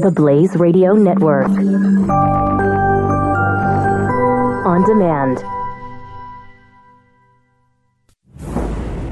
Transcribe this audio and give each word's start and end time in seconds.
The 0.00 0.10
Blaze 0.10 0.56
Radio 0.56 0.94
Network. 0.94 1.50
On 4.64 4.82
demand. 4.86 5.44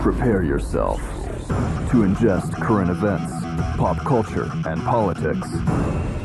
Prepare 0.01 0.45
yourself 0.45 0.99
to 1.91 2.05
ingest 2.05 2.55
current 2.55 2.89
events, 2.89 3.31
pop 3.77 3.99
culture, 3.99 4.51
and 4.65 4.83
politics 4.85 5.47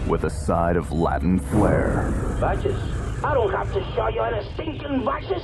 with 0.08 0.24
a 0.24 0.30
side 0.30 0.78
of 0.78 0.94
Latin 0.94 1.40
flair. 1.40 2.14
Vices? 2.40 2.80
I 3.22 3.34
don't 3.34 3.52
have 3.52 3.68
to 3.74 3.84
show 3.96 4.08
you 4.08 4.22
any 4.22 4.50
stinking 4.54 5.04
vices. 5.04 5.44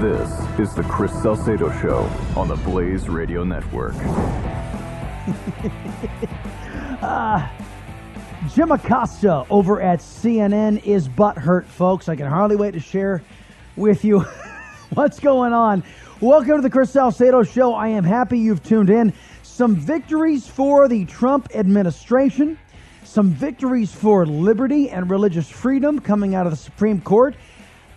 This 0.00 0.30
is 0.60 0.74
the 0.76 0.84
Chris 0.84 1.12
Salcedo 1.22 1.72
Show 1.80 2.08
on 2.36 2.46
the 2.46 2.56
Blaze 2.56 3.08
Radio 3.08 3.42
Network. 3.42 3.96
Ah, 7.00 7.52
Jim 8.46 8.70
Acosta 8.70 9.44
over 9.50 9.80
at 9.82 9.98
CNN 9.98 10.84
is 10.84 11.08
butthurt, 11.08 11.64
folks. 11.64 12.08
I 12.08 12.14
can 12.14 12.28
hardly 12.28 12.54
wait 12.54 12.70
to 12.74 12.80
share 12.80 13.20
with 13.74 14.04
you 14.04 14.20
what's 14.94 15.18
going 15.18 15.52
on. 15.52 15.82
Welcome 16.20 16.56
to 16.56 16.62
the 16.62 16.70
Chris 16.70 16.92
Salcedo 16.92 17.42
Show. 17.42 17.74
I 17.74 17.88
am 17.88 18.04
happy 18.04 18.38
you've 18.38 18.62
tuned 18.62 18.90
in. 18.90 19.12
Some 19.42 19.74
victories 19.74 20.46
for 20.46 20.86
the 20.86 21.04
Trump 21.06 21.48
administration, 21.52 22.56
some 23.02 23.30
victories 23.30 23.92
for 23.92 24.24
liberty 24.24 24.88
and 24.88 25.10
religious 25.10 25.50
freedom 25.50 25.98
coming 25.98 26.36
out 26.36 26.46
of 26.46 26.52
the 26.52 26.56
Supreme 26.56 27.00
Court. 27.00 27.34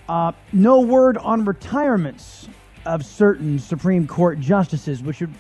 Uh, 0.09 0.31
no 0.53 0.79
word 0.79 1.19
on 1.19 1.45
retirements 1.45 2.49
of 2.87 3.05
certain 3.05 3.59
Supreme 3.59 4.07
Court 4.07 4.39
justices, 4.39 5.03
which 5.03 5.19
would, 5.19 5.33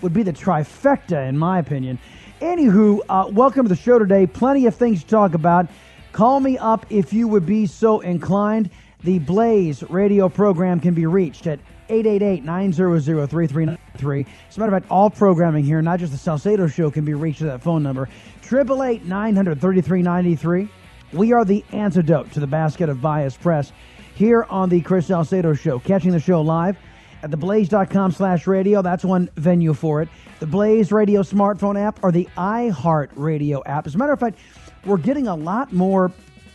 would 0.00 0.14
be 0.14 0.22
the 0.22 0.32
trifecta, 0.32 1.28
in 1.28 1.36
my 1.36 1.58
opinion. 1.58 1.98
Anywho, 2.40 3.00
uh, 3.08 3.28
welcome 3.32 3.64
to 3.64 3.68
the 3.68 3.74
show 3.74 3.98
today. 3.98 4.24
Plenty 4.24 4.66
of 4.66 4.76
things 4.76 5.02
to 5.02 5.08
talk 5.08 5.34
about. 5.34 5.66
Call 6.12 6.38
me 6.38 6.56
up 6.56 6.86
if 6.88 7.12
you 7.12 7.26
would 7.26 7.44
be 7.44 7.66
so 7.66 7.98
inclined. 7.98 8.70
The 9.02 9.18
Blaze 9.18 9.82
radio 9.90 10.28
program 10.28 10.78
can 10.78 10.94
be 10.94 11.06
reached 11.06 11.48
at 11.48 11.58
888-900-3393. 11.88 14.26
As 14.48 14.56
a 14.56 14.60
matter 14.60 14.72
of 14.72 14.82
fact, 14.82 14.90
all 14.90 15.10
programming 15.10 15.64
here, 15.64 15.82
not 15.82 15.98
just 15.98 16.12
the 16.12 16.18
Salcedo 16.18 16.68
Show, 16.68 16.92
can 16.92 17.04
be 17.04 17.14
reached 17.14 17.42
at 17.42 17.48
that 17.48 17.60
phone 17.60 17.82
number, 17.82 18.08
888-900-3393. 18.42 20.68
We 21.14 21.32
are 21.32 21.44
the 21.44 21.64
antidote 21.72 22.30
to 22.32 22.40
the 22.40 22.46
basket 22.46 22.88
of 22.88 23.02
bias 23.02 23.36
press 23.36 23.72
here 24.14 24.46
on 24.48 24.68
the 24.68 24.80
Chris 24.82 25.08
Salcedo 25.08 25.54
Show. 25.54 25.80
Catching 25.80 26.12
the 26.12 26.20
show 26.20 26.40
live 26.40 26.76
at 27.22 27.30
theblaze.com 27.30 28.12
slash 28.12 28.46
radio. 28.46 28.82
That's 28.82 29.04
one 29.04 29.30
venue 29.36 29.74
for 29.74 30.02
it. 30.02 30.08
The 30.40 30.46
Blaze 30.46 30.92
Radio 30.92 31.22
smartphone 31.22 31.78
app 31.80 32.02
or 32.02 32.12
the 32.12 32.28
iHeart 32.36 33.08
Radio 33.16 33.62
app. 33.64 33.86
As 33.86 33.94
a 33.94 33.98
matter 33.98 34.12
of 34.12 34.20
fact, 34.20 34.38
we're 34.84 34.98
getting 34.98 35.26
a 35.26 35.34
lot 35.34 35.72
more 35.72 36.12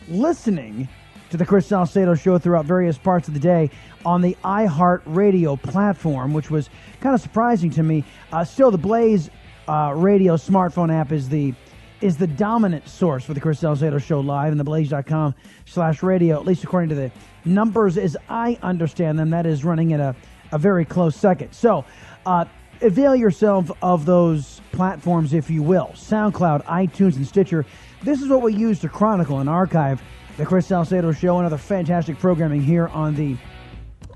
listening 0.08 0.88
to 1.30 1.36
the 1.36 1.44
Chris 1.44 1.66
Salcedo 1.66 2.14
show 2.14 2.38
throughout 2.38 2.64
various 2.64 2.96
parts 2.96 3.28
of 3.28 3.34
the 3.34 3.40
day 3.40 3.70
on 4.04 4.22
the 4.22 4.36
iHeart 4.44 5.02
Radio 5.06 5.56
platform, 5.56 6.32
which 6.32 6.50
was 6.50 6.70
kind 7.00 7.14
of 7.14 7.20
surprising 7.20 7.70
to 7.70 7.82
me. 7.82 8.04
Uh, 8.32 8.44
still, 8.44 8.70
the 8.70 8.78
Blaze 8.78 9.30
uh, 9.68 9.92
Radio 9.96 10.36
smartphone 10.36 10.92
app 10.92 11.12
is 11.12 11.28
the 11.28 11.54
is 12.00 12.18
the 12.18 12.26
dominant 12.26 12.86
source 12.86 13.24
for 13.24 13.32
the 13.32 13.40
Chris 13.40 13.60
Salcedo 13.60 13.96
show 13.98 14.20
live 14.20 14.52
in 14.52 14.58
the 14.58 14.64
blaze.com 14.64 15.34
slash 15.64 16.02
radio, 16.02 16.36
at 16.36 16.44
least 16.44 16.62
according 16.62 16.90
to 16.90 16.94
the 16.94 17.10
numbers 17.46 17.96
as 17.96 18.14
I 18.28 18.58
understand 18.62 19.18
them. 19.18 19.30
That 19.30 19.46
is 19.46 19.64
running 19.64 19.94
at 19.94 20.00
a, 20.00 20.14
a 20.54 20.58
very 20.58 20.84
close 20.84 21.16
second. 21.16 21.52
So, 21.52 21.84
uh, 22.24 22.44
avail 22.80 23.16
yourself 23.16 23.70
of 23.82 24.06
those 24.06 24.60
platforms, 24.72 25.34
if 25.34 25.50
you 25.50 25.62
will 25.62 25.90
SoundCloud, 25.94 26.64
iTunes, 26.64 27.16
and 27.16 27.26
Stitcher. 27.26 27.66
This 28.02 28.22
is 28.22 28.28
what 28.28 28.40
we 28.40 28.54
use 28.54 28.78
to 28.80 28.88
chronicle 28.88 29.40
and 29.40 29.48
archive 29.48 30.00
the 30.36 30.46
Chris 30.46 30.66
Salcedo 30.66 31.12
Show 31.12 31.38
and 31.38 31.46
other 31.46 31.58
fantastic 31.58 32.18
programming 32.18 32.62
here 32.62 32.88
on 32.88 33.14
the 33.14 33.36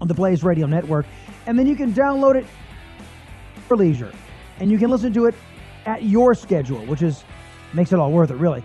on 0.01 0.07
the 0.07 0.15
Blaze 0.15 0.45
Radio 0.45 0.67
Network. 0.67 1.07
And 1.47 1.59
then 1.59 1.67
you 1.67 1.75
can 1.75 1.93
download 1.93 2.37
it 2.37 2.47
for 3.67 3.77
leisure, 3.77 4.13
and 4.61 4.71
you 4.71 4.79
can 4.79 4.91
listen 4.91 5.13
to 5.15 5.27
it 5.27 5.35
at 5.87 6.05
your 6.05 6.35
schedule, 6.35 6.85
which 6.87 7.03
is 7.03 7.25
makes 7.73 7.93
it 7.93 7.99
all 7.99 8.13
worth 8.13 8.31
it, 8.31 8.37
really. 8.37 8.63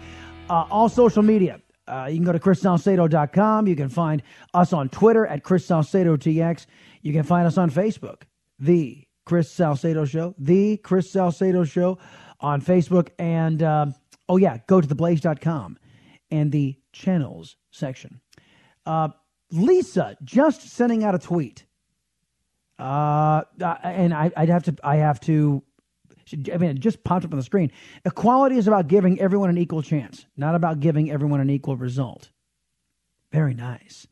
Uh, 0.47 0.66
all 0.69 0.90
social 0.90 1.23
media. 1.23 1.59
Uh, 1.88 2.07
you 2.09 2.16
can 2.16 2.23
go 2.23 2.31
to 2.31 2.39
chrissalcedo.com. 2.39 3.67
You 3.67 3.75
can 3.75 3.89
find 3.89 4.23
us 4.53 4.73
on 4.73 4.89
Twitter 4.89 5.25
at 5.27 5.44
Chris 5.44 5.66
Salcedo 5.66 6.16
TX. 6.16 6.66
You 7.01 7.13
can 7.13 7.23
find 7.23 7.45
us 7.45 7.57
on 7.57 7.69
Facebook, 7.69 8.23
The 8.59 9.05
Chris 9.25 9.51
Salcedo 9.51 10.05
Show, 10.05 10.35
The 10.38 10.77
Chris 10.77 11.09
Salcedo 11.11 11.66
Show 11.66 11.97
on 12.39 12.61
Facebook. 12.61 13.09
And, 13.19 13.61
uh, 13.61 13.88
oh, 14.29 14.38
yeah, 14.38 14.59
go 14.67 14.79
to 14.79 14.88
theblaze.com 14.88 15.77
and 16.31 16.51
the 16.51 16.77
channels 16.93 17.57
section. 17.72 18.22
Uh, 18.85 19.09
Lisa 19.51 20.17
just 20.23 20.61
sending 20.69 21.03
out 21.03 21.16
a 21.16 21.19
tweet. 21.19 21.66
Uh, 22.79 23.43
and 23.83 24.13
I, 24.13 24.31
would 24.35 24.49
have 24.49 24.63
to, 24.63 24.75
I 24.83 24.97
have 24.97 25.19
to, 25.22 25.63
I 26.31 26.57
mean, 26.57 26.72
it 26.72 26.79
just 26.79 27.03
popped 27.03 27.25
up 27.25 27.31
on 27.31 27.38
the 27.38 27.44
screen. 27.44 27.72
Equality 28.06 28.57
is 28.57 28.67
about 28.67 28.88
giving 28.88 29.19
everyone 29.19 29.50
an 29.50 29.57
equal 29.57 29.81
chance, 29.81 30.25
not 30.38 30.56
about 30.56 30.79
giving 30.79 31.11
everyone 31.11 31.39
an 31.39 31.50
equal 31.50 31.75
result. 31.75 32.29
Very 33.31 33.53
nice. 33.53 34.07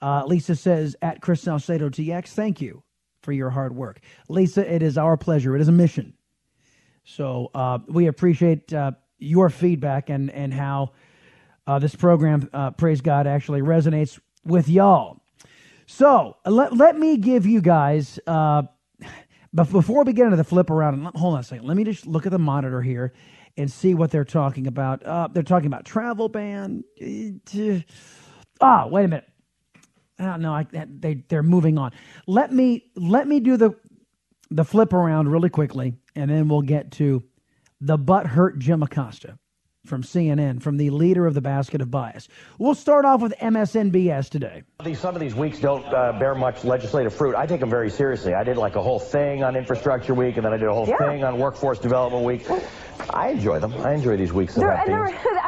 Uh, 0.00 0.24
Lisa 0.26 0.56
says, 0.56 0.96
at 1.02 1.20
Chris 1.20 1.42
Salcedo 1.42 1.88
TX, 1.90 2.28
thank 2.28 2.60
you 2.60 2.82
for 3.22 3.32
your 3.32 3.50
hard 3.50 3.74
work. 3.74 4.00
Lisa, 4.28 4.72
it 4.72 4.82
is 4.82 4.96
our 4.96 5.16
pleasure. 5.16 5.54
It 5.54 5.60
is 5.60 5.68
a 5.68 5.72
mission. 5.72 6.14
So 7.04 7.50
uh, 7.54 7.78
we 7.88 8.06
appreciate 8.06 8.72
uh, 8.72 8.92
your 9.18 9.50
feedback 9.50 10.08
and, 10.08 10.30
and 10.30 10.54
how 10.54 10.92
uh, 11.66 11.78
this 11.78 11.94
program, 11.94 12.48
uh, 12.52 12.70
praise 12.70 13.00
God, 13.00 13.26
actually 13.26 13.60
resonates 13.60 14.18
with 14.44 14.68
y'all. 14.68 15.20
So 15.86 16.36
let, 16.46 16.76
let 16.76 16.98
me 16.98 17.16
give 17.16 17.46
you 17.46 17.60
guys, 17.60 18.18
uh, 18.26 18.62
but 19.52 19.70
before 19.70 20.04
we 20.04 20.12
get 20.12 20.26
into 20.26 20.36
the 20.36 20.44
flip 20.44 20.70
around, 20.70 21.04
hold 21.16 21.34
on 21.34 21.40
a 21.40 21.44
second. 21.44 21.66
Let 21.66 21.76
me 21.76 21.84
just 21.84 22.06
look 22.06 22.26
at 22.26 22.32
the 22.32 22.38
monitor 22.38 22.82
here 22.82 23.12
and 23.56 23.70
see 23.70 23.94
what 23.94 24.10
they're 24.10 24.24
talking 24.24 24.66
about. 24.68 25.04
Uh, 25.04 25.28
they're 25.32 25.42
talking 25.42 25.66
about 25.66 25.84
travel 25.84 26.28
ban. 26.28 26.84
Ah, 28.60 28.86
wait 28.86 29.04
a 29.04 29.08
minute. 29.08 29.28
Oh, 30.20 30.36
no, 30.36 30.52
I, 30.54 30.66
they 30.72 31.24
they're 31.28 31.42
moving 31.42 31.78
on. 31.78 31.92
Let 32.26 32.52
me 32.52 32.84
let 32.96 33.26
me 33.28 33.40
do 33.40 33.56
the 33.56 33.72
the 34.50 34.64
flip 34.64 34.92
around 34.92 35.28
really 35.28 35.50
quickly, 35.50 35.94
and 36.16 36.30
then 36.30 36.48
we'll 36.48 36.62
get 36.62 36.92
to 36.92 37.24
the 37.80 37.98
butt 37.98 38.26
hurt 38.26 38.58
Jim 38.60 38.82
Acosta 38.82 39.38
from 39.86 40.02
CNN, 40.02 40.62
from 40.62 40.76
the 40.76 40.90
leader 40.90 41.26
of 41.26 41.34
the 41.34 41.40
basket 41.40 41.80
of 41.80 41.90
bias. 41.90 42.28
We'll 42.58 42.74
start 42.74 43.04
off 43.04 43.22
with 43.22 43.34
MSNBS 43.40 44.28
today. 44.28 44.62
Some 44.94 45.14
of 45.14 45.20
these 45.20 45.34
weeks 45.34 45.58
don't 45.58 45.84
uh, 45.86 46.18
bear 46.18 46.34
much 46.34 46.64
legislative 46.64 47.14
fruit. 47.14 47.34
I 47.34 47.46
take 47.46 47.60
them 47.60 47.70
very 47.70 47.90
seriously. 47.90 48.34
I 48.34 48.44
did 48.44 48.56
like 48.56 48.76
a 48.76 48.82
whole 48.82 49.00
thing 49.00 49.42
on 49.42 49.56
Infrastructure 49.56 50.14
Week, 50.14 50.36
and 50.36 50.44
then 50.44 50.52
I 50.52 50.58
did 50.58 50.68
a 50.68 50.74
whole 50.74 50.88
yeah. 50.88 50.98
thing 50.98 51.24
on 51.24 51.38
Workforce 51.38 51.78
Development 51.78 52.24
Week. 52.24 52.46
I 53.08 53.28
enjoy 53.30 53.58
them. 53.58 53.72
I 53.74 53.94
enjoy 53.94 54.16
these 54.16 54.32
weeks. 54.32 54.56
Of 54.56 54.64
I 54.64 54.84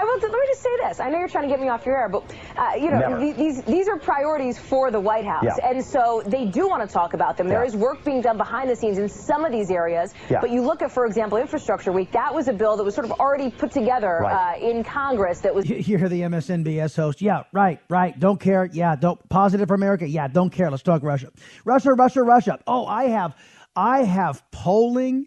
will, 0.05 0.19
let 0.21 0.33
me 0.33 0.39
just 0.49 0.63
say 0.63 0.77
this. 0.83 1.01
I 1.01 1.11
know 1.11 1.19
you're 1.19 1.29
trying 1.29 1.45
to 1.45 1.49
get 1.49 1.61
me 1.61 1.69
off 1.69 1.85
your 1.85 1.97
air, 1.97 2.09
but 2.09 2.25
uh, 2.57 2.73
you 2.77 2.91
know 2.91 3.33
these 3.35 3.63
these 3.63 3.89
are 3.89 3.99
priorities 3.99 4.59
for 4.59 4.91
the 4.91 5.01
White 5.01 5.25
House, 5.25 5.45
yeah. 5.45 5.69
and 5.69 5.85
so 5.85 6.23
they 6.27 6.47
do 6.47 6.69
want 6.69 6.87
to 6.87 6.93
talk 6.93 7.15
about 7.15 7.37
them. 7.37 7.49
There 7.49 7.63
yeah. 7.63 7.69
is 7.69 7.77
work 7.77 8.05
being 8.05 8.23
done 8.23 8.37
behind 8.37 8.71
the 8.71 8.77
scenes 8.77 8.99
in 8.99 9.09
some 9.09 9.45
of 9.45 9.53
these 9.53 9.71
areas. 9.71 10.15
Yeah. 10.31 10.41
But 10.41 10.51
you 10.51 10.63
look 10.63 10.83
at, 10.83 10.91
for 10.91 11.07
example, 11.07 11.39
Infrastructure 11.39 11.93
Week. 11.93 12.11
That 12.13 12.35
was 12.35 12.49
a 12.49 12.53
bill 12.53 12.77
that 12.77 12.85
was 12.85 12.95
sort 12.95 13.05
of 13.05 13.13
already 13.13 13.51
put 13.51 13.71
together 13.71 14.22
right. 14.23 14.57
uh, 14.57 14.67
in 14.67 14.85
Congress. 14.85 15.41
That 15.41 15.55
was. 15.55 15.69
You 15.69 15.77
hear 15.77 16.09
the 16.09 16.23
MSNBS 16.23 16.97
host? 16.97 17.21
Yeah, 17.21 17.45
right, 17.53 17.81
right. 17.89 18.19
Don't 18.19 18.41
care. 18.41 18.69
Yeah, 18.73 18.97
don't. 18.97 19.27
Positive 19.29 19.69
for 19.69 19.75
America. 19.75 20.09
Yeah, 20.09 20.29
don't 20.29 20.51
care. 20.51 20.71
Let's 20.71 20.83
talk 20.83 21.03
Russia. 21.03 21.31
Russia, 21.65 21.93
Russia, 21.95 22.23
Russia. 22.23 22.59
Oh, 22.67 22.87
I 22.87 23.05
have, 23.05 23.37
I 23.77 24.05
have 24.05 24.43
polling 24.51 25.27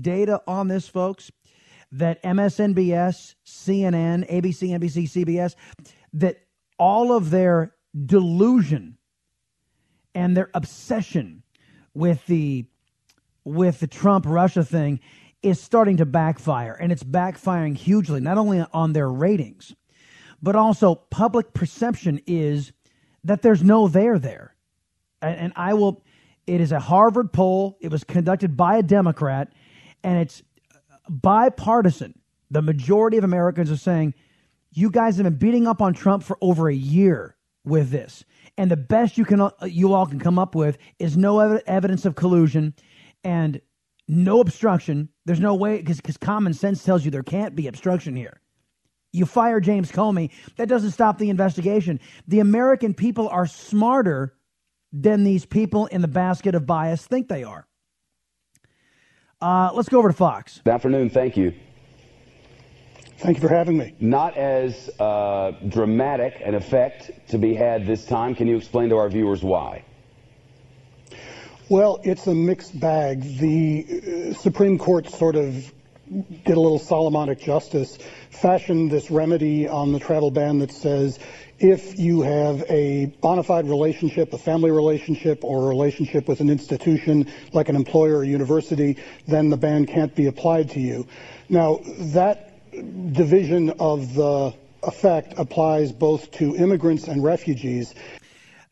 data 0.00 0.40
on 0.46 0.68
this, 0.68 0.88
folks 0.88 1.30
that 1.92 2.22
MSNBS, 2.22 3.34
CNN, 3.44 4.30
ABC, 4.30 4.70
NBC, 4.70 5.10
CBS, 5.10 5.54
that 6.12 6.36
all 6.78 7.12
of 7.12 7.30
their 7.30 7.74
delusion 8.06 8.96
and 10.14 10.36
their 10.36 10.50
obsession 10.54 11.42
with 11.94 12.24
the 12.26 12.66
with 13.44 13.80
the 13.80 13.86
Trump 13.86 14.26
Russia 14.26 14.62
thing 14.62 15.00
is 15.42 15.60
starting 15.60 15.96
to 15.96 16.06
backfire 16.06 16.72
and 16.72 16.92
it's 16.92 17.02
backfiring 17.02 17.76
hugely 17.76 18.20
not 18.20 18.38
only 18.38 18.64
on 18.72 18.92
their 18.92 19.10
ratings 19.10 19.74
but 20.42 20.56
also 20.56 20.94
public 20.94 21.52
perception 21.52 22.20
is 22.26 22.72
that 23.24 23.42
there's 23.42 23.62
no 23.62 23.88
there 23.88 24.18
there 24.18 24.54
and, 25.22 25.36
and 25.38 25.52
I 25.56 25.74
will 25.74 26.04
it 26.46 26.60
is 26.60 26.72
a 26.72 26.80
Harvard 26.80 27.32
poll 27.32 27.78
it 27.80 27.90
was 27.90 28.04
conducted 28.04 28.56
by 28.56 28.78
a 28.78 28.82
Democrat 28.82 29.52
and 30.02 30.18
it's 30.18 30.42
bipartisan. 31.10 32.18
The 32.50 32.62
majority 32.62 33.16
of 33.16 33.24
Americans 33.24 33.70
are 33.70 33.76
saying, 33.76 34.14
you 34.72 34.90
guys 34.90 35.16
have 35.16 35.24
been 35.24 35.36
beating 35.36 35.66
up 35.66 35.82
on 35.82 35.94
Trump 35.94 36.22
for 36.22 36.38
over 36.40 36.68
a 36.68 36.74
year 36.74 37.36
with 37.64 37.90
this. 37.90 38.24
And 38.56 38.70
the 38.70 38.76
best 38.76 39.18
you 39.18 39.24
can 39.24 39.50
you 39.64 39.92
all 39.92 40.06
can 40.06 40.18
come 40.18 40.38
up 40.38 40.54
with 40.54 40.78
is 40.98 41.16
no 41.16 41.40
ev- 41.40 41.62
evidence 41.66 42.04
of 42.04 42.14
collusion 42.14 42.74
and 43.24 43.60
no 44.10 44.40
obstruction. 44.40 45.08
There's 45.24 45.40
no 45.40 45.54
way 45.54 45.80
because 45.80 46.16
common 46.16 46.52
sense 46.52 46.82
tells 46.82 47.04
you 47.04 47.10
there 47.10 47.22
can't 47.22 47.54
be 47.54 47.68
obstruction 47.68 48.16
here. 48.16 48.40
You 49.12 49.24
fire 49.24 49.60
James 49.60 49.90
Comey. 49.92 50.30
That 50.56 50.68
doesn't 50.68 50.90
stop 50.90 51.18
the 51.18 51.30
investigation. 51.30 52.00
The 52.26 52.40
American 52.40 52.92
people 52.92 53.28
are 53.28 53.46
smarter 53.46 54.34
than 54.92 55.22
these 55.22 55.46
people 55.46 55.86
in 55.86 56.00
the 56.00 56.08
basket 56.08 56.56
of 56.56 56.66
bias 56.66 57.06
think 57.06 57.28
they 57.28 57.44
are. 57.44 57.66
Uh, 59.40 59.70
let's 59.74 59.88
go 59.88 59.98
over 59.98 60.08
to 60.08 60.14
Fox. 60.14 60.60
Good 60.64 60.74
afternoon. 60.74 61.08
Thank 61.10 61.36
you. 61.36 61.54
Thank 63.18 63.36
you 63.36 63.48
for 63.48 63.54
having 63.54 63.78
me. 63.78 63.94
Not 64.00 64.36
as 64.36 64.90
uh, 64.98 65.52
dramatic 65.68 66.40
an 66.44 66.54
effect 66.54 67.10
to 67.28 67.38
be 67.38 67.54
had 67.54 67.86
this 67.86 68.06
time. 68.06 68.34
Can 68.34 68.48
you 68.48 68.56
explain 68.56 68.88
to 68.88 68.96
our 68.96 69.08
viewers 69.08 69.42
why? 69.42 69.84
Well, 71.70 72.00
it's 72.02 72.26
a 72.26 72.34
mixed 72.34 72.80
bag. 72.80 73.22
The 73.38 73.86
uh, 73.86 74.34
Supreme 74.34 74.76
Court 74.76 75.08
sort 75.08 75.36
of 75.36 75.72
did 76.10 76.56
a 76.56 76.60
little 76.60 76.80
Solomonic 76.80 77.38
justice, 77.38 77.96
fashioned 78.30 78.90
this 78.90 79.08
remedy 79.08 79.68
on 79.68 79.92
the 79.92 80.00
travel 80.00 80.32
ban 80.32 80.58
that 80.58 80.72
says 80.72 81.20
if 81.60 81.96
you 81.96 82.22
have 82.22 82.64
a 82.68 83.06
bona 83.20 83.44
fide 83.44 83.68
relationship, 83.68 84.32
a 84.32 84.38
family 84.38 84.72
relationship, 84.72 85.44
or 85.44 85.66
a 85.66 85.68
relationship 85.68 86.26
with 86.26 86.40
an 86.40 86.50
institution 86.50 87.30
like 87.52 87.68
an 87.68 87.76
employer 87.76 88.16
or 88.16 88.24
university, 88.24 88.96
then 89.28 89.48
the 89.48 89.56
ban 89.56 89.86
can't 89.86 90.16
be 90.16 90.26
applied 90.26 90.70
to 90.70 90.80
you. 90.80 91.06
Now, 91.48 91.78
that 92.12 92.52
division 92.72 93.70
of 93.78 94.14
the 94.14 94.52
effect 94.82 95.34
applies 95.36 95.92
both 95.92 96.32
to 96.32 96.56
immigrants 96.56 97.06
and 97.06 97.22
refugees. 97.22 97.94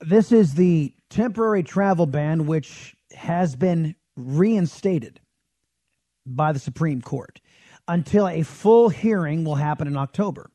This 0.00 0.32
is 0.32 0.54
the 0.54 0.92
temporary 1.10 1.62
travel 1.62 2.06
ban, 2.06 2.46
which 2.46 2.94
has 3.14 3.56
been 3.56 3.94
reinstated 4.16 5.20
by 6.26 6.52
the 6.52 6.58
Supreme 6.58 7.00
Court 7.00 7.40
until 7.86 8.28
a 8.28 8.42
full 8.42 8.88
hearing 8.88 9.44
will 9.44 9.54
happen 9.54 9.86
in 9.88 9.96
October. 9.96 10.50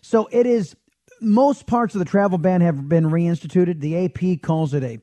So 0.00 0.28
it 0.32 0.46
is 0.46 0.74
most 1.20 1.66
parts 1.66 1.94
of 1.94 2.00
the 2.00 2.04
travel 2.04 2.38
ban 2.38 2.60
have 2.62 2.88
been 2.88 3.04
reinstituted. 3.04 3.80
The 3.80 4.04
AP 4.04 4.42
calls 4.42 4.74
it 4.74 4.82
a 4.82 5.00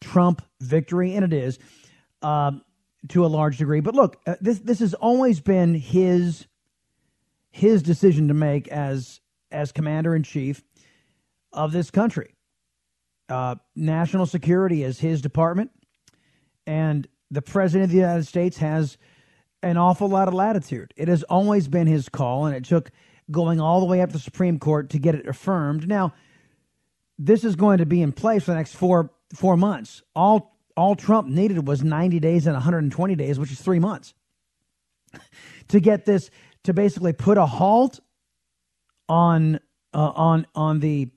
Trump 0.00 0.42
victory, 0.60 1.14
and 1.14 1.24
it 1.24 1.32
is 1.32 1.58
uh, 2.22 2.52
to 3.08 3.24
a 3.24 3.28
large 3.28 3.58
degree. 3.58 3.80
But 3.80 3.94
look, 3.94 4.20
uh, 4.26 4.36
this 4.40 4.58
this 4.58 4.80
has 4.80 4.94
always 4.94 5.40
been 5.40 5.74
his 5.74 6.46
his 7.50 7.82
decision 7.82 8.28
to 8.28 8.34
make 8.34 8.68
as 8.68 9.20
as 9.50 9.70
commander 9.70 10.16
in 10.16 10.22
chief 10.22 10.62
of 11.52 11.72
this 11.72 11.90
country. 11.90 12.34
Uh, 13.32 13.54
national 13.74 14.26
security 14.26 14.82
is 14.82 15.00
his 15.00 15.22
department, 15.22 15.70
and 16.66 17.08
the 17.30 17.40
president 17.40 17.84
of 17.84 17.90
the 17.90 17.96
United 17.96 18.26
States 18.26 18.58
has 18.58 18.98
an 19.62 19.78
awful 19.78 20.06
lot 20.06 20.28
of 20.28 20.34
latitude. 20.34 20.92
It 20.98 21.08
has 21.08 21.22
always 21.22 21.66
been 21.66 21.86
his 21.86 22.10
call, 22.10 22.44
and 22.44 22.54
it 22.54 22.64
took 22.64 22.90
going 23.30 23.58
all 23.58 23.80
the 23.80 23.86
way 23.86 24.02
up 24.02 24.10
to 24.10 24.12
the 24.12 24.18
Supreme 24.18 24.58
Court 24.58 24.90
to 24.90 24.98
get 24.98 25.14
it 25.14 25.26
affirmed. 25.26 25.88
Now, 25.88 26.12
this 27.18 27.42
is 27.42 27.56
going 27.56 27.78
to 27.78 27.86
be 27.86 28.02
in 28.02 28.12
place 28.12 28.44
for 28.44 28.50
the 28.50 28.58
next 28.58 28.74
four 28.74 29.10
four 29.34 29.56
months. 29.56 30.02
All 30.14 30.58
all 30.76 30.94
Trump 30.94 31.26
needed 31.26 31.66
was 31.66 31.82
90 31.82 32.20
days 32.20 32.46
and 32.46 32.52
120 32.52 33.14
days, 33.14 33.38
which 33.38 33.50
is 33.50 33.62
three 33.62 33.78
months, 33.78 34.12
to 35.68 35.80
get 35.80 36.04
this 36.04 36.28
to 36.64 36.74
basically 36.74 37.14
put 37.14 37.38
a 37.38 37.46
halt 37.46 37.98
on 39.08 39.58
uh, 39.94 40.12
on 40.14 40.46
on 40.54 40.80
the 40.80 41.08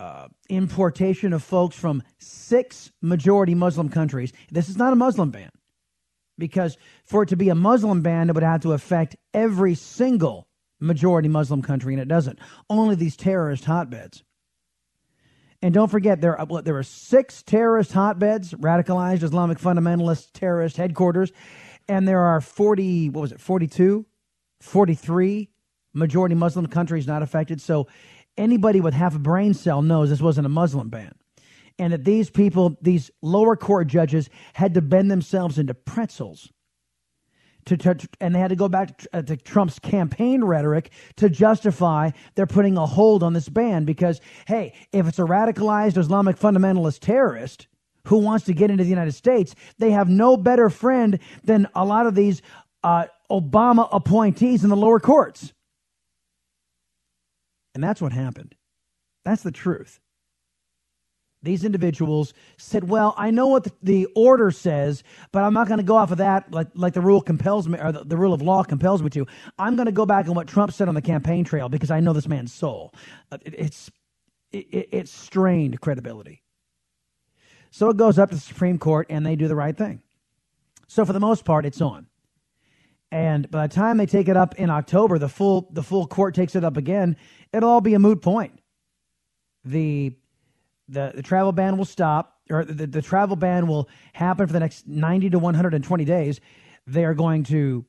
uh, 0.00 0.28
importation 0.48 1.34
of 1.34 1.42
folks 1.42 1.76
from 1.76 2.02
six 2.18 2.90
majority 3.02 3.54
Muslim 3.54 3.90
countries. 3.90 4.32
This 4.50 4.70
is 4.70 4.78
not 4.78 4.94
a 4.94 4.96
Muslim 4.96 5.30
ban 5.30 5.50
because 6.38 6.78
for 7.04 7.22
it 7.22 7.28
to 7.28 7.36
be 7.36 7.50
a 7.50 7.54
Muslim 7.54 8.00
ban, 8.00 8.30
it 8.30 8.34
would 8.34 8.42
have 8.42 8.62
to 8.62 8.72
affect 8.72 9.14
every 9.34 9.74
single 9.74 10.48
majority 10.80 11.28
Muslim 11.28 11.60
country, 11.60 11.92
and 11.92 12.00
it 12.00 12.08
doesn't. 12.08 12.38
Only 12.70 12.94
these 12.94 13.14
terrorist 13.14 13.66
hotbeds. 13.66 14.24
And 15.60 15.74
don't 15.74 15.90
forget, 15.90 16.22
there, 16.22 16.40
are, 16.40 16.62
there 16.62 16.78
are 16.78 16.82
six 16.82 17.42
terrorist 17.42 17.92
hotbeds, 17.92 18.54
radicalized 18.54 19.22
Islamic 19.22 19.58
fundamentalist 19.58 20.30
terrorist 20.32 20.78
headquarters, 20.78 21.30
and 21.86 22.08
there 22.08 22.22
are 22.22 22.40
40, 22.40 23.10
what 23.10 23.20
was 23.20 23.32
it, 23.32 23.40
42 23.40 24.06
43 24.62 25.50
majority 25.92 26.34
Muslim 26.34 26.66
countries 26.66 27.06
not 27.06 27.22
affected. 27.22 27.60
So 27.60 27.86
anybody 28.36 28.80
with 28.80 28.94
half 28.94 29.14
a 29.14 29.18
brain 29.18 29.54
cell 29.54 29.82
knows 29.82 30.10
this 30.10 30.20
wasn't 30.20 30.46
a 30.46 30.50
Muslim 30.50 30.88
ban. 30.88 31.12
And 31.78 31.92
that 31.92 32.04
these 32.04 32.30
people, 32.30 32.76
these 32.82 33.10
lower 33.22 33.56
court 33.56 33.86
judges, 33.86 34.28
had 34.52 34.74
to 34.74 34.82
bend 34.82 35.10
themselves 35.10 35.58
into 35.58 35.74
pretzels. 35.74 36.50
To, 37.66 37.76
to, 37.76 38.08
and 38.20 38.34
they 38.34 38.38
had 38.38 38.48
to 38.48 38.56
go 38.56 38.68
back 38.68 38.98
to, 38.98 39.08
uh, 39.12 39.22
to 39.22 39.36
Trump's 39.36 39.78
campaign 39.78 40.42
rhetoric 40.42 40.90
to 41.16 41.28
justify 41.28 42.10
they're 42.34 42.46
putting 42.46 42.76
a 42.76 42.86
hold 42.86 43.22
on 43.22 43.34
this 43.34 43.48
ban 43.48 43.84
because, 43.84 44.20
hey, 44.46 44.74
if 44.92 45.06
it's 45.06 45.18
a 45.18 45.22
radicalized 45.24 45.98
Islamic 45.98 46.38
fundamentalist 46.38 47.00
terrorist, 47.00 47.68
who 48.04 48.18
wants 48.18 48.46
to 48.46 48.54
get 48.54 48.70
into 48.70 48.84
the 48.84 48.90
United 48.90 49.12
States, 49.12 49.54
they 49.78 49.90
have 49.90 50.08
no 50.08 50.36
better 50.36 50.70
friend 50.70 51.18
than 51.44 51.68
a 51.74 51.84
lot 51.84 52.06
of 52.06 52.14
these 52.14 52.42
uh, 52.82 53.06
Obama 53.30 53.88
appointees 53.92 54.64
in 54.64 54.70
the 54.70 54.76
lower 54.76 55.00
courts. 55.00 55.52
And 57.80 57.88
that's 57.88 58.02
what 58.02 58.12
happened. 58.12 58.54
That's 59.24 59.42
the 59.42 59.50
truth. 59.50 60.00
These 61.42 61.64
individuals 61.64 62.34
said, 62.58 62.90
Well, 62.90 63.14
I 63.16 63.30
know 63.30 63.46
what 63.46 63.68
the, 63.82 64.06
order 64.14 64.50
says, 64.50 65.02
but 65.32 65.44
I'm 65.44 65.54
not 65.54 65.66
going 65.66 65.78
to 65.78 65.84
go 65.84 65.96
off 65.96 66.10
of 66.10 66.18
that 66.18 66.52
like, 66.52 66.66
like 66.74 66.92
the 66.92 67.00
rule 67.00 67.22
compels 67.22 67.66
me, 67.66 67.78
or 67.78 67.90
the, 67.90 68.04
the 68.04 68.18
rule 68.18 68.34
of 68.34 68.42
law 68.42 68.62
compels 68.64 69.02
me 69.02 69.08
to. 69.08 69.26
I'm 69.58 69.76
going 69.76 69.86
to 69.86 69.92
go 69.92 70.04
back 70.04 70.28
on 70.28 70.34
what 70.34 70.46
Trump 70.46 70.74
said 70.74 70.88
on 70.88 70.94
the 70.94 71.00
campaign 71.00 71.42
trail 71.42 71.70
because 71.70 71.90
I 71.90 72.00
know 72.00 72.12
this 72.12 72.28
man's 72.28 72.52
soul. 72.52 72.92
Uh, 73.32 73.38
it, 73.46 73.54
it's, 73.56 73.90
it, 74.52 74.88
it's 74.92 75.10
strained 75.10 75.80
credibility. 75.80 76.42
So 77.70 77.88
it 77.88 77.96
goes 77.96 78.18
up 78.18 78.28
to 78.28 78.34
the 78.34 78.42
Supreme 78.42 78.78
Court 78.78 79.06
and 79.08 79.24
they 79.24 79.36
do 79.36 79.48
the 79.48 79.56
right 79.56 79.74
thing. 79.74 80.02
So 80.86 81.06
for 81.06 81.14
the 81.14 81.20
most 81.20 81.46
part, 81.46 81.64
it's 81.64 81.80
on. 81.80 82.08
And 83.12 83.50
by 83.50 83.66
the 83.66 83.74
time 83.74 83.96
they 83.96 84.06
take 84.06 84.28
it 84.28 84.36
up 84.36 84.54
in 84.56 84.70
October, 84.70 85.18
the 85.18 85.28
full 85.28 85.68
the 85.72 85.82
full 85.82 86.06
court 86.06 86.34
takes 86.34 86.54
it 86.54 86.62
up 86.62 86.76
again. 86.76 87.16
It'll 87.52 87.68
all 87.68 87.80
be 87.80 87.94
a 87.94 87.98
moot 87.98 88.22
point. 88.22 88.60
The 89.64 90.14
the, 90.88 91.12
the 91.14 91.22
travel 91.22 91.52
ban 91.52 91.76
will 91.76 91.84
stop, 91.84 92.40
or 92.50 92.64
the, 92.64 92.84
the 92.84 93.00
travel 93.00 93.36
ban 93.36 93.68
will 93.68 93.88
happen 94.12 94.48
for 94.48 94.52
the 94.52 94.58
next 94.58 94.88
90 94.88 95.30
to 95.30 95.38
120 95.38 96.04
days. 96.04 96.40
They 96.84 97.04
are 97.04 97.14
going 97.14 97.44
to 97.44 97.84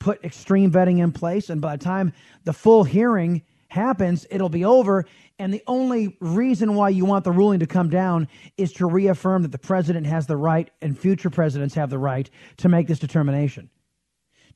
put 0.00 0.24
extreme 0.24 0.72
vetting 0.72 0.98
in 0.98 1.12
place, 1.12 1.48
and 1.48 1.60
by 1.60 1.76
the 1.76 1.84
time 1.84 2.12
the 2.42 2.52
full 2.52 2.82
hearing 2.82 3.42
happens, 3.68 4.26
it'll 4.30 4.48
be 4.48 4.64
over. 4.64 5.06
And 5.38 5.54
the 5.54 5.62
only 5.68 6.16
reason 6.20 6.74
why 6.74 6.88
you 6.88 7.04
want 7.04 7.22
the 7.22 7.30
ruling 7.30 7.60
to 7.60 7.68
come 7.68 7.88
down 7.88 8.26
is 8.56 8.72
to 8.74 8.86
reaffirm 8.86 9.42
that 9.42 9.52
the 9.52 9.58
president 9.58 10.06
has 10.06 10.26
the 10.26 10.36
right 10.36 10.68
and 10.82 10.98
future 10.98 11.30
presidents 11.30 11.74
have 11.76 11.88
the 11.88 11.98
right 11.98 12.28
to 12.56 12.68
make 12.68 12.88
this 12.88 12.98
determination 12.98 13.70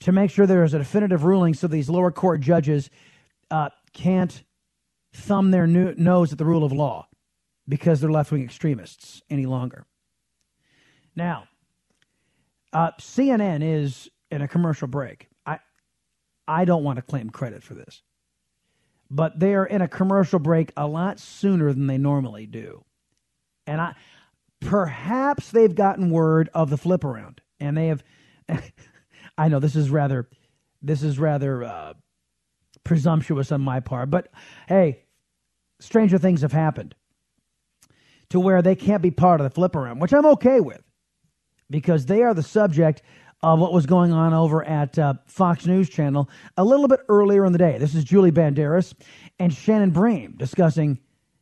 to 0.01 0.13
make 0.13 0.31
sure 0.31 0.47
there 0.47 0.65
is 0.65 0.75
a 0.75 0.79
definitive 0.79 1.25
ruling 1.25 1.55
so 1.55 1.67
these 1.67 1.89
lower 1.89 2.11
court 2.11 2.41
judges 2.41 2.91
uh, 3.51 3.69
can't 3.95 4.43
thumb 5.15 5.51
their 5.51 5.67
nose 5.67 6.33
at 6.33 6.39
the 6.39 6.45
rule 6.45 6.65
of 6.65 6.73
law 6.73 7.09
because 7.69 8.01
they're 8.01 8.11
left 8.11 8.33
wing 8.33 8.45
extremists 8.45 9.23
any 9.31 9.47
longer. 9.47 9.87
Now, 11.17 11.45
uh, 12.73 12.91
CNN 13.01 13.63
is 13.63 14.11
in 14.31 14.43
a 14.43 14.49
commercial 14.49 14.89
break. 14.89 15.29
I, 15.47 15.61
I 16.47 16.65
don't 16.65 16.85
want 16.85 16.97
to 16.97 17.03
claim 17.03 17.31
credit 17.31 17.63
for 17.63 17.75
this, 17.75 18.03
but 19.11 19.39
they 19.39 19.55
are 19.55 19.65
in 19.65 19.81
a 19.81 19.89
commercial 19.89 20.41
break 20.41 20.73
a 20.77 20.87
lot 20.87 21.21
sooner 21.21 21.73
than 21.73 21.87
they 21.87 21.99
normally 21.99 22.47
do. 22.47 22.85
And 23.67 23.81
I, 23.81 23.95
perhaps 24.61 25.51
they've 25.51 25.75
gotten 25.75 26.11
word 26.11 26.51
of 26.53 26.69
the 26.69 26.77
flip 26.77 27.05
around 27.05 27.41
and 27.61 27.77
they 27.77 27.87
have. 27.87 28.03
I 29.39 29.49
know 29.49 29.59
this 29.59 29.75
is 29.75 29.91
rather 29.91 30.29
this 30.83 31.03
is 31.03 31.19
rather 31.19 31.65
uh, 31.65 31.95
presumptuous 32.85 33.51
on 33.51 33.61
my 33.61 33.81
part, 33.81 34.11
but 34.11 34.29
hey, 34.69 35.05
stranger 35.81 36.19
things 36.19 36.43
have 36.43 36.53
happened 36.53 36.95
to 38.31 38.41
where 38.41 38.63
they 38.63 38.75
can't 38.75 39.03
be 39.03 39.11
part 39.11 39.41
of 39.41 39.45
the 39.45 39.55
flip 39.55 39.77
around, 39.77 39.99
which 40.01 40.13
I'm 40.13 40.27
okay 40.27 40.61
with 40.61 40.83
because 41.71 42.07
they 42.07 42.23
are 42.23 42.35
the 42.35 42.43
subject 42.43 43.03
of 43.43 43.59
what 43.59 43.73
was 43.73 43.85
going 43.85 44.13
on 44.13 44.33
over 44.33 44.65
at 44.65 44.99
uh, 44.99 45.15
Fox 45.27 45.67
News 45.67 45.91
Channel 45.91 46.29
a 46.57 46.65
little 46.65 46.89
bit 46.89 47.01
earlier 47.09 47.45
in 47.45 47.53
the 47.53 47.59
day. 47.59 47.77
This 47.79 47.95
is 47.95 48.05
Julie 48.05 48.33
Banderas 48.33 48.95
and 49.39 49.53
Shannon 49.53 49.91
Bream 49.91 50.35
discussing 50.39 50.99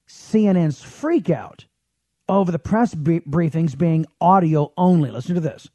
CNN's 0.09 0.81
freakout 0.83 1.65
over 2.29 2.51
the 2.51 2.59
press 2.59 2.95
briefings 2.95 3.77
being 3.77 4.07
audio 4.21 4.73
only. 4.77 5.11
Listen 5.11 5.35
to 5.35 5.41
this. 5.41 5.69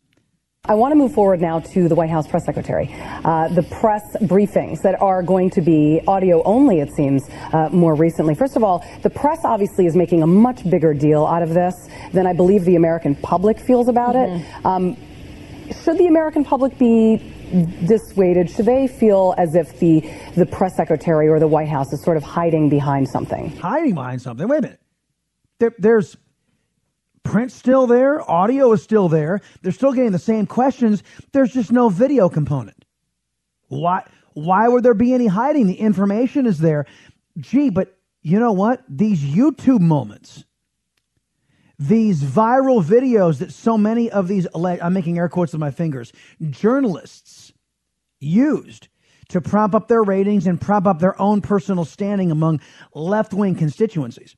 I 0.70 0.74
want 0.74 0.92
to 0.92 0.96
move 0.96 1.14
forward 1.14 1.40
now 1.40 1.62
to 1.62 1.88
the 1.88 1.96
White 1.96 2.10
House 2.10 2.28
press 2.28 2.44
secretary. 2.44 2.94
Uh, 3.24 3.48
the 3.48 3.64
press 3.64 4.04
briefings 4.24 4.82
that 4.82 5.02
are 5.02 5.24
going 5.24 5.50
to 5.52 5.62
be 5.62 6.02
audio 6.08 6.44
only, 6.44 6.80
it 6.80 6.92
seems, 6.94 7.30
uh, 7.54 7.70
more 7.72 7.96
recently. 7.96 8.36
First 8.36 8.58
of 8.58 8.64
all, 8.66 8.86
the 9.02 9.10
press 9.10 9.40
obviously 9.46 9.86
is 9.86 9.96
making 9.96 10.24
a 10.24 10.28
much 10.28 10.70
bigger 10.70 10.94
deal 10.94 11.26
out 11.26 11.42
of 11.42 11.54
this 11.54 11.88
than 12.12 12.28
I 12.28 12.34
believe 12.34 12.66
the 12.66 12.76
American 12.76 13.16
public 13.16 13.60
feels 13.60 13.88
about 13.88 14.16
mm-hmm. 14.16 14.44
it. 14.44 14.66
Um, 14.66 14.98
should 15.84 15.98
the 15.98 16.08
American 16.08 16.44
public 16.44 16.78
be 16.78 17.34
dissuaded? 17.86 18.50
Should 18.50 18.66
they 18.66 18.88
feel 18.88 19.36
as 19.38 19.56
if 19.56 19.80
the 19.80 20.10
the 20.36 20.46
press 20.46 20.76
secretary 20.76 21.30
or 21.30 21.40
the 21.40 21.48
White 21.48 21.70
House 21.70 21.94
is 21.94 22.04
sort 22.04 22.18
of 22.18 22.24
hiding 22.24 22.68
behind 22.70 23.08
something? 23.08 23.56
Hiding 23.58 23.96
behind 23.96 24.22
something. 24.22 24.48
Wait 24.48 24.60
a 24.60 24.62
minute. 24.62 24.82
There, 25.60 25.74
there's 25.78 26.18
print 27.28 27.52
still 27.52 27.88
there, 27.88 28.30
audio 28.30 28.72
is 28.72 28.82
still 28.82 29.10
there. 29.10 29.42
They're 29.62 29.72
still 29.72 29.92
getting 29.92 30.12
the 30.12 30.20
same 30.20 30.46
questions. 30.46 31.04
There's 31.34 31.54
just 31.54 31.72
no 31.72 31.90
video 31.90 32.30
component. 32.30 32.86
Why? 33.68 34.04
Why 34.34 34.68
would 34.68 34.84
there 34.84 34.94
be 34.94 35.14
any 35.14 35.28
hiding? 35.28 35.68
The 35.68 35.80
information 35.80 36.46
is 36.46 36.60
there. 36.60 36.86
Gee, 37.40 37.70
but 37.70 37.98
you 38.22 38.40
know 38.40 38.52
what? 38.52 38.84
These 38.88 39.24
YouTube 39.24 39.82
moments 39.82 40.46
these 41.80 42.24
viral 42.24 42.84
videos 42.84 43.38
that 43.40 43.54
so 43.54 43.78
many 43.78 44.10
of 44.10 44.28
these, 44.28 44.48
I'm 44.56 44.94
making 44.94 45.18
air 45.18 45.30
quotes 45.30 45.52
with 45.52 45.60
my 45.60 45.72
fingers, 45.72 46.12
journalists 46.50 47.54
used 48.20 48.88
to 49.30 49.42
prop 49.42 49.76
up 49.76 49.88
their 49.88 50.02
ratings 50.02 50.48
and 50.48 50.60
prop 50.60 50.88
up 50.88 51.00
their 51.00 51.20
own 51.22 51.42
personal 51.42 51.86
standing 51.86 52.32
among 52.32 52.62
left 52.94 53.34
wing 53.34 53.56
constituencies. 53.56 54.36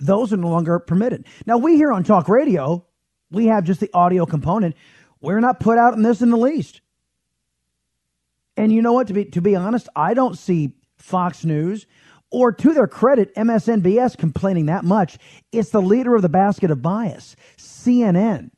Those 0.00 0.32
are 0.32 0.36
no 0.36 0.48
longer 0.48 0.78
permitted. 0.78 1.26
Now, 1.46 1.58
we 1.58 1.76
here 1.76 1.92
on 1.92 2.02
talk 2.04 2.28
radio, 2.28 2.84
we 3.30 3.46
have 3.46 3.64
just 3.64 3.80
the 3.80 3.90
audio 3.94 4.26
component. 4.26 4.74
We're 5.20 5.40
not 5.40 5.60
put 5.60 5.78
out 5.78 5.94
in 5.94 6.02
this 6.02 6.22
in 6.22 6.30
the 6.30 6.36
least. 6.36 6.80
And 8.56 8.72
you 8.72 8.82
know 8.82 8.92
what? 8.92 9.06
To 9.08 9.12
be, 9.12 9.26
to 9.26 9.40
be 9.40 9.54
honest, 9.54 9.88
I 9.94 10.14
don't 10.14 10.36
see 10.36 10.74
Fox 10.96 11.44
News 11.44 11.86
or 12.30 12.52
to 12.52 12.72
their 12.72 12.86
credit, 12.86 13.34
MSNBS 13.34 14.16
complaining 14.16 14.66
that 14.66 14.84
much. 14.84 15.18
It's 15.52 15.70
the 15.70 15.82
leader 15.82 16.14
of 16.14 16.22
the 16.22 16.28
basket 16.28 16.70
of 16.70 16.80
bias, 16.82 17.36
CNN, 17.56 18.50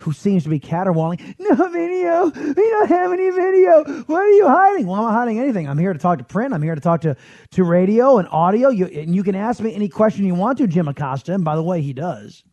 who 0.00 0.12
seems 0.12 0.44
to 0.44 0.48
be 0.48 0.58
caterwauling. 0.58 1.34
No 1.38 1.68
video. 1.68 2.26
We 2.28 2.54
don't 2.54 2.88
have 2.88 3.12
any 3.12 3.30
video. 3.30 3.84
What 4.04 4.22
are 4.22 4.30
you 4.30 4.46
hiding? 4.46 4.86
Well, 4.86 5.00
I'm 5.00 5.12
not 5.12 5.12
hiding 5.12 5.40
anything. 5.40 5.68
I'm 5.68 5.78
here 5.78 5.92
to 5.92 5.98
talk 5.98 6.18
to 6.18 6.24
print. 6.24 6.54
I'm 6.54 6.62
here 6.62 6.74
to 6.74 6.80
talk 6.80 7.00
to, 7.02 7.16
to 7.52 7.64
radio 7.64 8.18
and 8.18 8.28
audio. 8.30 8.68
You, 8.68 8.86
and 8.86 9.14
you 9.14 9.22
can 9.22 9.34
ask 9.34 9.60
me 9.60 9.74
any 9.74 9.88
question 9.88 10.24
you 10.24 10.34
want 10.34 10.58
to, 10.58 10.66
Jim 10.66 10.88
Acosta. 10.88 11.34
And 11.34 11.44
by 11.44 11.56
the 11.56 11.62
way, 11.62 11.80
he 11.82 11.92
does. 11.92 12.44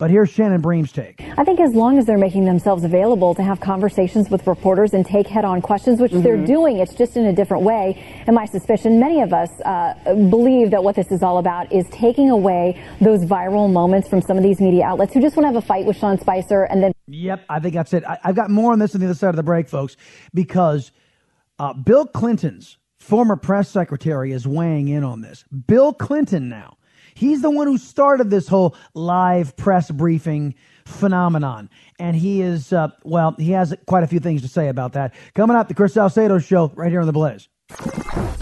But 0.00 0.10
here's 0.10 0.30
Shannon 0.30 0.62
Bream's 0.62 0.92
take. 0.92 1.20
I 1.36 1.44
think 1.44 1.60
as 1.60 1.74
long 1.74 1.98
as 1.98 2.06
they're 2.06 2.16
making 2.16 2.46
themselves 2.46 2.84
available 2.84 3.34
to 3.34 3.42
have 3.42 3.60
conversations 3.60 4.30
with 4.30 4.46
reporters 4.46 4.94
and 4.94 5.04
take 5.04 5.26
head 5.26 5.44
on 5.44 5.60
questions, 5.60 6.00
which 6.00 6.12
mm-hmm. 6.12 6.22
they're 6.22 6.42
doing, 6.42 6.78
it's 6.78 6.94
just 6.94 7.18
in 7.18 7.26
a 7.26 7.34
different 7.34 7.64
way. 7.64 8.02
And 8.26 8.34
my 8.34 8.46
suspicion, 8.46 8.98
many 8.98 9.20
of 9.20 9.34
us 9.34 9.50
uh, 9.60 9.92
believe 10.30 10.70
that 10.70 10.82
what 10.82 10.96
this 10.96 11.12
is 11.12 11.22
all 11.22 11.36
about 11.36 11.70
is 11.70 11.84
taking 11.90 12.30
away 12.30 12.82
those 13.02 13.26
viral 13.26 13.70
moments 13.70 14.08
from 14.08 14.22
some 14.22 14.38
of 14.38 14.42
these 14.42 14.58
media 14.58 14.86
outlets 14.86 15.12
who 15.12 15.20
just 15.20 15.36
want 15.36 15.44
to 15.44 15.48
have 15.48 15.62
a 15.62 15.66
fight 15.66 15.84
with 15.84 15.98
Sean 15.98 16.18
Spicer 16.18 16.62
and 16.62 16.82
then. 16.82 16.92
Yep, 17.08 17.44
I 17.50 17.60
think 17.60 17.74
that's 17.74 17.92
it. 17.92 18.02
I, 18.04 18.16
have 18.22 18.36
got 18.36 18.48
more 18.48 18.72
on 18.72 18.78
this 18.78 18.94
on 18.94 19.02
the 19.02 19.06
other 19.06 19.14
side 19.14 19.28
of 19.28 19.36
the 19.36 19.42
break, 19.42 19.68
folks, 19.68 19.98
because 20.32 20.92
uh, 21.58 21.74
Bill 21.74 22.06
Clinton's 22.06 22.78
former 22.96 23.36
press 23.36 23.68
secretary 23.68 24.32
is 24.32 24.48
weighing 24.48 24.88
in 24.88 25.04
on 25.04 25.20
this. 25.20 25.44
Bill 25.66 25.92
Clinton 25.92 26.48
now 26.48 26.78
He's 27.20 27.42
the 27.42 27.50
one 27.50 27.66
who 27.66 27.76
started 27.76 28.30
this 28.30 28.48
whole 28.48 28.74
live 28.94 29.54
press 29.54 29.90
briefing 29.90 30.54
phenomenon. 30.86 31.68
And 31.98 32.16
he 32.16 32.40
is, 32.40 32.72
uh, 32.72 32.88
well, 33.04 33.34
he 33.38 33.50
has 33.50 33.74
quite 33.86 34.04
a 34.04 34.06
few 34.06 34.20
things 34.20 34.40
to 34.40 34.48
say 34.48 34.68
about 34.68 34.94
that. 34.94 35.14
Coming 35.34 35.54
up, 35.54 35.68
the 35.68 35.74
Chris 35.74 35.92
Salcedo 35.92 36.38
Show 36.38 36.72
right 36.76 36.90
here 36.90 37.00
on 37.00 37.06
The 37.06 37.12
Blaze. 37.12 37.50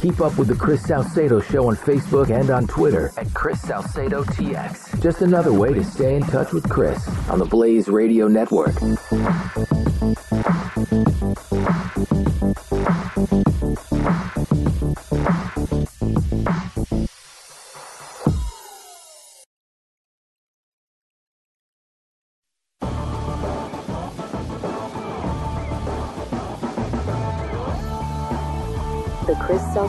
Keep 0.00 0.20
up 0.20 0.38
with 0.38 0.46
the 0.46 0.54
Chris 0.56 0.84
Salcedo 0.84 1.40
Show 1.40 1.66
on 1.66 1.74
Facebook 1.74 2.30
and 2.30 2.50
on 2.50 2.68
Twitter 2.68 3.10
at 3.16 3.34
Chris 3.34 3.60
Salcedo 3.60 4.22
TX. 4.22 5.02
Just 5.02 5.22
another 5.22 5.52
way 5.52 5.74
to 5.74 5.82
stay 5.82 6.14
in 6.14 6.22
touch 6.22 6.52
with 6.52 6.62
Chris 6.68 7.04
on 7.28 7.40
the 7.40 7.46
Blaze 7.46 7.88
Radio 7.88 8.28
Network. 8.28 8.76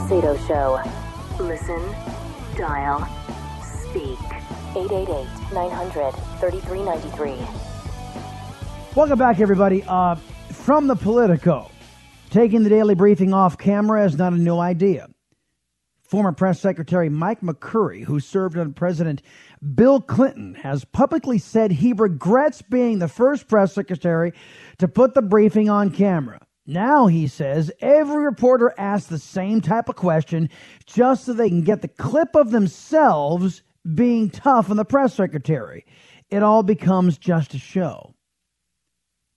Salcedo 0.10 0.36
Show. 0.48 0.82
Listen, 1.40 1.80
dial, 2.58 3.08
speak. 3.62 4.18
888 4.76 5.54
900 5.54 6.12
3393. 6.40 7.38
Welcome 8.96 9.20
back, 9.20 9.40
everybody. 9.40 9.84
Uh, 9.88 10.16
from 10.16 10.88
the 10.88 10.96
Politico, 10.96 11.70
taking 12.32 12.64
the 12.64 12.72
daily 12.72 12.96
briefing 12.96 13.36
off 13.36 13.60
camera 13.60 14.04
is 14.04 14.18
not 14.18 14.34
a 14.34 14.38
new 14.38 14.58
idea. 14.58 15.08
Former 16.02 16.32
Press 16.32 16.60
Secretary 16.60 17.10
Mike 17.10 17.42
McCurry, 17.42 18.04
who 18.04 18.20
served 18.20 18.58
under 18.58 18.74
President 18.74 19.22
Bill 19.76 20.02
Clinton, 20.02 20.56
has 20.56 20.86
publicly 20.86 21.38
said 21.38 21.72
he 21.72 21.94
regrets 21.94 22.64
being 22.64 22.98
the 22.98 23.08
first 23.08 23.48
press 23.48 23.76
secretary 23.76 24.34
to 24.80 24.88
put 24.88 25.14
the 25.14 25.22
briefing 25.22 25.70
on 25.70 25.92
camera. 25.92 26.40
Now, 26.70 27.08
he 27.08 27.26
says, 27.26 27.72
every 27.82 28.24
reporter 28.24 28.76
asks 28.78 29.08
the 29.08 29.18
same 29.18 29.60
type 29.60 29.90
of 29.90 29.96
question 29.96 30.52
just 30.86 31.26
so 31.26 31.34
they 31.34 31.50
can 31.50 31.64
get 31.64 31.82
the 31.82 31.88
clip 31.88 32.36
of 32.36 32.52
themselves 32.52 33.64
being 33.96 34.30
tough 34.30 34.70
on 34.70 34.78
the 34.78 34.86
press 34.86 35.16
secretary. 35.16 35.84
It 36.30 36.44
all 36.44 36.62
becomes 36.62 37.18
just 37.18 37.56
a 37.56 37.58
show. 37.58 38.14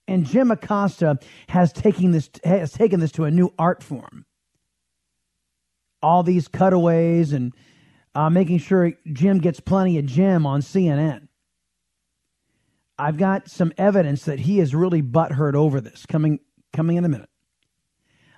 And 0.07 0.27
Jim 0.27 0.51
Acosta 0.51 1.19
has 1.49 1.73
taken 1.73 2.11
this 2.11 2.29
has 2.45 2.71
taken 2.71 3.01
this 3.01 3.13
to 3.13 3.25
a 3.25 3.31
new 3.31 3.55
art 3.59 3.83
form. 3.83 4.27
All 6.03 6.23
these 6.23 6.49
cutaways 6.49 7.33
and 7.33 7.55
uh, 8.15 8.29
making 8.29 8.59
sure 8.59 8.93
Jim 9.11 9.39
gets 9.39 9.59
plenty 9.59 9.97
of 9.97 10.05
Jim 10.05 10.45
on 10.45 10.61
CNN. 10.61 11.29
I've 12.99 13.17
got 13.17 13.49
some 13.49 13.73
evidence 13.79 14.27
that 14.27 14.41
he 14.41 14.61
is 14.61 14.75
really 14.75 15.01
butthurt 15.01 15.55
over 15.55 15.81
this 15.81 16.05
coming 16.05 16.41
coming 16.73 16.97
in 16.97 17.05
a 17.05 17.09
minute. 17.09 17.29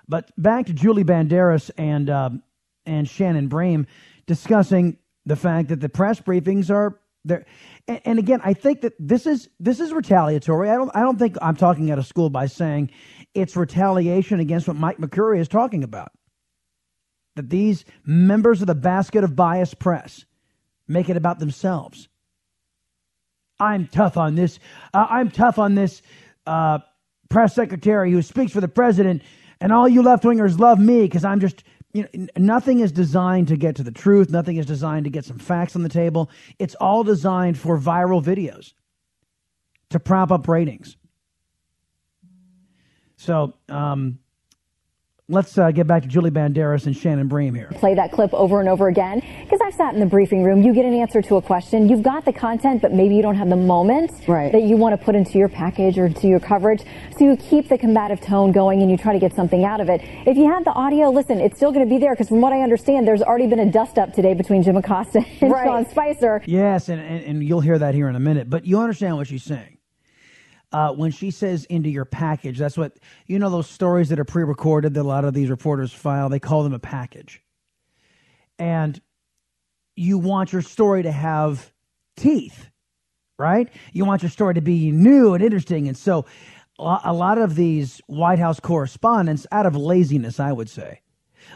But 0.08 0.30
back 0.36 0.66
to 0.66 0.72
Julie 0.72 1.04
Banderas 1.04 1.70
and 1.76 2.10
uh, 2.10 2.30
and 2.84 3.08
Shannon 3.08 3.48
Bream 3.48 3.86
discussing 4.26 4.98
the 5.26 5.36
fact 5.36 5.68
that 5.68 5.80
the 5.80 5.88
press 5.88 6.20
briefings 6.20 6.70
are 6.70 7.00
there. 7.24 7.46
And, 7.88 8.00
and, 8.04 8.18
again, 8.18 8.40
I 8.44 8.52
think 8.52 8.82
that 8.82 8.92
this 8.98 9.26
is 9.26 9.48
this 9.58 9.80
is 9.80 9.92
retaliatory. 9.92 10.68
I 10.68 10.74
don't 10.74 10.90
I 10.94 11.00
don't 11.00 11.18
think 11.18 11.36
I'm 11.40 11.56
talking 11.56 11.90
out 11.90 11.98
of 11.98 12.06
school 12.06 12.30
by 12.30 12.46
saying 12.46 12.90
it's 13.34 13.56
retaliation 13.56 14.40
against 14.40 14.68
what 14.68 14.76
Mike 14.76 14.98
McCurry 14.98 15.40
is 15.40 15.48
talking 15.48 15.84
about. 15.84 16.12
That 17.36 17.50
these 17.50 17.84
members 18.04 18.60
of 18.60 18.66
the 18.66 18.74
basket 18.74 19.24
of 19.24 19.34
bias 19.34 19.74
press 19.74 20.24
make 20.86 21.08
it 21.08 21.16
about 21.16 21.38
themselves. 21.38 22.08
I'm 23.58 23.86
tough 23.86 24.16
on 24.16 24.34
this. 24.34 24.58
Uh, 24.92 25.06
I'm 25.08 25.30
tough 25.30 25.58
on 25.58 25.74
this. 25.74 26.02
Uh, 26.46 26.80
press 27.28 27.54
secretary 27.54 28.12
who 28.12 28.22
speaks 28.22 28.52
for 28.52 28.60
the 28.60 28.68
president, 28.68 29.22
and 29.60 29.72
all 29.72 29.88
you 29.88 30.02
left 30.02 30.24
wingers 30.24 30.58
love 30.58 30.78
me 30.78 31.02
because 31.02 31.24
I'm 31.24 31.40
just, 31.40 31.64
you 31.92 32.02
know, 32.02 32.26
nothing 32.36 32.80
is 32.80 32.92
designed 32.92 33.48
to 33.48 33.56
get 33.56 33.76
to 33.76 33.82
the 33.82 33.92
truth. 33.92 34.30
Nothing 34.30 34.56
is 34.56 34.66
designed 34.66 35.04
to 35.04 35.10
get 35.10 35.24
some 35.24 35.38
facts 35.38 35.76
on 35.76 35.82
the 35.82 35.88
table. 35.88 36.30
It's 36.58 36.74
all 36.76 37.04
designed 37.04 37.58
for 37.58 37.78
viral 37.78 38.22
videos 38.22 38.72
to 39.90 40.00
prop 40.00 40.32
up 40.32 40.48
ratings. 40.48 40.96
So, 43.16 43.54
um, 43.68 44.18
Let's 45.30 45.56
uh, 45.56 45.70
get 45.70 45.86
back 45.86 46.02
to 46.02 46.08
Julie 46.08 46.30
Banderas 46.30 46.84
and 46.84 46.94
Shannon 46.94 47.28
Bream 47.28 47.54
here. 47.54 47.70
Play 47.76 47.94
that 47.94 48.12
clip 48.12 48.34
over 48.34 48.60
and 48.60 48.68
over 48.68 48.88
again 48.88 49.22
because 49.40 49.58
I've 49.64 49.72
sat 49.72 49.94
in 49.94 50.00
the 50.00 50.04
briefing 50.04 50.44
room. 50.44 50.62
You 50.62 50.74
get 50.74 50.84
an 50.84 50.92
answer 50.92 51.22
to 51.22 51.36
a 51.36 51.40
question. 51.40 51.88
You've 51.88 52.02
got 52.02 52.26
the 52.26 52.32
content, 52.34 52.82
but 52.82 52.92
maybe 52.92 53.14
you 53.14 53.22
don't 53.22 53.36
have 53.36 53.48
the 53.48 53.56
moment 53.56 54.10
right. 54.28 54.52
that 54.52 54.64
you 54.64 54.76
want 54.76 55.00
to 55.00 55.02
put 55.02 55.14
into 55.14 55.38
your 55.38 55.48
package 55.48 55.96
or 55.96 56.10
to 56.10 56.26
your 56.26 56.40
coverage. 56.40 56.82
So 57.16 57.24
you 57.24 57.38
keep 57.38 57.70
the 57.70 57.78
combative 57.78 58.20
tone 58.20 58.52
going 58.52 58.82
and 58.82 58.90
you 58.90 58.98
try 58.98 59.14
to 59.14 59.18
get 59.18 59.34
something 59.34 59.64
out 59.64 59.80
of 59.80 59.88
it. 59.88 60.02
If 60.26 60.36
you 60.36 60.46
have 60.52 60.62
the 60.62 60.72
audio, 60.72 61.08
listen, 61.08 61.40
it's 61.40 61.56
still 61.56 61.72
going 61.72 61.88
to 61.88 61.90
be 61.90 61.98
there 61.98 62.12
because 62.12 62.28
from 62.28 62.42
what 62.42 62.52
I 62.52 62.60
understand, 62.60 63.08
there's 63.08 63.22
already 63.22 63.46
been 63.46 63.60
a 63.60 63.72
dust 63.72 63.96
up 63.96 64.12
today 64.12 64.34
between 64.34 64.62
Jim 64.62 64.76
Acosta 64.76 65.24
and 65.40 65.50
right. 65.50 65.64
Sean 65.64 65.88
Spicer. 65.88 66.42
Yes, 66.44 66.90
and, 66.90 67.00
and, 67.00 67.24
and 67.24 67.42
you'll 67.42 67.62
hear 67.62 67.78
that 67.78 67.94
here 67.94 68.10
in 68.10 68.16
a 68.16 68.20
minute. 68.20 68.50
But 68.50 68.66
you 68.66 68.78
understand 68.78 69.16
what 69.16 69.28
she's 69.28 69.42
saying 69.42 69.73
uh, 70.74 70.92
when 70.92 71.12
she 71.12 71.30
says 71.30 71.64
into 71.66 71.88
your 71.88 72.04
package, 72.04 72.58
that's 72.58 72.76
what, 72.76 72.98
you 73.28 73.38
know, 73.38 73.48
those 73.48 73.70
stories 73.70 74.08
that 74.08 74.18
are 74.18 74.24
pre 74.24 74.42
recorded 74.42 74.94
that 74.94 75.02
a 75.02 75.04
lot 75.04 75.24
of 75.24 75.32
these 75.32 75.48
reporters 75.48 75.92
file, 75.92 76.28
they 76.28 76.40
call 76.40 76.64
them 76.64 76.74
a 76.74 76.80
package. 76.80 77.40
And 78.58 79.00
you 79.94 80.18
want 80.18 80.52
your 80.52 80.62
story 80.62 81.04
to 81.04 81.12
have 81.12 81.72
teeth, 82.16 82.70
right? 83.38 83.68
You 83.92 84.04
want 84.04 84.24
your 84.24 84.30
story 84.30 84.54
to 84.54 84.60
be 84.60 84.90
new 84.90 85.34
and 85.34 85.44
interesting. 85.44 85.86
And 85.86 85.96
so 85.96 86.26
a 86.80 87.12
lot 87.12 87.38
of 87.38 87.54
these 87.54 88.00
White 88.08 88.40
House 88.40 88.58
correspondents, 88.58 89.46
out 89.52 89.66
of 89.66 89.76
laziness, 89.76 90.40
I 90.40 90.50
would 90.50 90.68
say, 90.68 91.02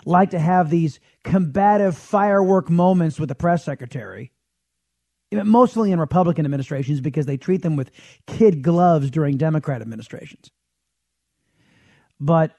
like 0.04 0.30
to 0.30 0.38
have 0.38 0.70
these 0.70 1.00
combative 1.24 1.98
firework 1.98 2.70
moments 2.70 3.18
with 3.18 3.30
the 3.30 3.34
press 3.34 3.64
secretary 3.64 4.30
mostly 5.32 5.92
in 5.92 6.00
Republican 6.00 6.44
administrations 6.46 7.00
because 7.00 7.26
they 7.26 7.36
treat 7.36 7.62
them 7.62 7.76
with 7.76 7.90
kid 8.26 8.62
gloves 8.62 9.10
during 9.10 9.36
Democrat 9.38 9.82
administrations. 9.82 10.50
but 12.20 12.52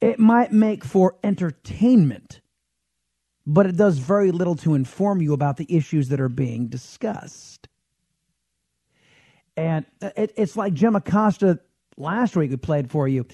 it 0.00 0.18
might 0.18 0.52
make 0.52 0.84
for 0.84 1.16
entertainment, 1.24 2.40
but 3.46 3.66
it 3.66 3.76
does 3.76 3.98
very 3.98 4.32
little 4.32 4.56
to 4.56 4.74
inform 4.74 5.22
you 5.22 5.32
about 5.34 5.56
the 5.56 5.66
issues 5.74 6.08
that 6.10 6.20
are 6.20 6.28
being 6.28 6.68
discussed. 6.68 7.68
And 9.56 9.86
it, 10.02 10.32
it's 10.36 10.56
like 10.56 10.74
Jim 10.74 10.96
Acosta 10.96 11.60
last 11.98 12.36
week 12.36 12.50
we 12.50 12.58
played 12.58 12.90
for 12.90 13.08
you. 13.08 13.26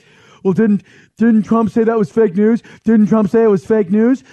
Well, 0.44 0.54
didn't 0.54 0.84
didn't 1.18 1.44
Trump 1.44 1.70
say 1.70 1.84
that 1.84 1.98
was 1.98 2.12
fake 2.12 2.36
news? 2.36 2.62
Didn't 2.84 3.08
Trump 3.08 3.30
say 3.30 3.44
it 3.44 3.48
was 3.48 3.66
fake 3.66 3.90
news? 3.90 4.24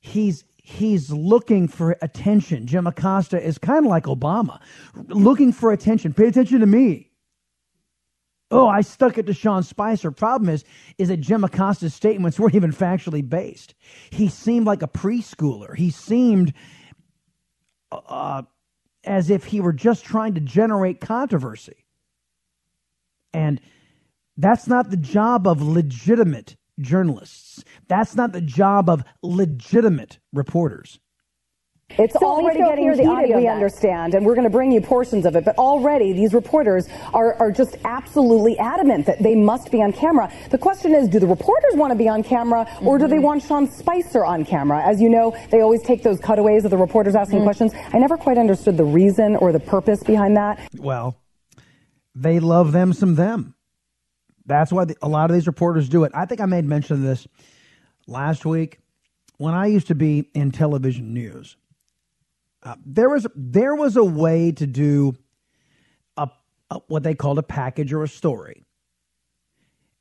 He's 0.00 0.44
he's 0.66 1.12
looking 1.12 1.68
for 1.68 1.96
attention. 2.02 2.66
Jim 2.66 2.88
Acosta 2.88 3.40
is 3.40 3.56
kind 3.56 3.86
of 3.86 3.88
like 3.88 4.04
Obama, 4.04 4.60
looking 5.06 5.52
for 5.52 5.70
attention. 5.70 6.12
Pay 6.12 6.26
attention 6.26 6.58
to 6.58 6.66
me. 6.66 7.12
Oh, 8.50 8.66
I 8.66 8.80
stuck 8.80 9.16
it 9.16 9.26
to 9.26 9.32
Sean 9.32 9.62
Spicer. 9.62 10.10
Problem 10.10 10.50
is, 10.50 10.64
is 10.98 11.06
that 11.06 11.18
Jim 11.18 11.44
Acosta's 11.44 11.94
statements 11.94 12.40
weren't 12.40 12.56
even 12.56 12.72
factually 12.72 13.26
based. 13.26 13.76
He 14.10 14.28
seemed 14.28 14.66
like 14.66 14.82
a 14.82 14.88
preschooler. 14.88 15.74
He 15.76 15.90
seemed 15.90 16.52
uh, 17.92 18.42
as 19.04 19.30
if 19.30 19.44
he 19.44 19.60
were 19.60 19.72
just 19.72 20.04
trying 20.04 20.34
to 20.34 20.40
generate 20.40 21.00
controversy. 21.00 21.86
And 23.32 23.60
that's 24.36 24.66
not 24.66 24.90
the 24.90 24.96
job 24.96 25.46
of 25.46 25.62
legitimate 25.62 26.56
journalists. 26.80 27.64
That's 27.88 28.14
not 28.14 28.32
the 28.32 28.40
job 28.40 28.88
of 28.88 29.04
legitimate 29.22 30.18
reporters. 30.32 30.98
It's 31.90 32.14
so 32.14 32.26
already 32.26 32.58
getting 32.58 32.92
heated, 32.92 33.36
we 33.36 33.46
understand, 33.46 34.14
and 34.14 34.26
we're 34.26 34.34
going 34.34 34.44
to 34.44 34.50
bring 34.50 34.72
you 34.72 34.80
portions 34.80 35.24
of 35.24 35.36
it. 35.36 35.44
But 35.44 35.56
already, 35.56 36.12
these 36.12 36.34
reporters 36.34 36.88
are, 37.14 37.34
are 37.34 37.52
just 37.52 37.76
absolutely 37.84 38.58
adamant 38.58 39.06
that 39.06 39.22
they 39.22 39.36
must 39.36 39.70
be 39.70 39.80
on 39.80 39.92
camera. 39.92 40.30
The 40.50 40.58
question 40.58 40.94
is, 40.94 41.08
do 41.08 41.20
the 41.20 41.28
reporters 41.28 41.74
want 41.74 41.92
to 41.92 41.96
be 41.96 42.08
on 42.08 42.24
camera, 42.24 42.62
or 42.82 42.96
mm-hmm. 42.96 43.04
do 43.04 43.08
they 43.08 43.16
mm-hmm. 43.16 43.24
want 43.24 43.42
Sean 43.44 43.70
Spicer 43.70 44.24
on 44.24 44.44
camera? 44.44 44.82
As 44.82 45.00
you 45.00 45.08
know, 45.08 45.36
they 45.50 45.60
always 45.60 45.80
take 45.82 46.02
those 46.02 46.18
cutaways 46.18 46.64
of 46.64 46.72
the 46.72 46.76
reporters 46.76 47.14
asking 47.14 47.38
mm-hmm. 47.38 47.46
questions. 47.46 47.72
I 47.92 47.98
never 47.98 48.16
quite 48.16 48.36
understood 48.36 48.76
the 48.76 48.84
reason 48.84 49.36
or 49.36 49.52
the 49.52 49.60
purpose 49.60 50.02
behind 50.02 50.36
that. 50.36 50.68
Well, 50.76 51.16
they 52.16 52.40
love 52.40 52.72
them 52.72 52.92
some 52.92 53.14
them. 53.14 53.54
That's 54.46 54.72
why 54.72 54.84
the, 54.84 54.96
a 55.02 55.08
lot 55.08 55.30
of 55.30 55.34
these 55.34 55.46
reporters 55.46 55.88
do 55.88 56.04
it. 56.04 56.12
I 56.14 56.24
think 56.24 56.40
I 56.40 56.46
made 56.46 56.64
mention 56.64 56.96
of 56.96 57.02
this 57.02 57.26
last 58.06 58.46
week 58.46 58.78
when 59.38 59.54
I 59.54 59.66
used 59.66 59.88
to 59.88 59.94
be 59.94 60.30
in 60.34 60.52
television 60.52 61.12
news. 61.12 61.56
Uh, 62.62 62.76
there 62.84 63.08
was 63.08 63.26
there 63.34 63.74
was 63.74 63.96
a 63.96 64.04
way 64.04 64.52
to 64.52 64.66
do 64.66 65.14
a, 66.16 66.28
a, 66.70 66.78
what 66.88 67.02
they 67.02 67.14
called 67.14 67.38
a 67.38 67.42
package 67.42 67.92
or 67.92 68.02
a 68.02 68.08
story. 68.08 68.64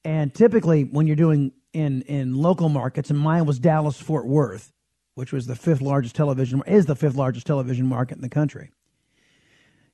And 0.03 0.33
typically, 0.33 0.83
when 0.83 1.07
you're 1.07 1.15
doing 1.15 1.51
in 1.73 2.03
in 2.03 2.35
local 2.35 2.69
markets, 2.69 3.09
and 3.09 3.19
mine 3.19 3.45
was 3.45 3.59
Dallas 3.59 3.99
Fort 3.99 4.25
Worth, 4.25 4.71
which 5.15 5.33
was 5.33 5.47
the 5.47 5.55
fifth 5.55 5.81
largest 5.81 6.15
television 6.15 6.61
is 6.67 6.85
the 6.85 6.95
fifth 6.95 7.15
largest 7.15 7.45
television 7.45 7.87
market 7.87 8.15
in 8.15 8.21
the 8.21 8.29
country. 8.29 8.71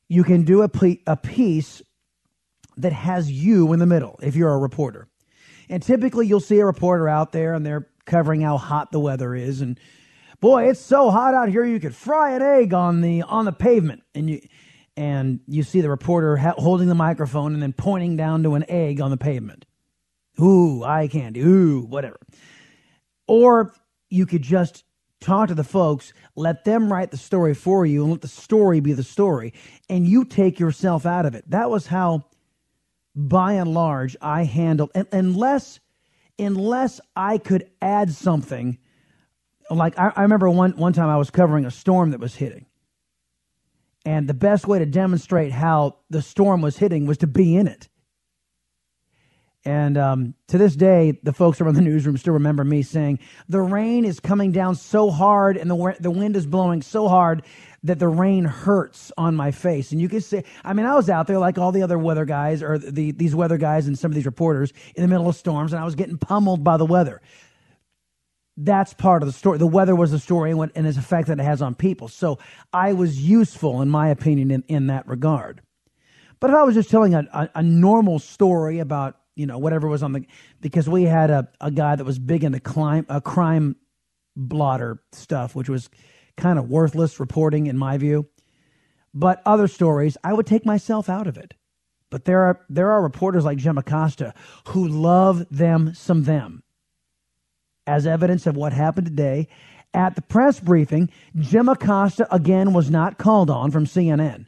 You 0.08 0.24
can 0.24 0.44
do 0.44 0.62
a, 0.62 0.70
a 1.08 1.16
piece 1.16 1.82
that 2.82 2.94
has 2.94 3.32
you 3.32 3.72
in 3.74 3.80
the 3.80 3.86
middle 3.86 4.20
if 4.22 4.36
you're 4.36 4.54
a 4.54 4.58
reporter. 4.58 5.08
And 5.70 5.82
typically 5.82 6.28
you'll 6.28 6.40
see 6.40 6.60
a 6.60 6.66
reporter 6.66 7.08
out 7.08 7.32
there 7.32 7.54
and 7.54 7.66
they're 7.66 7.88
covering 8.06 8.42
how 8.42 8.58
hot 8.58 8.92
the 8.92 9.00
weather 9.00 9.34
is 9.34 9.62
and 9.62 9.80
boy, 10.42 10.70
it's 10.70 10.82
so 10.82 11.10
hot 11.10 11.34
out 11.34 11.50
here 11.50 11.64
you 11.64 11.80
could 11.80 11.96
fry 11.96 12.36
an 12.36 12.42
egg 12.42 12.74
on 12.74 13.02
the 13.02 13.22
on 13.22 13.46
the 13.46 13.52
pavement 13.54 14.04
and 14.14 14.30
you 14.30 14.42
and 14.98 15.40
you 15.48 15.64
see 15.64 15.80
the 15.80 15.90
reporter 15.90 16.36
ha- 16.36 16.56
holding 16.58 16.90
the 16.90 16.96
microphone 16.96 17.54
and 17.54 17.64
then 17.64 17.74
pointing 17.74 18.18
down 18.18 18.44
to 18.44 18.56
an 18.56 18.66
egg 18.68 19.00
on 19.00 19.10
the 19.10 19.18
pavement. 19.18 19.66
Ooh, 20.42 20.84
eye 20.84 21.08
candy. 21.08 21.42
Ooh, 21.42 21.82
whatever. 21.82 22.20
Or 23.28 23.74
you 24.10 24.26
could 24.26 24.42
just 24.42 24.84
talk 25.22 25.48
to 25.48 25.56
the 25.56 25.64
folks, 25.64 26.14
let 26.36 26.66
them 26.66 26.92
write 26.92 27.12
the 27.12 27.18
story 27.18 27.54
for 27.54 27.86
you, 27.86 28.02
and 28.02 28.12
let 28.12 28.22
the 28.22 28.28
story 28.28 28.80
be 28.80 28.94
the 28.94 29.04
story, 29.04 29.54
and 29.88 30.06
you 30.06 30.26
take 30.26 30.60
yourself 30.60 31.06
out 31.06 31.26
of 31.26 31.36
it. 31.36 31.50
That 31.50 31.70
was 31.70 31.88
how 31.88 32.26
by 33.16 33.54
and 33.54 33.74
large, 33.74 34.16
I 34.22 34.44
handled, 34.44 34.92
unless 35.12 35.80
unless 36.40 37.00
I 37.16 37.38
could 37.38 37.70
add 37.82 38.12
something. 38.12 38.78
Like 39.70 39.98
I, 39.98 40.12
I 40.16 40.22
remember 40.24 40.50
one 40.50 40.72
one 40.72 40.94
time 40.94 41.10
I 41.10 41.18
was 41.18 41.30
covering 41.30 41.66
a 41.66 41.72
storm 41.72 42.12
that 42.12 42.20
was 42.20 42.36
hitting, 42.36 42.66
and 44.06 44.28
the 44.28 44.34
best 44.34 44.68
way 44.68 44.80
to 44.80 44.86
demonstrate 44.86 45.52
how 45.52 45.98
the 46.10 46.22
storm 46.22 46.62
was 46.62 46.78
hitting 46.78 47.06
was 47.06 47.20
to 47.20 47.28
be 47.28 47.56
in 47.56 47.68
it. 47.68 47.88
And 49.64 49.96
um, 49.96 50.34
to 50.48 50.58
this 50.58 50.76
day, 50.76 51.20
the 51.22 51.34
folks 51.34 51.62
around 51.62 51.76
the 51.76 51.82
newsroom 51.82 52.18
still 52.18 52.34
remember 52.34 52.64
me 52.64 52.82
saying, 52.82 53.20
"The 53.48 53.62
rain 53.62 54.06
is 54.06 54.20
coming 54.20 54.52
down 54.52 54.76
so 54.76 55.12
hard, 55.12 55.56
and 55.56 55.70
the 55.70 55.96
the 56.00 56.12
wind 56.12 56.36
is 56.36 56.46
blowing 56.48 56.82
so 56.82 57.08
hard 57.08 57.44
that 57.84 58.00
the 58.00 58.08
rain 58.08 58.46
hurts 58.46 59.12
on 59.18 59.36
my 59.36 59.52
face. 59.52 59.92
And 59.92 60.00
you 60.00 60.08
can 60.08 60.22
say, 60.22 60.44
I 60.64 60.74
mean, 60.74 60.86
I 60.86 60.96
was 60.96 61.10
out 61.10 61.28
there 61.28 61.40
like 61.40 61.58
all 61.58 61.72
the 61.72 61.82
other 61.82 61.98
weather 61.98 62.26
guys 62.26 62.62
or 62.62 62.78
the, 62.78 63.12
these 63.12 63.36
weather 63.36 63.58
guys 63.58 63.88
and 63.88 63.98
some 63.98 64.12
of 64.12 64.16
these 64.16 64.26
reporters 64.26 64.72
in 64.96 65.02
the 65.02 65.08
middle 65.08 65.28
of 65.28 65.36
storms, 65.36 65.74
and 65.74 65.82
I 65.82 65.86
was 65.86 65.96
getting 65.96 66.18
pummeled 66.18 66.64
by 66.64 66.78
the 66.78 66.86
weather. 66.86 67.22
That's 68.58 68.94
part 68.94 69.24
of 69.24 69.28
the 69.28 69.34
story. 69.34 69.58
The 69.58 69.66
weather 69.66 69.96
was 69.96 70.12
the 70.12 70.20
story 70.20 70.52
and, 70.52 70.60
what, 70.60 70.72
and 70.76 70.86
its 70.86 70.98
effect 70.98 71.30
that 71.30 71.40
it 71.40 71.44
has 71.44 71.62
on 71.62 71.74
people. 71.74 72.08
So 72.08 72.38
I 72.72 72.94
was 72.94 73.20
useful, 73.20 73.82
in 73.82 73.90
my 73.90 74.10
opinion, 74.10 74.52
in, 74.52 74.64
in 74.68 74.88
that 74.88 75.08
regard. 75.08 75.62
But 76.40 76.50
if 76.50 76.56
I 76.56 76.64
was 76.64 76.76
just 76.76 76.90
telling 76.90 77.16
a, 77.16 77.24
a, 77.34 77.50
a 77.56 77.64
normal 77.64 78.20
story 78.20 78.80
about 78.80 79.18
you 79.36 79.46
know 79.46 79.58
whatever 79.58 79.88
was 79.88 80.04
on 80.04 80.12
the 80.12 80.26
because 80.60 80.90
we 80.90 81.04
had 81.04 81.30
a, 81.30 81.48
a 81.62 81.72
guy 81.72 81.96
that 81.96 82.04
was 82.04 82.20
big 82.20 82.44
into 82.44 82.60
crime 82.60 83.06
a 83.10 83.14
uh, 83.14 83.20
crime 83.22 83.76
blotter 84.36 85.02
stuff, 85.14 85.56
which 85.56 85.70
was 85.70 85.90
kind 86.38 86.60
of 86.60 86.70
worthless 86.70 87.20
reporting 87.20 87.68
in 87.68 87.78
my 87.78 87.98
view. 87.98 88.28
But 89.14 89.42
other 89.46 89.68
stories, 89.68 90.18
I 90.24 90.34
would 90.34 90.46
take 90.46 90.66
myself 90.66 91.10
out 91.10 91.28
of 91.28 91.38
it. 91.38 91.54
But 92.10 92.26
there 92.26 92.42
are 92.42 92.60
there 92.70 92.92
are 92.92 93.02
reporters 93.02 93.46
like 93.46 93.58
Jim 93.58 93.78
Acosta 93.78 94.34
who 94.68 94.88
love 94.88 95.48
them 95.50 95.94
some 95.94 96.24
them. 96.24 96.64
As 97.88 98.06
evidence 98.06 98.46
of 98.46 98.56
what 98.56 98.74
happened 98.74 99.08
today 99.08 99.48
at 99.94 100.16
the 100.16 100.22
press 100.22 100.60
briefing, 100.60 101.10
Jim 101.38 101.68
Acosta 101.68 102.28
again 102.34 102.74
was 102.74 102.90
not 102.90 103.18
called 103.18 103.50
on 103.50 103.72
from 103.72 103.86
CNN. 103.86 104.46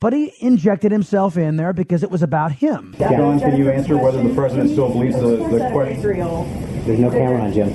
But 0.00 0.12
he 0.12 0.32
injected 0.40 0.92
himself 0.92 1.36
in 1.36 1.56
there 1.56 1.72
because 1.72 2.02
it 2.02 2.10
was 2.10 2.22
about 2.22 2.52
him. 2.52 2.94
John, 2.98 3.40
can 3.40 3.56
you 3.56 3.70
answer 3.70 3.96
whether 3.96 4.22
the 4.22 4.34
president 4.34 4.70
still 4.70 4.88
believes 4.90 5.18
the, 5.18 5.36
the 5.36 5.70
question? 5.72 6.73
There's 6.84 6.98
no 6.98 7.10
camera 7.10 7.40
on 7.40 7.52
Jim. 7.52 7.68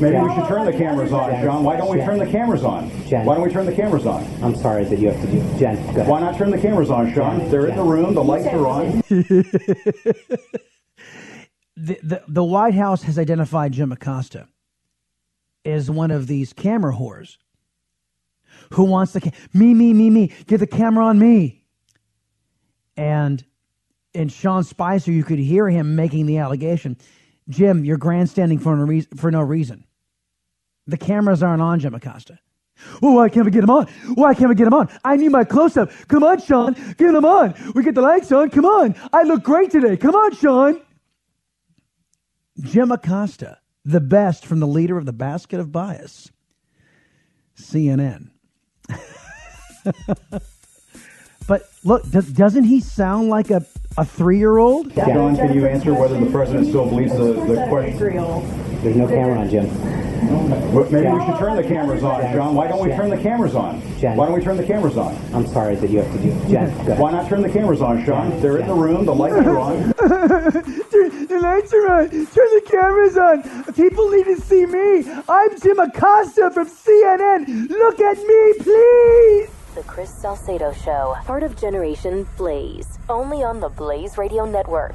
maybe 0.00 0.16
we 0.16 0.34
should 0.34 0.46
turn 0.46 0.64
the 0.64 0.72
cameras 0.72 1.12
on, 1.12 1.30
Sean. 1.42 1.64
Why 1.64 1.76
don't 1.76 1.90
we 1.90 1.98
turn 1.98 2.18
the 2.20 2.30
cameras 2.30 2.62
on? 2.62 2.88
Jen. 3.08 3.24
Why 3.26 3.34
don't 3.34 3.44
we 3.44 3.52
turn 3.52 3.66
the 3.66 3.74
cameras 3.74 4.06
on? 4.06 4.24
I'm 4.44 4.54
sorry 4.54 4.84
that 4.84 4.98
you 5.00 5.10
have 5.10 5.20
to 5.20 5.26
do. 5.26 5.40
Jen, 5.58 5.74
go 5.74 5.90
ahead. 5.90 6.06
Why 6.06 6.20
not 6.20 6.36
turn 6.38 6.50
the 6.50 6.58
cameras 6.58 6.88
on, 6.88 7.12
Sean? 7.12 7.50
They're 7.50 7.66
in 7.66 7.74
the 7.76 7.82
room. 7.82 8.14
The 8.14 8.22
lights 8.22 8.46
are 8.46 8.66
on. 8.66 8.86
the, 11.76 11.98
the, 12.02 12.22
the 12.28 12.44
White 12.44 12.74
House 12.74 13.02
has 13.02 13.18
identified 13.18 13.72
Jim 13.72 13.90
Acosta 13.90 14.46
as 15.64 15.90
one 15.90 16.12
of 16.12 16.28
these 16.28 16.52
camera 16.52 16.94
whores. 16.94 17.38
Who 18.74 18.84
wants 18.84 19.14
the 19.14 19.20
ca- 19.20 19.32
me, 19.52 19.74
me, 19.74 19.92
me, 19.92 20.10
me? 20.10 20.32
Get 20.46 20.58
the 20.58 20.66
camera 20.68 21.06
on 21.06 21.18
me. 21.18 21.64
And 22.96 23.44
in 24.14 24.28
Sean 24.28 24.62
Spicer, 24.62 25.10
you 25.10 25.24
could 25.24 25.40
hear 25.40 25.68
him 25.68 25.96
making 25.96 26.26
the 26.26 26.38
allegation. 26.38 26.96
Jim, 27.50 27.84
you're 27.84 27.98
grandstanding 27.98 28.58
for 28.58 28.76
no, 28.76 28.84
reason, 28.84 29.16
for 29.16 29.30
no 29.30 29.42
reason. 29.42 29.84
The 30.86 30.96
cameras 30.96 31.42
aren't 31.42 31.60
on 31.60 31.80
Jim 31.80 31.94
Acosta. 31.94 32.38
Oh, 33.02 33.12
why 33.12 33.28
can't 33.28 33.44
we 33.44 33.50
get 33.50 33.62
him 33.62 33.70
on? 33.70 33.86
Why 34.14 34.32
can't 34.34 34.48
we 34.48 34.54
get 34.54 34.66
him 34.66 34.72
on? 34.74 34.88
I 35.04 35.16
need 35.16 35.30
my 35.30 35.44
close 35.44 35.76
up. 35.76 35.90
Come 36.08 36.22
on, 36.24 36.40
Sean. 36.40 36.72
Get 36.96 37.14
him 37.14 37.24
on. 37.24 37.54
We 37.74 37.82
get 37.82 37.94
the 37.94 38.00
lights 38.00 38.32
on. 38.32 38.48
Come 38.50 38.64
on. 38.64 38.94
I 39.12 39.24
look 39.24 39.42
great 39.42 39.70
today. 39.70 39.98
Come 39.98 40.14
on, 40.14 40.34
Sean. 40.34 40.80
Jim 42.60 42.90
Acosta, 42.90 43.58
the 43.84 44.00
best 44.00 44.46
from 44.46 44.60
the 44.60 44.66
leader 44.66 44.96
of 44.96 45.06
the 45.06 45.12
basket 45.12 45.60
of 45.60 45.72
bias, 45.72 46.30
CNN. 47.58 48.30
but 51.46 51.62
look, 51.84 52.08
doesn't 52.10 52.64
he 52.64 52.80
sound 52.80 53.28
like 53.28 53.50
a 53.50 53.64
a 53.98 54.04
three 54.04 54.38
year 54.38 54.58
old? 54.58 54.94
John, 54.94 55.36
can 55.36 55.54
you 55.54 55.66
answer 55.66 55.92
whether 55.94 56.18
the 56.18 56.30
president 56.30 56.68
still 56.68 56.88
believes 56.88 57.12
the, 57.12 57.32
the 57.34 57.66
question? 57.68 57.98
There's 58.82 58.96
no 58.96 59.06
camera 59.06 59.38
on 59.38 59.50
Jim. 59.50 59.66
Maybe 60.20 61.08
we 61.08 61.24
should 61.24 61.38
turn 61.38 61.56
the 61.56 61.64
cameras 61.66 62.02
on, 62.02 62.20
John. 62.32 62.54
Why 62.54 62.68
don't 62.68 62.80
we 62.86 62.94
turn 62.94 63.10
the 63.10 63.16
cameras 63.16 63.54
on? 63.54 63.82
Jen. 63.98 64.16
Why 64.16 64.26
don't 64.26 64.34
we 64.34 64.42
turn 64.42 64.56
the 64.56 64.66
cameras 64.66 64.96
on? 64.96 65.16
I'm 65.34 65.46
sorry 65.46 65.76
that 65.76 65.90
you 65.90 66.02
have 66.02 66.12
to 66.12 66.18
do. 66.18 66.30
Jen, 66.48 66.70
Why 66.98 67.10
not 67.10 67.28
turn 67.28 67.42
the 67.42 67.48
cameras 67.48 67.80
on, 67.80 68.04
Sean? 68.04 68.38
They're 68.40 68.58
in 68.58 68.66
the 68.66 68.74
room. 68.74 69.06
The 69.06 69.14
lights 69.14 69.36
are 69.36 69.58
on. 69.58 69.78
the 69.98 71.38
lights 71.42 71.72
are 71.72 71.90
on. 71.90 72.10
Turn 72.10 72.26
the 72.26 72.66
cameras 72.70 73.16
on. 73.16 73.74
People 73.74 74.10
need 74.10 74.24
to 74.24 74.36
see 74.40 74.66
me. 74.66 75.10
I'm 75.28 75.58
Jim 75.60 75.78
Acosta 75.78 76.50
from 76.52 76.68
CNN. 76.68 77.68
Look 77.70 78.00
at 78.00 78.18
me, 78.18 78.54
please. 78.60 79.50
The 79.74 79.82
Chris 79.84 80.12
Salcedo 80.12 80.72
Show, 80.72 81.16
part 81.24 81.44
of 81.44 81.56
Generation 81.56 82.26
Blaze, 82.36 82.98
only 83.08 83.44
on 83.44 83.60
the 83.60 83.68
Blaze 83.68 84.18
Radio 84.18 84.44
Network. 84.44 84.94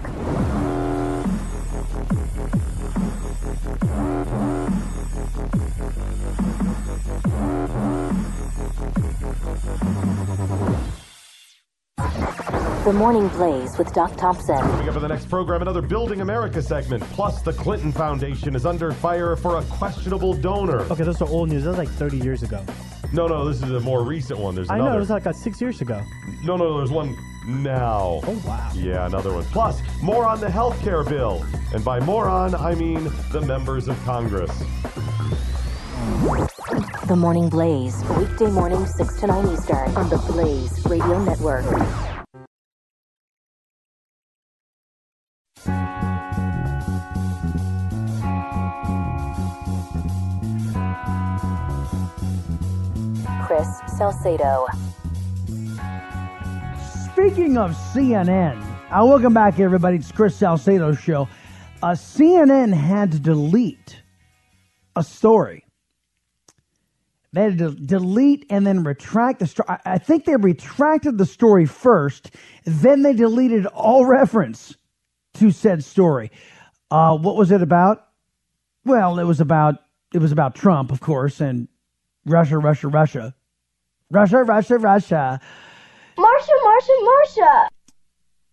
The 12.85 12.93
Morning 12.93 13.27
Blaze 13.29 13.79
with 13.79 13.91
Doc 13.93 14.15
Thompson. 14.15 14.57
Coming 14.59 14.89
up 14.89 14.95
in 14.95 15.01
the 15.01 15.07
next 15.07 15.27
program, 15.27 15.63
another 15.63 15.81
Building 15.81 16.21
America 16.21 16.61
segment. 16.61 17.01
Plus, 17.13 17.41
the 17.41 17.51
Clinton 17.51 17.91
Foundation 17.91 18.55
is 18.55 18.63
under 18.63 18.91
fire 18.91 19.35
for 19.35 19.57
a 19.57 19.63
questionable 19.63 20.35
donor. 20.35 20.81
Okay, 20.91 21.03
those 21.03 21.19
are 21.19 21.27
old 21.27 21.49
news. 21.49 21.63
That 21.63 21.71
was 21.71 21.79
like 21.79 21.89
30 21.89 22.19
years 22.19 22.43
ago. 22.43 22.63
No, 23.11 23.25
no, 23.25 23.43
this 23.43 23.63
is 23.63 23.71
a 23.71 23.79
more 23.79 24.03
recent 24.03 24.39
one. 24.39 24.53
There's 24.53 24.69
I 24.69 24.75
another. 24.75 24.91
know, 24.91 24.97
it 24.97 24.99
was 24.99 25.09
like 25.09 25.25
uh, 25.25 25.33
six 25.33 25.59
years 25.59 25.81
ago. 25.81 25.99
No, 26.43 26.57
no, 26.57 26.77
there's 26.77 26.91
one 26.91 27.17
now. 27.47 28.21
Oh, 28.23 28.43
wow. 28.45 28.71
Yeah, 28.75 29.07
another 29.07 29.33
one. 29.33 29.45
Plus, 29.45 29.81
more 30.03 30.27
on 30.27 30.39
the 30.39 30.49
health 30.51 30.79
care 30.83 31.03
bill. 31.03 31.43
And 31.73 31.83
by 31.83 31.99
moron, 32.01 32.53
I 32.53 32.75
mean 32.75 33.11
the 33.31 33.41
members 33.41 33.87
of 33.87 33.99
Congress. 34.03 34.51
The 37.07 37.15
Morning 37.17 37.49
Blaze, 37.49 38.03
weekday 38.15 38.51
morning 38.51 38.85
6 38.85 39.19
to 39.21 39.27
9 39.27 39.53
Eastern 39.53 39.95
on 39.97 40.07
the 40.09 40.17
Blaze 40.17 40.85
Radio 40.85 41.23
Network. 41.23 41.65
Chris 53.45 53.79
Salcedo. 53.95 54.65
Speaking 57.13 57.57
of 57.57 57.75
CNN, 57.93 58.59
uh, 58.89 59.05
welcome 59.05 59.35
back, 59.35 59.59
everybody. 59.59 59.97
It's 59.97 60.11
Chris 60.11 60.35
Salcedo's 60.35 60.97
show. 60.97 61.27
Uh, 61.83 61.89
CNN 61.89 62.73
had 62.73 63.11
to 63.11 63.19
delete 63.19 64.01
a 64.95 65.03
story. 65.03 65.63
They 67.33 67.43
had 67.43 67.59
to 67.59 67.75
delete 67.75 68.47
and 68.49 68.65
then 68.65 68.83
retract 68.83 69.37
the 69.37 69.45
story. 69.45 69.77
I 69.85 69.99
think 69.99 70.25
they 70.25 70.37
retracted 70.37 71.19
the 71.19 71.25
story 71.27 71.67
first, 71.67 72.31
then 72.63 73.03
they 73.03 73.13
deleted 73.13 73.67
all 73.67 74.07
reference 74.07 74.75
to 75.35 75.51
said 75.51 75.83
story. 75.83 76.31
Uh, 76.89 77.15
what 77.15 77.35
was 77.35 77.51
it 77.51 77.61
about? 77.61 78.07
Well, 78.85 79.19
it 79.19 79.25
was 79.25 79.39
about 79.39 79.75
it 80.15 80.19
was 80.19 80.31
about 80.31 80.55
Trump, 80.55 80.91
of 80.91 80.99
course, 80.99 81.41
and 81.41 81.67
Russia, 82.25 82.57
Russia, 82.57 82.87
Russia, 82.87 83.35
Russia, 84.11 84.43
Russia, 84.43 84.77
Russia. 84.77 85.39
Marsha, 86.17 86.55
Marsha, 86.63 87.07
Marsha. 87.07 87.67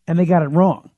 and 0.09 0.19
they 0.19 0.27
got 0.27 0.43
it 0.43 0.49
wrong, 0.49 0.91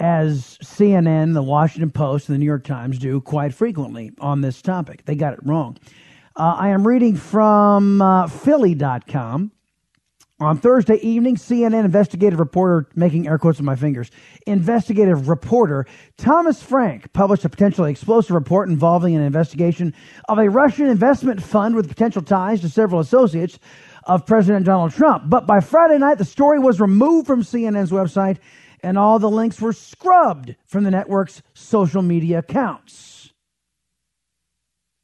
as 0.00 0.58
CNN, 0.62 1.34
the 1.34 1.42
Washington 1.42 1.90
Post, 1.90 2.28
and 2.28 2.34
the 2.34 2.38
New 2.38 2.46
York 2.46 2.64
Times 2.64 2.98
do 2.98 3.20
quite 3.20 3.52
frequently 3.54 4.12
on 4.18 4.40
this 4.40 4.62
topic. 4.62 5.04
They 5.04 5.14
got 5.14 5.34
it 5.34 5.40
wrong. 5.42 5.76
Uh, 6.34 6.56
I 6.58 6.68
am 6.70 6.86
reading 6.86 7.16
from 7.16 8.00
uh, 8.00 8.26
Philly.com. 8.28 9.52
On 10.42 10.58
Thursday 10.58 10.96
evening, 10.96 11.36
CNN 11.36 11.84
investigative 11.84 12.40
reporter, 12.40 12.88
making 12.96 13.28
air 13.28 13.38
quotes 13.38 13.58
with 13.58 13.64
my 13.64 13.76
fingers, 13.76 14.10
investigative 14.44 15.28
reporter 15.28 15.86
Thomas 16.16 16.60
Frank 16.60 17.12
published 17.12 17.44
a 17.44 17.48
potentially 17.48 17.92
explosive 17.92 18.32
report 18.32 18.68
involving 18.68 19.14
an 19.14 19.22
investigation 19.22 19.94
of 20.28 20.38
a 20.38 20.50
Russian 20.50 20.86
investment 20.86 21.40
fund 21.40 21.76
with 21.76 21.88
potential 21.88 22.22
ties 22.22 22.60
to 22.62 22.68
several 22.68 23.00
associates 23.00 23.60
of 24.02 24.26
President 24.26 24.66
Donald 24.66 24.92
Trump. 24.92 25.30
But 25.30 25.46
by 25.46 25.60
Friday 25.60 25.98
night, 25.98 26.18
the 26.18 26.24
story 26.24 26.58
was 26.58 26.80
removed 26.80 27.28
from 27.28 27.42
CNN's 27.42 27.92
website 27.92 28.38
and 28.82 28.98
all 28.98 29.20
the 29.20 29.30
links 29.30 29.60
were 29.60 29.72
scrubbed 29.72 30.56
from 30.64 30.82
the 30.82 30.90
network's 30.90 31.40
social 31.54 32.02
media 32.02 32.40
accounts. 32.40 33.12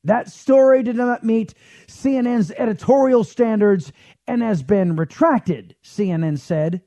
That 0.05 0.31
story 0.31 0.83
did 0.83 0.97
not 0.97 1.23
meet 1.25 1.55
CNN's 1.87 2.51
editorial 2.53 3.25
standards 3.25 3.93
and 4.29 4.43
has 4.43 4.63
been 4.63 4.95
retracted, 4.95 5.75
CNN 5.83 6.39
said 6.39 6.83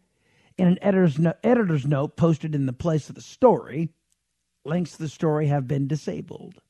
in 0.58 0.68
an 0.68 0.78
editor's, 0.82 1.18
no- 1.18 1.34
editor's 1.44 1.88
note 1.88 2.16
posted 2.16 2.54
in 2.54 2.68
the 2.68 2.74
place 2.74 3.10
of 3.10 3.16
the 3.16 3.22
story. 3.22 3.90
Links 4.64 4.92
to 4.92 5.00
the 5.00 5.10
story 5.10 5.48
have 5.48 5.68
been 5.68 5.88
disabled. 5.88 6.62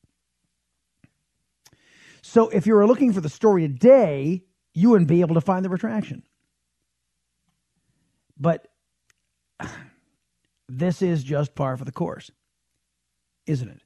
So 2.22 2.48
if 2.48 2.66
you 2.66 2.74
were 2.74 2.86
looking 2.86 3.12
for 3.12 3.20
the 3.20 3.28
story 3.28 3.68
today, 3.68 4.44
you 4.72 4.90
wouldn't 4.90 5.08
be 5.08 5.20
able 5.20 5.34
to 5.34 5.42
find 5.42 5.62
the 5.62 5.68
retraction. 5.68 6.22
But 8.38 8.68
this 10.68 11.02
is 11.02 11.22
just 11.22 11.54
par 11.54 11.76
for 11.76 11.84
the 11.84 11.92
course, 11.92 12.30
isn't 13.46 13.68
it? 13.68 13.82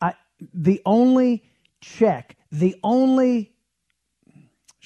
I 0.00 0.14
the 0.52 0.82
only 0.84 1.44
check, 1.80 2.36
the 2.50 2.74
only 2.82 3.55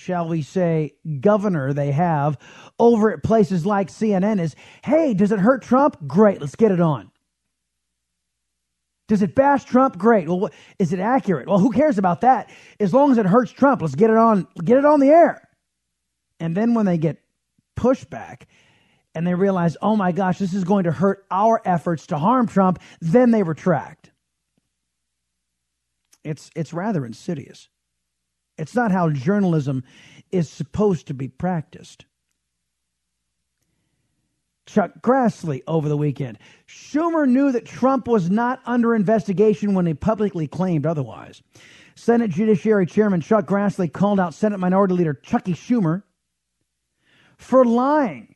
shall 0.01 0.27
we 0.27 0.41
say 0.41 0.95
governor 1.21 1.75
they 1.75 1.91
have 1.91 2.39
over 2.79 3.13
at 3.13 3.23
places 3.23 3.67
like 3.67 3.89
CNN 3.89 4.41
is, 4.41 4.57
"Hey, 4.83 5.13
does 5.13 5.31
it 5.31 5.39
hurt 5.39 5.63
Trump? 5.63 5.97
Great, 6.07 6.41
let's 6.41 6.57
get 6.57 6.73
it 6.73 6.81
on." 6.81 7.11
Does 9.09 9.23
it 9.23 9.35
bash 9.35 9.65
Trump? 9.65 9.99
Great. 9.99 10.29
Well, 10.29 10.41
what, 10.41 10.55
is 10.79 10.93
it 10.93 11.01
accurate? 11.01 11.49
Well, 11.49 11.59
who 11.59 11.73
cares 11.73 11.99
about 11.99 12.21
that? 12.23 12.49
As 12.79 12.95
long 12.95 13.11
as 13.11 13.19
it 13.19 13.27
hurts 13.27 13.51
Trump, 13.51 13.83
let's 13.83 13.95
get 13.95 14.09
it 14.09 14.17
on. 14.17 14.47
Get 14.65 14.79
it 14.79 14.85
on 14.85 15.01
the 15.01 15.09
air. 15.09 15.49
And 16.39 16.57
then 16.57 16.75
when 16.75 16.87
they 16.87 16.97
get 16.97 17.19
pushback 17.77 18.43
and 19.15 19.27
they 19.27 19.35
realize, 19.35 19.77
oh 19.83 19.97
my 19.97 20.13
gosh, 20.13 20.39
this 20.39 20.55
is 20.55 20.65
going 20.65 20.85
to 20.85 20.93
hurt 20.93 21.27
our 21.31 21.61
efforts 21.65 22.07
to 22.07 22.19
harm 22.19 22.47
Trump, 22.47 22.79
then 23.01 23.33
they 23.33 23.43
retract. 23.43 24.13
It's 26.25 26.51
it's 26.55 26.73
rather 26.73 27.05
insidious. 27.05 27.69
It's 28.61 28.75
not 28.75 28.93
how 28.93 29.09
journalism 29.09 29.85
is 30.31 30.51
supposed 30.51 31.07
to 31.07 31.15
be 31.15 31.29
practiced. 31.29 32.05
Chuck 34.67 34.93
Grassley 35.01 35.63
over 35.67 35.89
the 35.89 35.97
weekend. 35.97 36.39
Schumer 36.69 37.27
knew 37.27 37.51
that 37.53 37.65
Trump 37.65 38.07
was 38.07 38.31
not 38.31 38.61
under 38.67 38.95
investigation 38.95 39.73
when 39.75 39.87
he 39.87 39.95
publicly 39.95 40.47
claimed 40.47 40.85
otherwise. 40.85 41.43
Senate 41.95 42.31
Judiciary 42.31 42.85
Chairman 42.87 43.23
Chuck 43.23 43.47
Grassley 43.47 43.91
called 43.91 44.21
out 44.21 44.35
Senate 44.35 44.59
Minority 44.59 44.95
Leader 44.95 45.15
Chucky 45.15 45.55
Schumer 45.55 46.03
for 47.39 47.65
lying 47.65 48.35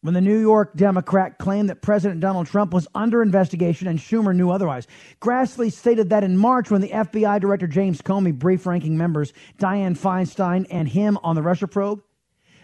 when 0.00 0.14
the 0.14 0.20
New 0.20 0.38
York 0.38 0.76
Democrat 0.76 1.38
claimed 1.38 1.68
that 1.68 1.82
President 1.82 2.20
Donald 2.20 2.46
Trump 2.46 2.72
was 2.72 2.86
under 2.94 3.20
investigation 3.22 3.88
and 3.88 3.98
Schumer 3.98 4.34
knew 4.34 4.50
otherwise. 4.50 4.86
Grassley 5.20 5.72
stated 5.72 6.10
that 6.10 6.24
in 6.24 6.36
March 6.36 6.70
when 6.70 6.80
the 6.80 6.90
FBI 6.90 7.40
Director 7.40 7.66
James 7.66 8.00
Comey 8.00 8.32
briefed 8.32 8.66
ranking 8.66 8.96
members 8.96 9.32
Dianne 9.58 9.98
Feinstein 9.98 10.66
and 10.70 10.88
him 10.88 11.18
on 11.22 11.34
the 11.34 11.42
Russia 11.42 11.66
probe. 11.66 12.02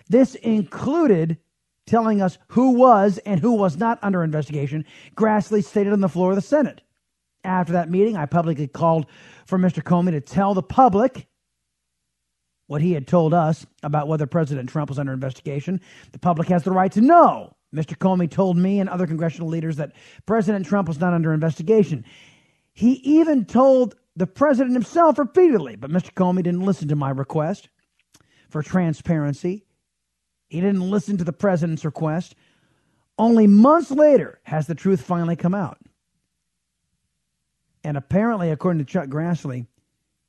This 0.09 0.35
included 0.37 1.38
telling 1.87 2.23
us 2.23 2.38
who 2.49 2.73
was 2.73 3.18
and 3.18 3.40
who 3.40 3.53
was 3.55 3.77
not 3.77 3.99
under 4.03 4.23
investigation, 4.23 4.85
Grassley 5.16 5.62
stated 5.64 5.92
on 5.92 6.01
the 6.01 6.09
floor 6.09 6.31
of 6.31 6.37
the 6.37 6.42
Senate. 6.42 6.83
After 7.42 7.75
that 7.75 7.90
meeting, 7.90 8.16
I 8.16 8.27
publicly 8.27 8.66
called 8.66 9.07
for 9.47 9.59
Mr. 9.59 9.83
Comey 9.83 10.12
to 10.12 10.20
tell 10.20 10.55
the 10.55 10.62
public 10.62 11.27
what 12.66 12.83
he 12.83 12.92
had 12.92 13.07
told 13.07 13.35
us 13.35 13.66
about 13.83 14.09
whether 14.09 14.27
President 14.27 14.68
Trump 14.68 14.88
was 14.88 14.98
under 14.98 15.12
investigation. 15.12 15.81
The 16.12 16.18
public 16.18 16.48
has 16.48 16.64
the 16.64 16.72
right 16.72 16.90
to 16.92 17.00
know. 17.00 17.55
Mr. 17.74 17.96
Comey 17.96 18.31
told 18.31 18.57
me 18.57 18.79
and 18.81 18.88
other 18.88 19.07
congressional 19.07 19.48
leaders 19.48 19.77
that 19.77 19.92
President 20.27 20.64
Trump 20.64 20.88
was 20.88 21.00
not 21.00 21.12
under 21.12 21.35
investigation. 21.35 22.05
He 22.72 22.92
even 23.05 23.44
told 23.44 23.96
the 24.16 24.27
president 24.27 24.74
himself 24.74 25.18
repeatedly, 25.18 25.77
but 25.77 25.90
Mr. 25.90 26.12
Comey 26.12 26.42
didn't 26.42 26.64
listen 26.64 26.88
to 26.88 26.96
my 26.96 27.11
request 27.11 27.68
for 28.48 28.62
transparency. 28.62 29.64
He 30.48 30.61
didn't 30.61 30.88
listen 30.88 31.16
to 31.18 31.24
the 31.24 31.33
president's 31.33 31.85
request. 31.85 32.37
Only 33.18 33.46
months 33.46 33.90
later 33.90 34.40
has 34.44 34.66
the 34.66 34.74
truth 34.74 35.00
finally 35.00 35.37
come 35.37 35.55
out. 35.55 35.79
And 37.83 37.96
apparently, 37.96 38.50
according 38.50 38.79
to 38.85 38.90
Chuck 38.90 39.09
Grassley, 39.09 39.66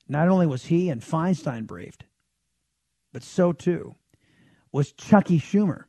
not 0.08 0.28
only 0.28 0.45
was 0.45 0.65
he 0.65 0.89
and 0.89 1.02
Feinstein 1.02 1.65
briefed, 1.65 2.04
but 3.15 3.23
so 3.23 3.54
too 3.54 3.95
was 4.73 4.91
Chucky 4.91 5.39
Schumer. 5.39 5.86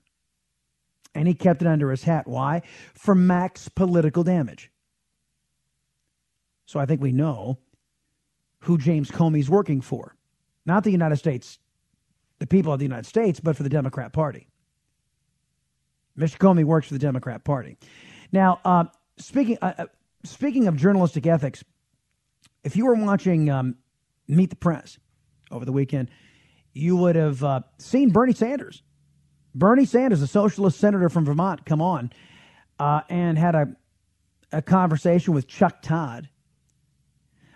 And 1.12 1.26
he 1.26 1.34
kept 1.34 1.60
it 1.60 1.66
under 1.66 1.90
his 1.90 2.04
hat. 2.04 2.28
Why? 2.28 2.62
For 2.94 3.16
max 3.16 3.68
political 3.68 4.22
damage. 4.22 4.70
So 6.66 6.78
I 6.78 6.86
think 6.86 7.00
we 7.00 7.10
know 7.10 7.58
who 8.60 8.78
James 8.78 9.10
Comey's 9.10 9.50
working 9.50 9.80
for. 9.80 10.14
Not 10.66 10.84
the 10.84 10.92
United 10.92 11.16
States, 11.16 11.58
the 12.38 12.46
people 12.46 12.72
of 12.72 12.78
the 12.78 12.84
United 12.84 13.06
States, 13.06 13.40
but 13.40 13.56
for 13.56 13.64
the 13.64 13.68
Democrat 13.68 14.12
Party. 14.12 14.46
Mr. 16.16 16.38
Comey 16.38 16.62
works 16.62 16.86
for 16.86 16.94
the 16.94 17.00
Democrat 17.00 17.42
Party. 17.42 17.76
Now, 18.30 18.60
uh, 18.64 18.84
speaking 19.16 19.58
uh, 19.62 19.72
uh, 19.78 19.86
speaking 20.22 20.68
of 20.68 20.76
journalistic 20.76 21.26
ethics, 21.26 21.64
if 22.62 22.76
you 22.76 22.86
were 22.86 22.94
watching 22.94 23.50
um, 23.50 23.74
Meet 24.28 24.50
the 24.50 24.56
Press 24.56 24.96
over 25.50 25.64
the 25.64 25.72
weekend, 25.72 26.08
you 26.76 26.96
would 26.96 27.16
have 27.16 27.42
uh, 27.42 27.60
seen 27.78 28.10
Bernie 28.10 28.34
Sanders. 28.34 28.82
Bernie 29.54 29.86
Sanders, 29.86 30.20
a 30.20 30.26
socialist 30.26 30.78
senator 30.78 31.08
from 31.08 31.24
Vermont, 31.24 31.64
come 31.64 31.80
on 31.80 32.12
uh, 32.78 33.00
and 33.08 33.38
had 33.38 33.54
a, 33.54 33.68
a 34.52 34.60
conversation 34.60 35.32
with 35.32 35.46
Chuck 35.46 35.80
Todd. 35.80 36.28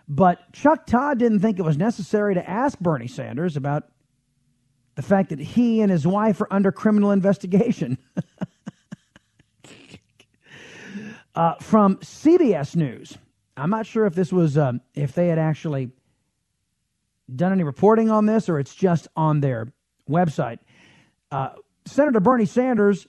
But 0.08 0.52
Chuck 0.52 0.86
Todd 0.86 1.18
didn't 1.18 1.40
think 1.40 1.58
it 1.58 1.62
was 1.62 1.76
necessary 1.76 2.34
to 2.34 2.48
ask 2.48 2.78
Bernie 2.78 3.06
Sanders 3.06 3.56
about 3.56 3.84
the 4.94 5.02
fact 5.02 5.28
that 5.28 5.38
he 5.38 5.82
and 5.82 5.90
his 5.90 6.06
wife 6.06 6.40
are 6.40 6.48
under 6.50 6.72
criminal 6.72 7.10
investigation. 7.12 7.98
uh, 11.34 11.54
from 11.60 11.96
CBS 11.98 12.74
News. 12.74 13.18
I'm 13.56 13.70
not 13.70 13.86
sure 13.86 14.06
if 14.06 14.14
this 14.14 14.32
was 14.32 14.56
um, 14.56 14.80
if 14.94 15.12
they 15.12 15.28
had 15.28 15.38
actually 15.38 15.90
done 17.36 17.52
any 17.52 17.62
reporting 17.62 18.10
on 18.10 18.26
this 18.26 18.48
or 18.48 18.58
it's 18.58 18.74
just 18.74 19.08
on 19.16 19.40
their 19.40 19.68
website. 20.08 20.58
Uh, 21.30 21.50
senator 21.86 22.20
Bernie 22.20 22.46
Sanders, 22.46 23.06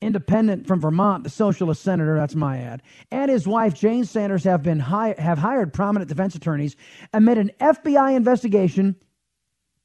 independent 0.00 0.66
from 0.66 0.80
Vermont, 0.80 1.24
the 1.24 1.30
socialist 1.30 1.82
senator, 1.82 2.16
that's 2.16 2.34
my 2.34 2.58
ad, 2.58 2.82
and 3.10 3.30
his 3.30 3.46
wife 3.46 3.74
Jane 3.74 4.04
Sanders 4.04 4.44
have 4.44 4.62
been 4.62 4.78
hi- 4.78 5.14
have 5.18 5.38
hired 5.38 5.72
prominent 5.72 6.08
defense 6.08 6.34
attorneys 6.34 6.76
amid 7.12 7.38
an 7.38 7.50
FBI 7.60 8.14
investigation 8.14 8.96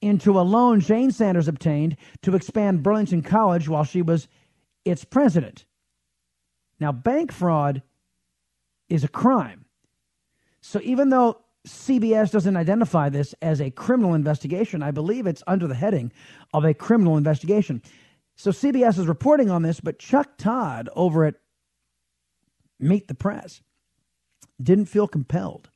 into 0.01 0.39
a 0.39 0.41
loan 0.41 0.79
Jane 0.79 1.11
Sanders 1.11 1.47
obtained 1.47 1.95
to 2.23 2.35
expand 2.35 2.83
Burlington 2.83 3.21
College 3.21 3.69
while 3.69 3.83
she 3.83 4.01
was 4.01 4.27
its 4.83 5.05
president. 5.05 5.65
Now, 6.79 6.91
bank 6.91 7.31
fraud 7.31 7.83
is 8.89 9.03
a 9.03 9.07
crime. 9.07 9.65
So 10.61 10.79
even 10.83 11.09
though 11.09 11.41
CBS 11.67 12.31
doesn't 12.31 12.57
identify 12.57 13.09
this 13.09 13.35
as 13.41 13.61
a 13.61 13.69
criminal 13.69 14.13
investigation, 14.15 14.81
I 14.81 14.91
believe 14.91 15.27
it's 15.27 15.43
under 15.45 15.67
the 15.67 15.75
heading 15.75 16.11
of 16.53 16.65
a 16.65 16.73
criminal 16.73 17.17
investigation. 17.17 17.81
So 18.35 18.51
CBS 18.51 18.97
is 18.97 19.07
reporting 19.07 19.51
on 19.51 19.61
this, 19.61 19.79
but 19.79 19.99
Chuck 19.99 20.37
Todd 20.37 20.89
over 20.95 21.25
at 21.25 21.35
Meet 22.79 23.07
the 23.07 23.13
Press 23.13 23.61
didn't 24.61 24.85
feel 24.85 25.07
compelled 25.07 25.69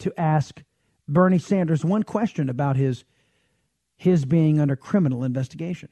to 0.00 0.12
ask 0.18 0.62
Bernie 1.08 1.38
Sanders 1.38 1.84
one 1.84 2.02
question 2.02 2.48
about 2.48 2.76
his 2.76 3.04
his 3.96 4.26
being 4.26 4.60
under 4.60 4.76
criminal 4.76 5.24
investigation. 5.24 5.88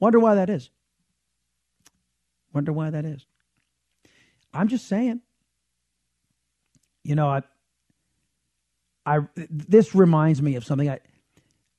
Wonder 0.00 0.18
why 0.18 0.34
that 0.34 0.50
is. 0.50 0.70
Wonder 2.52 2.72
why 2.72 2.90
that 2.90 3.04
is. 3.04 3.26
I'm 4.52 4.68
just 4.68 4.88
saying. 4.88 5.20
You 7.04 7.14
know, 7.14 7.28
I, 7.28 7.42
I 9.06 9.20
this 9.48 9.94
reminds 9.94 10.42
me 10.42 10.56
of 10.56 10.64
something 10.64 10.90
I 10.90 10.98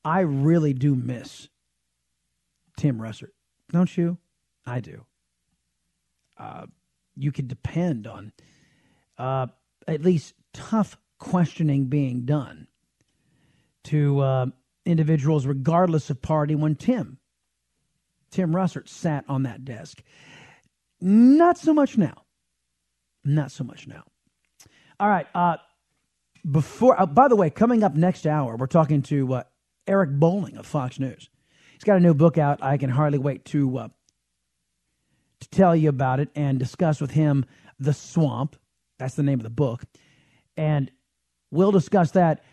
I 0.03 0.21
really 0.21 0.73
do 0.73 0.95
miss 0.95 1.49
Tim 2.77 2.97
Russert. 2.99 3.31
Don't 3.71 3.95
you? 3.97 4.17
I 4.65 4.79
do. 4.79 5.05
Uh, 6.37 6.67
you 7.15 7.31
can 7.31 7.47
depend 7.47 8.07
on 8.07 8.31
uh, 9.17 9.47
at 9.87 10.01
least 10.01 10.33
tough 10.53 10.97
questioning 11.19 11.85
being 11.85 12.25
done 12.25 12.67
to 13.85 14.19
uh, 14.19 14.45
individuals, 14.85 15.45
regardless 15.45 16.09
of 16.09 16.21
party. 16.21 16.55
When 16.55 16.75
Tim, 16.75 17.17
Tim 18.31 18.53
Russert, 18.53 18.87
sat 18.87 19.25
on 19.27 19.43
that 19.43 19.65
desk, 19.65 20.01
not 21.01 21.57
so 21.57 21.73
much 21.73 21.97
now. 21.97 22.23
Not 23.25 23.51
so 23.51 23.65
much 23.65 23.87
now. 23.87 24.03
All 24.99 25.09
right. 25.09 25.27
Uh, 25.35 25.57
before, 26.49 26.99
uh, 26.99 27.05
by 27.05 27.27
the 27.27 27.35
way, 27.35 27.49
coming 27.49 27.83
up 27.83 27.95
next 27.95 28.25
hour, 28.25 28.55
we're 28.55 28.67
talking 28.67 29.01
to 29.03 29.33
uh, 29.33 29.43
Eric 29.87 30.11
Bolling 30.11 30.57
of 30.57 30.65
Fox 30.65 30.99
News. 30.99 31.29
He's 31.73 31.83
got 31.83 31.97
a 31.97 32.01
new 32.01 32.13
book 32.13 32.37
out. 32.37 32.63
I 32.63 32.77
can 32.77 32.89
hardly 32.89 33.19
wait 33.19 33.45
to 33.45 33.77
uh, 33.77 33.87
to 35.39 35.49
tell 35.49 35.75
you 35.75 35.89
about 35.89 36.19
it 36.19 36.29
and 36.35 36.57
discuss 36.57 36.99
with 36.99 37.11
him 37.11 37.45
the 37.79 37.93
swamp. 37.93 38.55
That's 38.97 39.15
the 39.15 39.23
name 39.23 39.39
of 39.39 39.43
the 39.43 39.49
book, 39.49 39.83
and 40.55 40.91
we'll 41.51 41.71
discuss 41.71 42.11
that. 42.11 42.43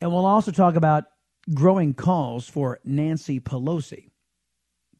And 0.00 0.12
we'll 0.12 0.26
also 0.26 0.52
talk 0.52 0.76
about 0.76 1.04
growing 1.54 1.94
calls 1.94 2.48
for 2.48 2.78
Nancy 2.84 3.40
Pelosi 3.40 4.10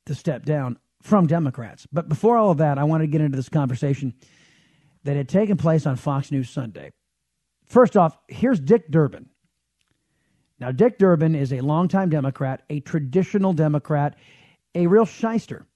to 0.07 0.14
step 0.14 0.44
down 0.44 0.79
from 1.03 1.27
Democrats. 1.27 1.87
But 1.92 2.09
before 2.09 2.37
all 2.37 2.51
of 2.51 2.59
that, 2.59 2.79
I 2.79 2.85
want 2.85 3.03
to 3.03 3.07
get 3.07 3.20
into 3.20 3.37
this 3.37 3.48
conversation 3.48 4.14
that 5.05 5.16
had 5.16 5.29
taken 5.29 5.57
place 5.57 5.87
on 5.87 5.96
Fox 5.96 6.33
News 6.33 6.51
Sunday. 6.51 6.90
First 7.68 7.96
off, 7.96 8.16
here's 8.28 8.61
Dick 8.61 8.90
Durbin. 8.90 9.28
Now, 10.59 10.72
Dick 10.72 10.98
Durbin 10.98 11.35
is 11.35 11.52
a 11.52 11.61
longtime 11.61 12.09
Democrat, 12.09 12.62
a 12.68 12.81
traditional 12.81 13.52
Democrat, 13.52 14.16
a 14.74 14.87
real 14.87 15.04
shyster. 15.04 15.66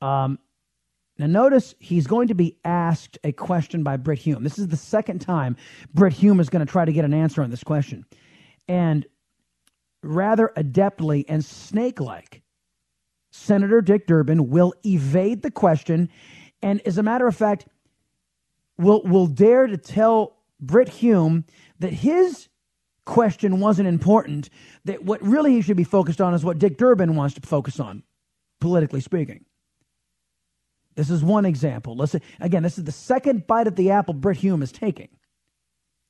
Um, 0.00 0.38
now, 1.18 1.26
notice 1.26 1.74
he's 1.80 2.06
going 2.06 2.28
to 2.28 2.34
be 2.34 2.58
asked 2.64 3.18
a 3.24 3.32
question 3.32 3.82
by 3.82 3.96
Brit 3.96 4.20
Hume. 4.20 4.44
This 4.44 4.58
is 4.58 4.68
the 4.68 4.76
second 4.76 5.20
time 5.20 5.56
Brit 5.92 6.12
Hume 6.12 6.38
is 6.38 6.48
going 6.48 6.64
to 6.64 6.70
try 6.70 6.84
to 6.84 6.92
get 6.92 7.04
an 7.04 7.14
answer 7.14 7.42
on 7.42 7.50
this 7.50 7.64
question. 7.64 8.04
And 8.68 9.04
rather 10.04 10.52
adeptly 10.56 11.24
and 11.28 11.44
snake 11.44 12.00
like, 12.00 12.42
Senator 13.32 13.80
Dick 13.80 14.06
Durbin 14.06 14.48
will 14.48 14.74
evade 14.84 15.42
the 15.42 15.50
question 15.50 16.08
and, 16.62 16.80
as 16.86 16.98
a 16.98 17.02
matter 17.02 17.26
of 17.26 17.36
fact, 17.36 17.66
will, 18.78 19.02
will 19.02 19.26
dare 19.26 19.66
to 19.66 19.76
tell 19.76 20.36
Brit 20.60 20.88
Hume 20.88 21.44
that 21.80 21.92
his 21.92 22.48
question 23.04 23.60
wasn't 23.60 23.88
important, 23.88 24.50
that 24.84 25.02
what 25.02 25.22
really 25.22 25.52
he 25.52 25.62
should 25.62 25.76
be 25.76 25.84
focused 25.84 26.20
on 26.20 26.34
is 26.34 26.44
what 26.44 26.58
Dick 26.58 26.76
Durbin 26.76 27.16
wants 27.16 27.34
to 27.34 27.40
focus 27.40 27.80
on, 27.80 28.02
politically 28.60 29.00
speaking. 29.00 29.44
This 30.94 31.10
is 31.10 31.22
one 31.22 31.46
example. 31.46 31.96
Listen, 31.96 32.20
again, 32.40 32.62
this 32.62 32.76
is 32.76 32.84
the 32.84 32.92
second 32.92 33.46
bite 33.46 33.66
at 33.66 33.76
the 33.76 33.92
apple 33.92 34.14
Brit 34.14 34.36
Hume 34.38 34.62
is 34.62 34.72
taking, 34.72 35.08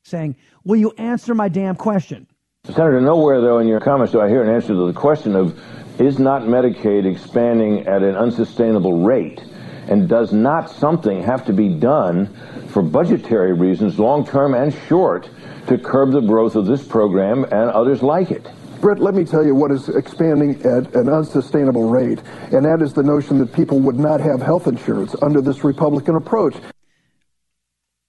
saying, 0.02 0.36
Will 0.64 0.76
you 0.76 0.92
answer 0.98 1.34
my 1.34 1.48
damn 1.48 1.76
question? 1.76 2.26
Senator, 2.64 3.00
nowhere, 3.00 3.40
though, 3.40 3.58
in 3.58 3.68
your 3.68 3.80
comments 3.80 4.12
do 4.12 4.20
I 4.20 4.28
hear 4.28 4.42
an 4.42 4.54
answer 4.54 4.68
to 4.68 4.86
the 4.86 4.92
question 4.92 5.36
of 5.36 5.58
is 6.00 6.18
not 6.18 6.42
Medicaid 6.42 7.10
expanding 7.10 7.86
at 7.86 8.02
an 8.02 8.16
unsustainable 8.16 9.04
rate? 9.04 9.42
And 9.88 10.08
does 10.08 10.32
not 10.32 10.70
something 10.70 11.22
have 11.22 11.44
to 11.46 11.52
be 11.52 11.68
done 11.68 12.28
for 12.68 12.82
budgetary 12.82 13.52
reasons, 13.52 13.98
long 13.98 14.26
term 14.26 14.54
and 14.54 14.74
short, 14.86 15.28
to 15.66 15.78
curb 15.78 16.12
the 16.12 16.20
growth 16.20 16.56
of 16.56 16.66
this 16.66 16.86
program 16.86 17.44
and 17.44 17.70
others 17.70 18.02
like 18.02 18.30
it? 18.30 18.46
Brett, 18.80 19.00
let 19.00 19.14
me 19.14 19.24
tell 19.24 19.44
you 19.44 19.54
what 19.54 19.72
is 19.72 19.88
expanding 19.88 20.54
at 20.64 20.94
an 20.94 21.08
unsustainable 21.08 21.88
rate, 21.88 22.20
and 22.52 22.64
that 22.64 22.80
is 22.80 22.92
the 22.92 23.02
notion 23.02 23.38
that 23.38 23.52
people 23.52 23.80
would 23.80 23.98
not 23.98 24.20
have 24.20 24.40
health 24.40 24.68
insurance 24.68 25.16
under 25.20 25.40
this 25.40 25.64
Republican 25.64 26.14
approach. 26.14 26.54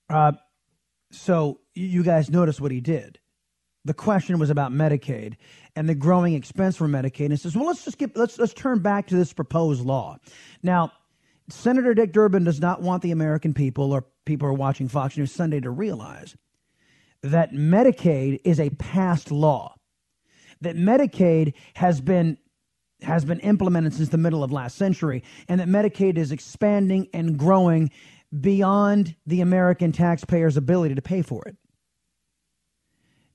Uh, 0.09 0.33
so 1.11 1.59
you 1.73 2.03
guys 2.03 2.29
notice 2.29 2.61
what 2.61 2.71
he 2.71 2.81
did 2.81 3.19
the 3.85 3.93
question 3.93 4.39
was 4.39 4.49
about 4.49 4.71
Medicaid 4.71 5.35
and 5.75 5.87
the 5.87 5.95
growing 5.95 6.33
expense 6.33 6.75
for 6.75 6.87
Medicaid. 6.87 7.25
And 7.25 7.33
it 7.33 7.39
says, 7.39 7.55
well, 7.55 7.65
let's 7.65 7.85
just 7.85 7.97
get 7.97 8.15
let's 8.15 8.37
let's 8.37 8.53
turn 8.53 8.79
back 8.79 9.07
to 9.07 9.15
this 9.15 9.33
proposed 9.33 9.85
law. 9.85 10.17
Now, 10.61 10.91
Senator 11.49 11.93
Dick 11.93 12.13
Durbin 12.13 12.43
does 12.43 12.59
not 12.59 12.81
want 12.81 13.01
the 13.01 13.11
American 13.11 13.53
people 13.53 13.91
or 13.91 14.05
people 14.25 14.47
who 14.47 14.53
are 14.53 14.57
watching 14.57 14.87
Fox 14.87 15.17
News 15.17 15.31
Sunday 15.31 15.59
to 15.59 15.69
realize 15.69 16.35
that 17.21 17.51
Medicaid 17.51 18.39
is 18.43 18.59
a 18.59 18.69
past 18.71 19.31
law. 19.31 19.75
That 20.61 20.75
Medicaid 20.75 21.53
has 21.75 22.01
been 22.01 22.37
has 23.01 23.23
been 23.23 23.39
implemented 23.39 23.93
since 23.93 24.09
the 24.09 24.17
middle 24.17 24.43
of 24.43 24.51
last 24.51 24.75
century, 24.75 25.23
and 25.47 25.61
that 25.61 25.69
Medicaid 25.69 26.17
is 26.17 26.33
expanding 26.33 27.07
and 27.13 27.37
growing 27.39 27.91
beyond 28.37 29.15
the 29.25 29.39
American 29.39 29.93
taxpayer's 29.93 30.57
ability 30.57 30.95
to 30.95 31.01
pay 31.01 31.21
for 31.21 31.43
it. 31.45 31.55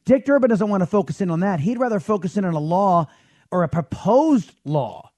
Dick 0.04 0.26
Durbin 0.26 0.50
doesn't 0.50 0.68
want 0.68 0.82
to 0.82 0.86
focus 0.86 1.22
in 1.22 1.30
on 1.30 1.40
that. 1.40 1.60
He'd 1.60 1.78
rather 1.78 1.98
focus 1.98 2.36
in 2.36 2.44
on 2.44 2.52
a 2.52 2.60
law 2.60 3.06
or 3.50 3.62
a 3.62 3.68
proposed 3.68 4.52
law 4.66 5.10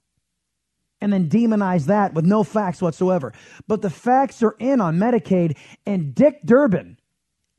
and 1.01 1.11
then 1.11 1.29
demonize 1.29 1.85
that 1.85 2.13
with 2.13 2.25
no 2.25 2.43
facts 2.43 2.81
whatsoever. 2.81 3.33
But 3.67 3.81
the 3.81 3.89
facts 3.89 4.41
are 4.43 4.55
in 4.59 4.81
on 4.81 4.97
Medicaid, 4.97 5.57
and 5.85 6.13
Dick 6.13 6.41
Durbin 6.45 6.97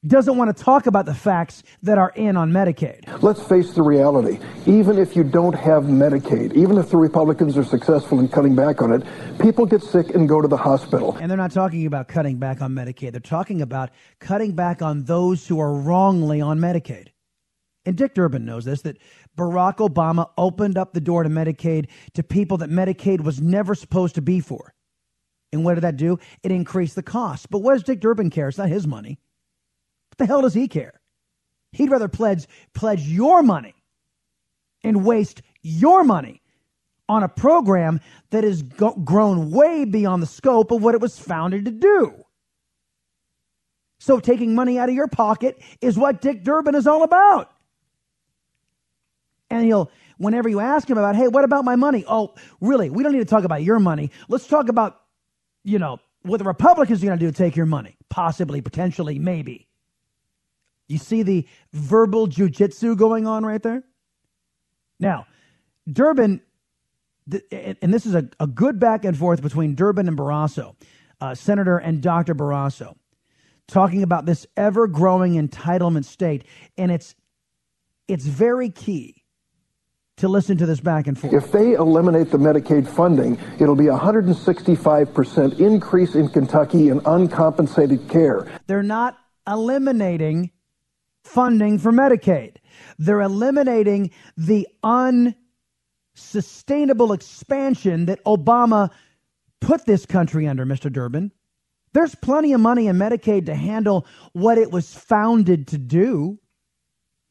doesn't 0.07 0.37
want 0.37 0.57
to 0.57 0.63
talk 0.63 0.87
about 0.87 1.07
the 1.07 1.15
facts 1.15 1.65
that 1.83 1.99
are 1.99 2.11
in 2.11 2.37
on 2.37 2.53
Medicaid. 2.53 3.21
Let's 3.21 3.43
face 3.43 3.73
the 3.73 3.83
reality. 3.83 4.39
Even 4.65 4.97
if 4.97 5.17
you 5.17 5.25
don't 5.25 5.55
have 5.55 5.85
Medicaid, 5.85 6.55
even 6.55 6.79
if 6.79 6.91
the 6.91 6.97
Republicans 6.97 7.59
are 7.59 7.65
successful 7.65 8.21
in 8.21 8.29
cutting 8.29 8.55
back 8.55 8.81
on 8.81 8.93
it, 8.93 9.03
people 9.41 9.67
get 9.67 9.83
sick 9.83 10.15
and 10.15 10.29
go 10.29 10.41
to 10.41 10.47
the 10.47 10.57
hospital. 10.57 11.17
And 11.21 11.29
they're 11.29 11.37
not 11.37 11.51
talking 11.51 11.85
about 11.85 12.07
cutting 12.07 12.37
back 12.37 12.63
on 12.63 12.75
Medicaid. 12.75 13.11
They're 13.11 13.21
talking 13.21 13.61
about 13.61 13.91
cutting 14.21 14.53
back 14.53 14.83
on 14.83 15.05
those 15.05 15.47
who 15.49 15.59
are 15.59 15.75
wrongly 15.75 16.41
on 16.41 16.61
Medicaid 16.61 17.09
and 17.89 17.97
Dick 17.97 18.13
Durbin 18.13 18.45
knows 18.45 18.67
this, 18.67 18.83
that 18.83 18.99
Barack 19.39 19.77
Obama 19.77 20.29
opened 20.37 20.77
up 20.77 20.93
the 20.93 21.01
door 21.01 21.23
to 21.23 21.29
Medicaid 21.31 21.87
to 22.15 22.23
people 22.23 22.59
that 22.59 22.71
Medicaid 22.71 23.23
was 23.23 23.41
never 23.41 23.75
supposed 23.75 24.17
to 24.17 24.23
be 24.23 24.41
for. 24.41 24.75
And 25.53 25.65
what 25.65 25.75
did 25.75 25.85
that 25.85 25.97
do? 25.97 26.19
It 26.43 26.51
increased 26.51 26.95
the 26.95 27.03
cost. 27.03 27.49
But 27.49 27.61
what 27.61 27.75
does 27.75 27.85
Dick 27.85 28.01
Durbin 28.01 28.31
care? 28.31 28.49
It's 28.49 28.59
not 28.59 28.69
his 28.69 28.87
money. 28.87 29.19
What 30.11 30.19
the 30.19 30.27
hell 30.27 30.43
does 30.43 30.55
he 30.55 30.69
care? 30.69 31.01
He'd 31.73 31.91
rather 31.91 32.09
pledge, 32.09 32.47
pledge 32.75 33.03
your 33.03 33.43
money 33.43 33.75
and 34.83 35.05
waste 35.05 35.43
your 35.63 36.05
money 36.05 36.43
on 37.09 37.23
a 37.23 37.29
program 37.29 38.01
that 38.31 38.45
has 38.45 38.63
go- 38.63 38.95
grown 38.95 39.51
way 39.51 39.85
beyond 39.85 40.23
the 40.23 40.27
scope 40.27 40.71
of 40.71 40.83
what 40.83 40.95
it 40.95 41.01
was 41.01 41.19
founded 41.19 41.65
to 41.65 41.71
do. 41.71 42.25
So 44.01 44.21
taking 44.21 44.55
money 44.55 44.79
out 44.79 44.89
of 44.89 44.95
your 44.95 45.09
pocket 45.09 45.61
is 45.81 45.99
what 45.99 46.21
Dick 46.21 46.45
Durbin 46.45 46.75
is 46.75 46.87
all 46.87 47.03
about. 47.03 47.51
And 49.51 49.65
he'll, 49.65 49.91
whenever 50.19 50.49
you 50.49 50.61
ask 50.61 50.89
him 50.89 50.99
about, 50.99 51.17
hey, 51.17 51.29
what 51.29 51.45
about 51.45 51.65
my 51.65 51.77
money? 51.77 52.05
Oh, 52.07 52.35
really? 52.61 52.91
We 52.91 53.03
don't 53.03 53.13
need 53.13 53.19
to 53.19 53.25
talk 53.25 53.45
about 53.45 53.63
your 53.63 53.79
money. 53.79 54.11
Let's 54.29 54.47
talk 54.47 54.69
about, 54.69 55.01
you 55.65 55.79
know, 55.79 55.99
what 56.23 56.39
the 56.39 56.45
Republicans 56.45 57.03
are 57.03 57.07
going 57.07 57.19
to 57.19 57.25
do 57.25 57.31
to 57.31 57.37
take 57.37 57.57
your 57.57 57.67
money. 57.67 57.97
Possibly, 58.11 58.61
potentially, 58.61 59.19
maybe. 59.19 59.69
You 60.87 60.99
see 60.99 61.23
the 61.23 61.47
verbal 61.73 62.29
jujitsu 62.29 62.97
going 62.97 63.27
on 63.27 63.45
right 63.45 63.63
there? 63.63 63.85
Now, 65.01 65.27
Durbin, 65.91 66.41
and 67.53 67.95
this 67.95 68.07
is 68.07 68.15
a, 68.15 68.29
a 68.41 68.47
good 68.47 68.81
back 68.81 69.05
and 69.05 69.17
forth 69.17 69.43
between 69.43 69.75
Durbin 69.75 70.09
and 70.09 70.17
Barrasso, 70.17 70.75
uh, 71.21 71.35
Senator 71.35 71.79
and 71.79 72.03
Dr. 72.03 72.35
Barrasso, 72.35 72.97
talking 73.67 74.03
about 74.03 74.25
this 74.27 74.47
ever 74.57 74.87
growing 74.87 75.35
entitlement 75.35 76.07
state. 76.07 76.45
And 76.77 76.91
it's, 76.91 77.15
it's 78.09 78.25
very 78.25 78.71
key 78.71 79.19
to 80.19 80.29
listen 80.29 80.59
to 80.59 80.67
this 80.67 80.81
back 80.81 81.07
and 81.07 81.19
forth. 81.19 81.33
If 81.33 81.53
they 81.53 81.73
eliminate 81.73 82.31
the 82.31 82.39
Medicaid 82.39 82.87
funding, 82.87 83.39
it'll 83.59 83.77
be 83.77 83.89
a 83.89 83.97
165% 83.97 85.61
increase 85.61 86.15
in 86.15 86.29
Kentucky 86.29 86.89
in 86.89 87.01
uncompensated 87.07 88.09
care. 88.09 88.47
They're 88.67 88.83
not 88.83 89.19
eliminating 89.47 90.51
funding 91.25 91.79
for 91.79 91.93
Medicaid. 91.93 92.57
They're 92.99 93.21
eliminating 93.21 94.11
the 94.37 94.67
unsustainable 94.83 97.13
expansion 97.13 98.07
that 98.07 98.25
Obama 98.25 98.91
put 99.61 99.87
this 99.87 100.07
country 100.07 100.47
under, 100.47 100.65
Mr. 100.65 100.93
Durbin. 100.93 101.33
There's 101.93 102.15
plenty 102.15 102.53
of 102.53 102.61
money 102.61 102.87
in 102.87 102.97
Medicaid 102.97 103.47
to 103.47 103.55
handle 103.55 104.07
what 104.33 104.59
it 104.59 104.71
was 104.71 104.95
founded 104.95 105.69
to 105.69 105.79
do. 105.79 106.39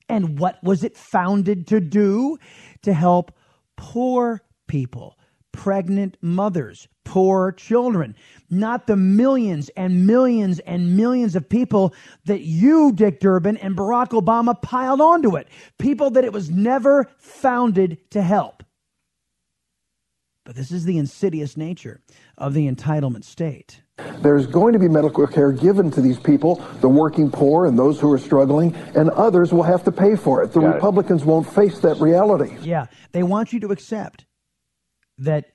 And 0.10 0.40
what 0.40 0.64
was 0.64 0.84
it 0.84 0.96
founded 0.96 1.68
to 1.68 1.82
do? 1.82 2.38
To 2.84 2.94
help 2.94 3.32
poor 3.76 4.42
people, 4.68 5.18
pregnant 5.52 6.18
mothers, 6.22 6.88
poor 7.04 7.52
children, 7.52 8.16
not 8.50 8.88
the 8.88 8.96
millions 8.96 9.70
and 9.70 10.06
millions 10.06 10.60
and 10.60 10.96
millions 10.98 11.36
of 11.36 11.50
people 11.50 11.94
that 12.26 12.42
you, 12.42 12.92
Dick 12.92 13.20
Durbin, 13.20 13.58
and 13.58 13.76
Barack 13.76 14.10
Obama 14.10 14.62
piled 14.62 15.02
onto 15.02 15.36
it. 15.36 15.48
People 15.80 16.10
that 16.12 16.26
it 16.26 16.34
was 16.34 16.50
never 16.50 17.10
founded 17.18 17.98
to 18.12 18.22
help. 18.22 18.64
But 20.44 20.56
this 20.56 20.72
is 20.72 20.86
the 20.86 20.98
insidious 20.98 21.58
nature 21.58 22.02
of 22.38 22.54
the 22.54 22.70
entitlement 22.70 23.26
state. 23.26 23.82
There's 24.20 24.48
going 24.48 24.74
to 24.74 24.80
be 24.80 24.88
medical 24.88 25.26
care 25.28 25.52
given 25.52 25.92
to 25.92 26.02
these 26.02 26.20
people, 26.20 26.56
the 26.82 26.90
working 26.90 27.32
poor 27.32 27.66
and 27.66 27.78
those 27.78 28.00
who 28.00 28.12
are 28.12 28.18
struggling, 28.18 28.76
and 28.96 29.10
others 29.12 29.54
will 29.54 29.64
have 29.64 29.84
to 29.86 29.92
pay 29.92 30.16
for 30.16 30.44
it. 30.44 30.52
The 30.52 30.62
Got 30.62 30.76
Republicans 30.76 31.22
it. 31.22 31.28
won't 31.28 31.52
face 31.52 31.80
that 31.80 32.00
reality. 32.00 32.58
Yeah, 32.62 32.88
they 33.12 33.24
want 33.24 33.54
you 33.54 33.60
to 33.62 33.72
accept 33.72 34.26
that 35.20 35.46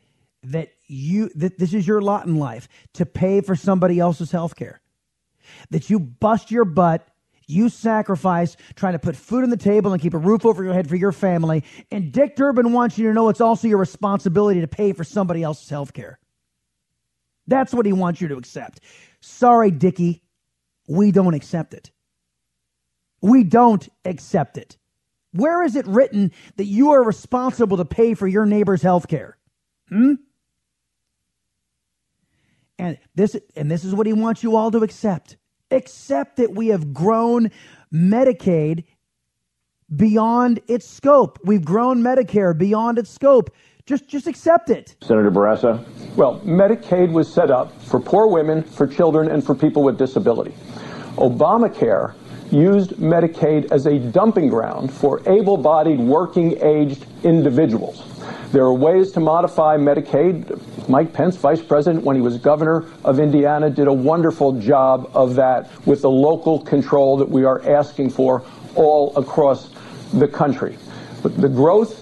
that 0.45 0.71
you 0.89 1.31
that 1.37 1.59
this 1.59 1.73
is 1.73 1.87
your 1.87 2.01
lot 2.01 2.27
in 2.27 2.37
life 2.37 2.69
to 2.95 3.07
pay 3.07 3.41
for 3.41 3.55
somebody 3.55 3.99
else's 4.01 4.33
health 4.33 4.57
care. 4.57 4.81
That 5.71 5.91
you 5.91 6.01
bust 6.01 6.51
your 6.51 6.65
butt, 6.65 7.07
you 7.47 7.69
sacrifice 7.69 8.57
trying 8.75 8.95
to 8.95 8.99
put 8.99 9.17
food 9.17 9.45
on 9.45 9.51
the 9.51 9.57
table 9.57 9.93
and 9.93 10.03
keep 10.03 10.15
a 10.15 10.19
roof 10.19 10.45
over 10.45 10.65
your 10.65 10.73
head 10.73 10.89
for 10.89 10.97
your 10.97 11.13
family, 11.13 11.63
and 11.91 12.11
Dick 12.11 12.37
Durbin 12.37 12.73
wants 12.73 12.99
you 12.99 13.07
to 13.09 13.15
know 13.15 13.29
it's 13.29 13.41
also 13.41 13.69
your 13.69 13.79
responsibility 13.79 14.61
to 14.61 14.69
pay 14.69 14.93
for 14.93 15.05
somebody 15.05 15.43
else's 15.43 15.69
health 15.69 15.93
care. 15.93 16.19
That's 17.53 17.75
what 17.75 17.85
he 17.85 17.93
wants 17.93 18.19
you 18.23 18.29
to 18.29 18.37
accept. 18.39 18.81
Sorry, 19.21 19.71
Dickie, 19.71 20.23
we 20.89 21.13
don't 21.13 21.35
accept 21.35 21.75
it. 21.75 21.91
We 23.21 23.45
don't 23.45 23.87
accept 24.07 24.57
it. 24.57 24.79
Where 25.33 25.63
is 25.63 25.77
it 25.77 25.87
written 25.87 26.33
that 26.57 26.65
you 26.65 26.93
are 26.93 27.05
responsible 27.05 27.77
to 27.77 27.85
pay 27.85 28.15
for 28.15 28.27
your 28.27 28.47
neighbor's 28.47 28.81
health 28.81 29.07
care? 29.07 29.37
Hmm? 29.91 30.15
And 32.79 32.97
this 33.15 33.37
and 33.55 33.71
this 33.71 33.85
is 33.85 33.95
what 33.95 34.07
he 34.07 34.15
wants 34.15 34.43
you 34.43 34.57
all 34.57 34.71
to 34.71 34.79
accept. 34.79 35.37
Accept 35.71 36.37
that 36.39 36.55
we 36.55 36.69
have 36.69 36.95
grown 36.95 37.51
Medicaid 37.93 38.85
beyond 39.95 40.61
its 40.69 40.89
scope. 40.89 41.39
We've 41.45 41.65
grown 41.65 42.03
Medicare 42.03 42.57
beyond 42.57 42.99
its 42.99 43.11
scope. 43.11 43.51
Just, 43.85 44.07
just 44.07 44.29
accept 44.29 44.71
it. 44.71 44.95
Senator 45.03 45.31
Barrasso? 45.31 45.85
Well, 46.15 46.41
Medicaid 46.41 47.11
was 47.11 47.33
set 47.33 47.51
up 47.51 47.81
for 47.83 47.99
poor 47.99 48.29
women, 48.29 48.63
for 48.63 48.87
children, 48.87 49.29
and 49.29 49.45
for 49.45 49.55
people 49.57 49.83
with 49.83 49.99
disability. 49.99 50.55
Obamacare 51.17 52.15
used 52.53 52.93
Medicaid 52.93 53.73
as 53.73 53.87
a 53.87 53.99
dumping 53.99 54.49
ground 54.49 54.93
for 54.93 55.21
able 55.29 55.57
bodied, 55.57 55.99
working 55.99 56.63
aged 56.63 57.07
individuals. 57.25 58.05
There 58.53 58.63
are 58.63 58.75
ways 58.75 59.11
to 59.13 59.21
modify 59.21 59.79
Medicaid. 59.79 60.61
Mike 60.89 61.13
Pence, 61.13 61.37
vice 61.37 61.63
president, 61.63 62.05
when 62.05 62.15
he 62.15 62.23
was 62.23 62.37
governor 62.37 62.85
of 63.05 63.19
Indiana, 63.19 63.71
did 63.71 63.89
a 63.89 63.93
wonderful 63.93 64.53
job 64.61 65.11
of 65.15 65.35
that 65.37 65.71
with 65.87 66.03
the 66.03 66.11
local 66.11 66.61
control 66.61 67.17
that 67.17 67.29
we 67.29 67.45
are 67.45 67.67
asking 67.69 68.11
for 68.11 68.45
all 68.75 69.17
across 69.17 69.71
the 70.13 70.29
country. 70.29 70.77
But 71.23 71.41
the 71.41 71.49
growth 71.49 72.02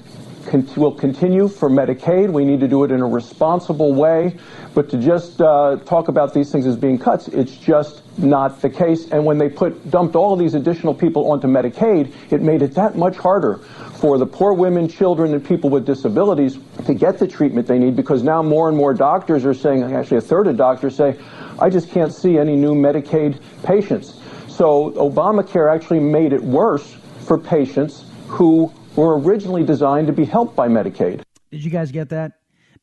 will 0.77 0.93
continue 0.93 1.49
for 1.49 1.71
Medicaid. 1.71 2.31
We 2.31 2.45
need 2.45 2.61
to 2.61 2.69
do 2.69 2.85
it 2.85 2.91
in 2.91 3.01
a 3.01 3.07
responsible 3.07 3.93
way. 3.95 4.37
But 4.75 4.89
to 4.91 4.99
just 4.99 5.41
uh, 5.41 5.77
talk 5.85 6.09
about 6.09 6.33
these 6.35 6.53
things 6.53 6.67
as 6.67 6.77
being 6.77 6.99
cuts, 6.99 7.29
it's 7.29 7.57
just 7.57 8.03
not 8.19 8.61
the 8.61 8.71
case. 8.71 9.09
And 9.11 9.25
when 9.25 9.39
they 9.39 9.49
put 9.49 9.91
dumped 9.91 10.15
all 10.15 10.33
of 10.33 10.39
these 10.39 10.55
additional 10.55 10.95
people 10.95 11.31
onto 11.31 11.47
Medicaid, 11.47 12.13
it 12.31 12.43
made 12.43 12.63
it 12.63 12.75
that 12.75 12.97
much 12.97 13.17
harder 13.17 13.57
for 13.57 14.17
the 14.17 14.27
poor 14.27 14.53
women, 14.53 14.89
children, 14.89 15.35
and 15.35 15.45
people 15.45 15.71
with 15.71 15.85
disabilities 15.85 16.59
to 16.87 16.95
get 16.95 17.19
the 17.19 17.27
treatment 17.27 17.67
they 17.67 17.79
need 17.79 17.97
because 17.97 18.23
now 18.23 18.43
more 18.43 18.69
and 18.69 18.77
more 18.77 18.95
doctors 18.95 19.45
are 19.45 19.55
saying, 19.55 19.83
actually 19.83 20.17
a 20.17 20.23
third 20.23 20.47
of 20.47 20.57
doctors 20.57 20.97
say, 20.97 21.19
I 21.59 21.69
just 21.69 21.91
can't 21.91 22.13
see 22.13 22.39
any 22.39 22.57
new 22.57 22.75
Medicaid 22.75 23.39
patients. 23.63 24.19
So 24.49 24.91
Obamacare 24.93 25.73
actually 25.73 26.01
made 26.01 26.33
it 26.33 26.43
worse 26.43 26.97
for 27.21 27.39
patients 27.39 28.05
who 28.29 28.73
were 28.96 29.18
originally 29.18 29.64
designed 29.64 30.07
to 30.09 30.12
be 30.12 30.24
helped 30.24 30.57
by 30.57 30.68
Medicaid. 30.68 31.22
Did 31.50 31.64
you 31.64 31.70
guys 31.70 31.90
get 31.92 32.11
that? 32.11 32.33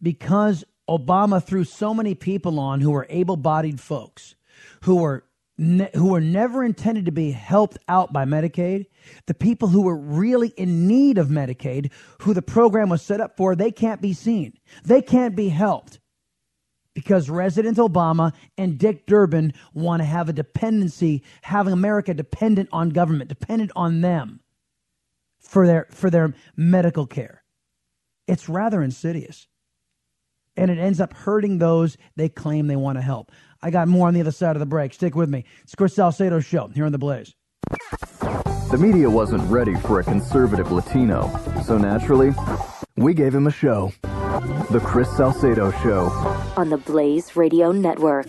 Because 0.01 0.63
Obama 0.89 1.43
threw 1.43 1.63
so 1.63 1.93
many 1.93 2.15
people 2.15 2.59
on 2.59 2.81
who 2.81 2.91
were 2.91 3.07
able-bodied 3.09 3.79
folks, 3.79 4.35
who 4.83 4.97
were 4.97 5.25
ne- 5.57 5.89
who 5.93 6.11
were 6.11 6.21
never 6.21 6.63
intended 6.63 7.05
to 7.05 7.11
be 7.11 7.31
helped 7.31 7.77
out 7.87 8.13
by 8.13 8.25
Medicaid, 8.25 8.85
the 9.25 9.33
people 9.33 9.67
who 9.67 9.81
were 9.81 9.97
really 9.97 10.49
in 10.49 10.87
need 10.87 11.17
of 11.17 11.27
Medicaid, 11.27 11.91
who 12.21 12.33
the 12.33 12.41
program 12.41 12.89
was 12.89 13.01
set 13.01 13.19
up 13.19 13.35
for, 13.35 13.55
they 13.55 13.71
can't 13.71 14.01
be 14.01 14.13
seen. 14.13 14.53
They 14.85 15.01
can't 15.01 15.35
be 15.35 15.49
helped 15.49 15.99
because 16.93 17.27
President 17.27 17.77
Obama 17.77 18.33
and 18.57 18.77
Dick 18.77 19.05
Durbin 19.05 19.53
want 19.73 20.01
to 20.01 20.05
have 20.05 20.29
a 20.29 20.33
dependency, 20.33 21.23
having 21.41 21.73
America 21.73 22.13
dependent 22.13 22.69
on 22.71 22.89
government, 22.89 23.29
dependent 23.29 23.71
on 23.75 24.01
them 24.01 24.39
for 25.47 25.65
their 25.65 25.87
for 25.91 26.09
their 26.09 26.33
medical 26.55 27.05
care. 27.05 27.43
It's 28.27 28.49
rather 28.49 28.81
insidious. 28.81 29.47
And 30.55 30.71
it 30.71 30.79
ends 30.79 30.99
up 30.99 31.13
hurting 31.13 31.59
those 31.59 31.97
they 32.15 32.29
claim 32.29 32.67
they 32.67 32.75
want 32.75 32.97
to 32.97 33.01
help. 33.01 33.31
I 33.61 33.69
got 33.69 33.87
more 33.87 34.07
on 34.07 34.13
the 34.13 34.21
other 34.21 34.31
side 34.31 34.55
of 34.55 34.59
the 34.59 34.65
break. 34.65 34.93
Stick 34.93 35.15
with 35.15 35.29
me. 35.29 35.45
It's 35.63 35.75
Chris 35.75 35.95
Salcedo 35.95 36.39
show 36.39 36.67
here 36.67 36.85
on 36.85 36.91
the 36.91 36.97
Blaze. 36.97 37.35
The 38.71 38.77
media 38.79 39.09
wasn't 39.09 39.49
ready 39.49 39.75
for 39.75 39.99
a 39.99 40.03
conservative 40.03 40.71
Latino, 40.71 41.31
so 41.63 41.77
naturally, 41.77 42.33
we 42.97 43.13
gave 43.13 43.33
him 43.33 43.47
a 43.47 43.51
show. 43.51 43.93
The 44.71 44.81
Chris 44.83 45.09
Salcedo 45.15 45.71
Show. 45.71 46.09
On 46.57 46.69
the 46.69 46.77
Blaze 46.77 47.35
Radio 47.35 47.71
Network. 47.71 48.27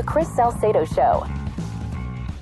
The 0.00 0.06
Chris 0.06 0.34
Salcedo 0.34 0.86
Show. 0.86 1.26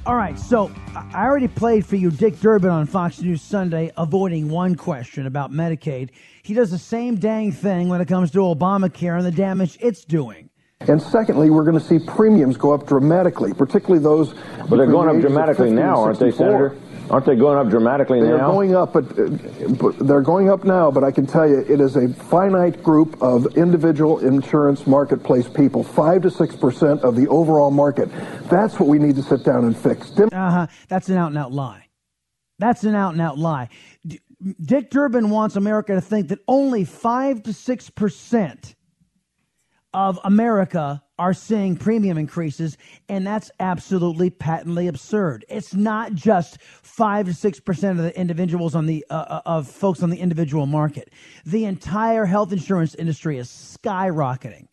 All 0.06 0.14
right, 0.14 0.38
so 0.38 0.70
I 0.94 1.24
already 1.24 1.48
played 1.48 1.84
for 1.84 1.96
you 1.96 2.12
Dick 2.12 2.38
Durbin 2.38 2.70
on 2.70 2.86
Fox 2.86 3.20
News 3.20 3.42
Sunday, 3.42 3.90
avoiding 3.96 4.48
one 4.48 4.76
question 4.76 5.26
about 5.26 5.50
Medicaid. 5.50 6.10
He 6.44 6.54
does 6.54 6.70
the 6.70 6.78
same 6.78 7.16
dang 7.16 7.50
thing 7.50 7.88
when 7.88 8.00
it 8.00 8.06
comes 8.06 8.30
to 8.30 8.38
Obamacare 8.38 9.16
and 9.16 9.26
the 9.26 9.32
damage 9.32 9.76
it's 9.80 10.04
doing. 10.04 10.50
And 10.82 11.02
secondly, 11.02 11.50
we're 11.50 11.64
going 11.64 11.76
to 11.76 11.84
see 11.84 11.98
premiums 11.98 12.56
go 12.56 12.72
up 12.72 12.86
dramatically, 12.86 13.52
particularly 13.52 14.00
those. 14.00 14.34
But 14.70 14.76
they're 14.76 14.86
going 14.86 15.08
up 15.08 15.20
dramatically 15.20 15.72
now, 15.72 16.00
aren't 16.00 16.20
they, 16.20 16.30
Senator? 16.30 16.76
Aren't 17.10 17.26
they 17.26 17.36
going 17.36 17.58
up 17.58 17.68
dramatically 17.70 18.20
they 18.20 18.28
now? 18.28 18.36
They 18.36 18.42
are 18.42 18.46
going 18.52 18.76
up, 18.76 18.92
but, 18.92 19.18
uh, 19.18 19.28
but, 19.80 19.98
they're 20.06 20.20
going 20.20 20.50
up 20.50 20.64
now. 20.64 20.90
But 20.90 21.04
I 21.04 21.10
can 21.10 21.26
tell 21.26 21.48
you, 21.48 21.60
it 21.60 21.80
is 21.80 21.96
a 21.96 22.08
finite 22.08 22.82
group 22.82 23.20
of 23.22 23.56
individual 23.56 24.18
insurance 24.18 24.86
marketplace 24.86 25.48
people, 25.48 25.82
five 25.82 26.22
to 26.22 26.30
six 26.30 26.54
percent 26.54 27.00
of 27.02 27.16
the 27.16 27.26
overall 27.28 27.70
market. 27.70 28.10
That's 28.50 28.78
what 28.78 28.88
we 28.88 28.98
need 28.98 29.16
to 29.16 29.22
sit 29.22 29.44
down 29.44 29.64
and 29.64 29.76
fix. 29.76 30.10
uh 30.18 30.28
huh. 30.32 30.66
That's 30.88 31.08
an 31.08 31.16
out 31.16 31.28
and 31.28 31.38
out 31.38 31.52
lie. 31.52 31.86
That's 32.58 32.84
an 32.84 32.94
out 32.94 33.12
and 33.12 33.22
out 33.22 33.38
lie. 33.38 33.68
D- 34.06 34.20
Dick 34.60 34.90
Durbin 34.90 35.30
wants 35.30 35.56
America 35.56 35.94
to 35.94 36.00
think 36.00 36.28
that 36.28 36.40
only 36.46 36.84
five 36.84 37.42
to 37.44 37.52
six 37.52 37.88
percent 37.90 38.74
of 39.94 40.20
America 40.24 41.02
are 41.18 41.34
seeing 41.34 41.76
premium 41.76 42.16
increases, 42.16 42.76
and 43.08 43.26
that's 43.26 43.50
absolutely 43.60 44.30
patently 44.30 44.86
absurd. 44.86 45.44
It's 45.48 45.74
not 45.74 46.14
just 46.14 46.60
five 46.62 47.26
to 47.26 47.34
six 47.34 47.60
percent 47.60 47.98
of 47.98 48.04
the 48.04 48.18
individuals 48.18 48.74
on 48.74 48.86
the 48.86 49.04
uh, 49.10 49.14
uh 49.14 49.40
of 49.46 49.68
folks 49.68 50.02
on 50.02 50.10
the 50.10 50.18
individual 50.18 50.66
market. 50.66 51.12
The 51.44 51.64
entire 51.64 52.24
health 52.24 52.52
insurance 52.52 52.94
industry 52.94 53.38
is 53.38 53.48
skyrocketing 53.48 54.68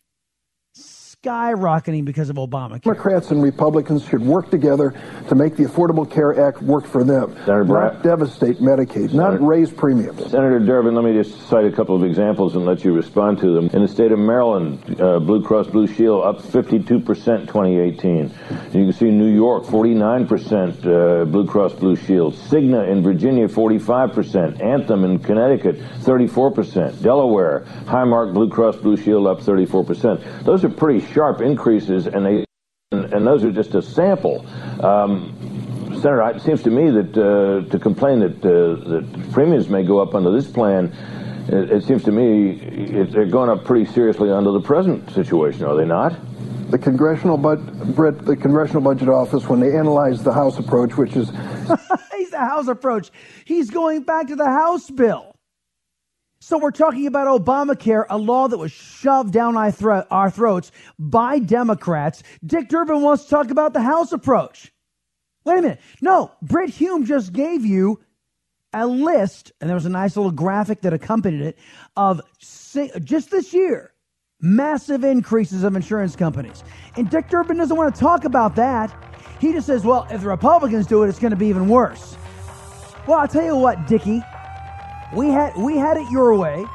skyrocketing 1.26 2.04
because 2.04 2.30
of 2.30 2.36
Obamacare. 2.36 2.82
Democrats 2.82 3.30
and 3.30 3.42
Republicans 3.42 4.04
should 4.04 4.22
work 4.22 4.50
together 4.50 4.94
to 5.28 5.34
make 5.34 5.56
the 5.56 5.64
Affordable 5.64 6.10
Care 6.10 6.46
Act 6.46 6.62
work 6.62 6.86
for 6.86 7.04
them, 7.04 7.34
Senator 7.44 7.64
not 7.64 8.02
devastate 8.02 8.58
Medicaid, 8.58 9.12
not 9.12 9.40
raise 9.44 9.70
premiums. 9.70 10.30
Senator 10.30 10.60
Durbin, 10.60 10.94
let 10.94 11.04
me 11.04 11.12
just 11.12 11.48
cite 11.48 11.64
a 11.64 11.72
couple 11.72 11.96
of 11.96 12.04
examples 12.04 12.54
and 12.54 12.64
let 12.64 12.84
you 12.84 12.92
respond 12.92 13.38
to 13.38 13.52
them. 13.52 13.68
In 13.72 13.82
the 13.82 13.88
state 13.88 14.12
of 14.12 14.18
Maryland, 14.18 15.00
uh, 15.00 15.18
Blue 15.18 15.42
Cross 15.42 15.68
Blue 15.68 15.86
Shield 15.86 16.24
up 16.24 16.40
52% 16.40 17.04
2018. 17.04 18.30
You 18.72 18.84
can 18.84 18.92
see 18.92 19.10
New 19.10 19.32
York 19.32 19.64
49% 19.64 20.86
uh, 20.86 21.24
Blue 21.24 21.46
Cross 21.46 21.74
Blue 21.74 21.96
Shield. 21.96 22.34
Cigna 22.34 22.90
in 22.90 23.02
Virginia 23.02 23.48
45%. 23.48 24.62
Anthem 24.62 25.04
in 25.04 25.18
Connecticut 25.18 25.76
34%. 26.00 27.02
Delaware, 27.02 27.64
Highmark 27.84 28.32
Blue 28.32 28.48
Cross 28.48 28.76
Blue 28.76 28.96
Shield 28.96 29.26
up 29.26 29.40
34%. 29.40 30.44
Those 30.44 30.64
are 30.64 30.68
pretty 30.68 31.00
sharp 31.16 31.40
increases, 31.40 32.06
and 32.06 32.26
they 32.26 32.44
and, 32.92 33.12
and 33.12 33.26
those 33.26 33.42
are 33.42 33.50
just 33.50 33.74
a 33.74 33.80
sample. 33.80 34.46
Um, 34.84 35.32
Senator, 36.02 36.36
it 36.36 36.42
seems 36.42 36.62
to 36.64 36.70
me 36.70 36.90
that 36.90 37.16
uh, 37.16 37.70
to 37.70 37.78
complain 37.78 38.20
that 38.20 38.36
uh, 38.44 38.88
that 38.90 39.32
premiums 39.32 39.68
may 39.70 39.82
go 39.82 39.98
up 39.98 40.14
under 40.14 40.30
this 40.30 40.46
plan, 40.46 40.92
it, 41.48 41.70
it 41.70 41.84
seems 41.84 42.04
to 42.04 42.12
me 42.12 42.60
it, 42.60 43.12
they're 43.12 43.24
going 43.24 43.48
up 43.48 43.64
pretty 43.64 43.90
seriously 43.90 44.30
under 44.30 44.50
the 44.50 44.60
present 44.60 45.10
situation, 45.10 45.64
are 45.64 45.74
they 45.74 45.86
not? 45.86 46.14
The 46.70 46.78
congressional 46.78 47.38
budget, 47.38 47.94
Brett, 47.94 48.18
the 48.18 48.36
congressional 48.36 48.82
budget 48.82 49.08
office, 49.08 49.48
when 49.48 49.60
they 49.60 49.74
analyzed 49.74 50.24
the 50.24 50.34
House 50.34 50.58
approach, 50.58 50.96
which 50.98 51.16
is 51.16 51.30
he's 52.16 52.30
the 52.30 52.38
House 52.38 52.68
approach, 52.68 53.10
he's 53.46 53.70
going 53.70 54.02
back 54.02 54.26
to 54.26 54.36
the 54.36 54.50
House 54.50 54.90
bill. 54.90 55.35
So 56.46 56.58
we're 56.58 56.70
talking 56.70 57.08
about 57.08 57.26
Obamacare, 57.26 58.04
a 58.08 58.16
law 58.16 58.46
that 58.46 58.56
was 58.56 58.70
shoved 58.70 59.32
down 59.32 59.56
our, 59.56 59.72
thro- 59.72 60.06
our 60.12 60.30
throats 60.30 60.70
by 60.96 61.40
Democrats. 61.40 62.22
Dick 62.46 62.68
Durbin 62.68 63.02
wants 63.02 63.24
to 63.24 63.30
talk 63.30 63.50
about 63.50 63.72
the 63.72 63.82
House 63.82 64.12
approach. 64.12 64.72
Wait 65.44 65.58
a 65.58 65.62
minute. 65.62 65.80
No, 66.00 66.30
Brit 66.42 66.70
Hume 66.70 67.04
just 67.04 67.32
gave 67.32 67.64
you 67.64 67.98
a 68.72 68.86
list, 68.86 69.50
and 69.60 69.68
there 69.68 69.74
was 69.74 69.86
a 69.86 69.90
nice 69.90 70.16
little 70.16 70.30
graphic 70.30 70.82
that 70.82 70.92
accompanied 70.92 71.40
it, 71.40 71.58
of 71.96 72.20
just 72.38 73.32
this 73.32 73.52
year, 73.52 73.92
massive 74.40 75.02
increases 75.02 75.64
of 75.64 75.74
insurance 75.74 76.14
companies. 76.14 76.62
And 76.94 77.10
Dick 77.10 77.28
Durbin 77.28 77.56
doesn't 77.56 77.76
want 77.76 77.92
to 77.92 78.00
talk 78.00 78.24
about 78.24 78.54
that. 78.54 78.96
He 79.40 79.52
just 79.52 79.66
says, 79.66 79.82
well, 79.82 80.06
if 80.12 80.20
the 80.20 80.28
Republicans 80.28 80.86
do 80.86 81.02
it, 81.02 81.08
it's 81.08 81.18
going 81.18 81.32
to 81.32 81.36
be 81.36 81.48
even 81.48 81.66
worse. 81.66 82.16
Well, 83.08 83.18
I'll 83.18 83.26
tell 83.26 83.44
you 83.44 83.56
what, 83.56 83.88
Dickie. 83.88 84.22
We 85.14 85.28
had 85.28 85.56
we 85.56 85.76
had 85.76 85.96
it 85.96 86.10
your 86.10 86.34
way 86.36 86.66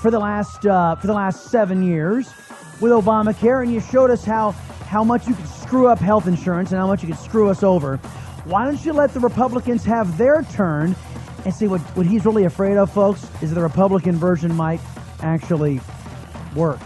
for 0.00 0.10
the 0.10 0.18
last 0.18 0.66
uh, 0.66 0.96
for 0.96 1.06
the 1.06 1.12
last 1.12 1.50
seven 1.50 1.82
years 1.82 2.32
with 2.80 2.92
Obamacare, 2.92 3.62
and 3.62 3.72
you 3.72 3.80
showed 3.80 4.10
us 4.10 4.24
how 4.24 4.52
how 4.86 5.04
much 5.04 5.28
you 5.28 5.34
could 5.34 5.48
screw 5.48 5.86
up 5.86 5.98
health 5.98 6.26
insurance 6.26 6.72
and 6.72 6.80
how 6.80 6.86
much 6.86 7.02
you 7.02 7.08
could 7.08 7.22
screw 7.22 7.48
us 7.48 7.62
over. 7.62 7.96
Why 8.44 8.64
don't 8.64 8.84
you 8.84 8.92
let 8.92 9.14
the 9.14 9.20
Republicans 9.20 9.84
have 9.84 10.18
their 10.18 10.42
turn 10.42 10.96
and 11.44 11.54
see 11.54 11.68
what, 11.68 11.80
what 11.96 12.06
he's 12.06 12.24
really 12.26 12.44
afraid 12.44 12.76
of, 12.76 12.90
folks, 12.92 13.26
is 13.40 13.54
the 13.54 13.60
Republican 13.60 14.16
version 14.16 14.54
might 14.54 14.80
actually 15.20 15.80
work. 16.56 16.80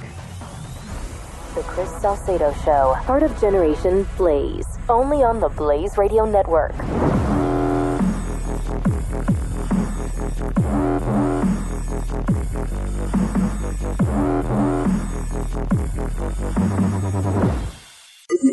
The 1.54 1.62
Chris 1.62 1.90
Salcedo 2.00 2.52
Show, 2.64 2.96
part 3.04 3.22
of 3.22 3.40
Generation 3.40 4.06
Blaze, 4.16 4.66
only 4.88 5.22
on 5.22 5.40
the 5.40 5.48
Blaze 5.48 5.96
Radio 5.96 6.24
Network. 6.24 6.74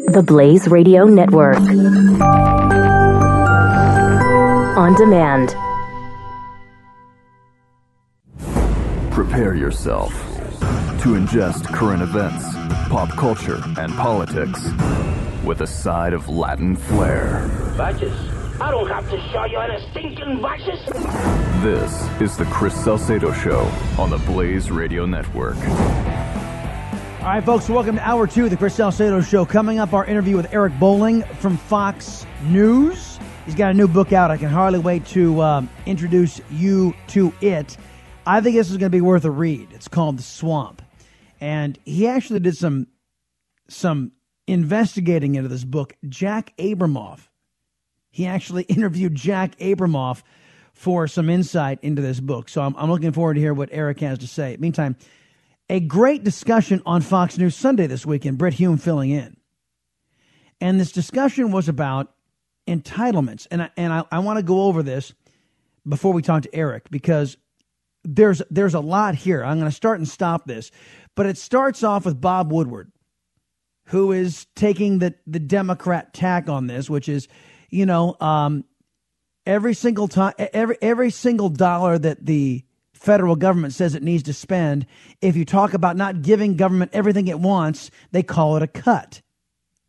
The 0.08 0.24
Blaze 0.26 0.68
Radio 0.68 1.06
Network. 1.06 1.58
On 4.78 4.94
demand. 4.96 5.56
Prepare 9.12 9.56
yourself 9.56 10.12
to 11.02 11.16
ingest 11.16 11.66
current 11.66 12.02
events, 12.02 12.46
pop 12.90 13.10
culture, 13.12 13.62
and 13.78 13.94
politics 13.94 14.62
with 15.46 15.62
a 15.62 15.68
side 15.68 16.14
of 16.14 16.28
Latin 16.30 16.76
flair. 16.76 17.48
Badges? 17.78 18.14
I 18.62 18.70
don't 18.70 18.88
have 18.90 19.10
to 19.10 19.20
show 19.32 19.46
you 19.46 19.58
any 19.58 19.90
stinking 19.90 20.42
badges. 20.42 20.86
This 21.64 22.22
is 22.22 22.38
the 22.38 22.46
Chris 22.46 22.76
Salcedo 22.76 23.32
Show 23.34 23.62
on 23.98 24.10
the 24.12 24.20
Blaze 24.20 24.70
Radio 24.70 25.06
Network. 25.06 25.58
All 27.22 27.28
right, 27.28 27.44
folks, 27.44 27.70
welcome 27.70 27.98
to 27.98 28.02
Hour 28.02 28.26
2 28.26 28.46
of 28.46 28.50
the 28.50 28.58
Chris 28.58 28.74
Salcedo 28.76 29.22
Show. 29.22 29.46
Coming 29.46 29.78
up, 29.78 29.94
our 29.94 30.04
interview 30.06 30.36
with 30.36 30.52
Eric 30.52 30.74
Bolling 30.80 31.22
from 31.40 31.56
Fox 31.56 32.26
News. 32.46 33.20
He's 33.46 33.54
got 33.54 33.70
a 33.70 33.74
new 33.76 33.88
book 33.88 34.12
out. 34.12 34.32
I 34.32 34.38
can 34.38 34.50
hardly 34.50 34.80
wait 34.80 35.06
to 35.08 35.40
um, 35.42 35.70
introduce 35.86 36.42
you 36.50 36.96
to 37.10 37.32
it. 37.40 37.78
I 38.26 38.42
think 38.42 38.56
this 38.56 38.72
is 38.72 38.78
going 38.78 38.92
to 38.92 38.98
be 38.98 39.02
worth 39.02 39.24
a 39.26 39.32
read. 39.32 39.68
It's 39.72 39.88
called 39.88 40.18
The 40.18 40.24
Swamp. 40.24 40.82
And 41.40 41.78
he 41.86 42.08
actually 42.08 42.40
did 42.40 42.58
some, 42.58 42.88
some 43.70 44.14
investigating 44.48 45.36
into 45.36 45.48
this 45.48 45.64
book. 45.64 45.96
Jack 46.10 46.54
Abramoff 46.58 47.28
he 48.12 48.28
actually 48.28 48.64
interviewed 48.70 49.16
Jack 49.16 49.58
Abramoff 49.58 50.22
for 50.74 51.08
some 51.08 51.30
insight 51.30 51.80
into 51.82 52.02
this 52.02 52.20
book. 52.20 52.50
So 52.50 52.62
I'm, 52.62 52.76
I'm, 52.78 52.90
looking 52.90 53.12
forward 53.12 53.36
to 53.36 53.40
hear 53.40 53.54
what 53.54 53.70
Eric 53.72 54.00
has 54.02 54.20
to 54.20 54.28
say. 54.28 54.56
Meantime, 54.60 54.96
a 55.72 55.80
great 55.80 56.26
discussion 56.26 56.82
on 56.86 57.00
Fox 57.02 57.38
News 57.38 57.56
Sunday 57.56 57.88
this 57.88 58.06
weekend, 58.06 58.38
Brit 58.38 58.56
Hume 58.56 58.78
filling 58.78 59.10
in. 59.10 59.38
And 60.60 60.78
this 60.78 60.92
discussion 60.92 61.52
was 61.52 61.70
about 61.70 62.14
entitlements. 62.68 63.48
And 63.50 63.64
I, 63.64 63.70
and 63.78 63.94
I, 63.94 64.04
I 64.12 64.20
want 64.20 64.38
to 64.38 64.44
go 64.44 64.64
over 64.64 64.84
this 64.84 65.14
before 65.88 66.12
we 66.12 66.22
talk 66.22 66.44
to 66.44 66.54
Eric 66.54 66.92
because 66.92 67.38
there's 68.04 68.42
there's 68.52 68.74
a 68.74 68.82
lot 68.82 69.16
here. 69.16 69.46
I'm 69.46 69.60
going 69.60 69.72
to 69.72 69.76
start 69.76 70.00
and 70.00 70.08
stop 70.08 70.46
this, 70.46 70.72
but 71.16 71.26
it 71.26 71.38
starts 71.38 71.84
off 71.84 72.04
with 72.04 72.20
Bob 72.20 72.52
Woodward, 72.52 72.92
who 73.86 74.12
is 74.12 74.48
taking 74.56 75.00
the 75.00 75.16
the 75.26 75.40
Democrat 75.40 76.14
tack 76.14 76.50
on 76.50 76.68
this, 76.68 76.90
which 76.90 77.08
is 77.08 77.30
you 77.70 77.86
know, 77.86 78.18
um, 78.20 78.66
every 79.46 79.74
single 79.74 80.08
time, 80.10 80.34
every 80.38 80.78
every 80.82 81.12
single 81.12 81.50
dollar 81.50 81.98
that 81.98 82.26
the 82.26 82.66
federal 83.02 83.36
government 83.36 83.74
says 83.74 83.96
it 83.96 84.04
needs 84.04 84.24
to 84.24 84.34
spend, 84.34 84.86
if 85.22 85.36
you 85.36 85.44
talk 85.44 85.74
about 85.74 85.98
not 85.98 86.22
giving 86.22 86.56
government 86.56 86.92
everything 86.94 87.28
it 87.28 87.40
wants, 87.40 87.90
they 88.12 88.22
call 88.22 88.56
it 88.58 88.64
a 88.64 88.68
cut. 88.68 89.22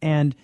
And 0.01 0.35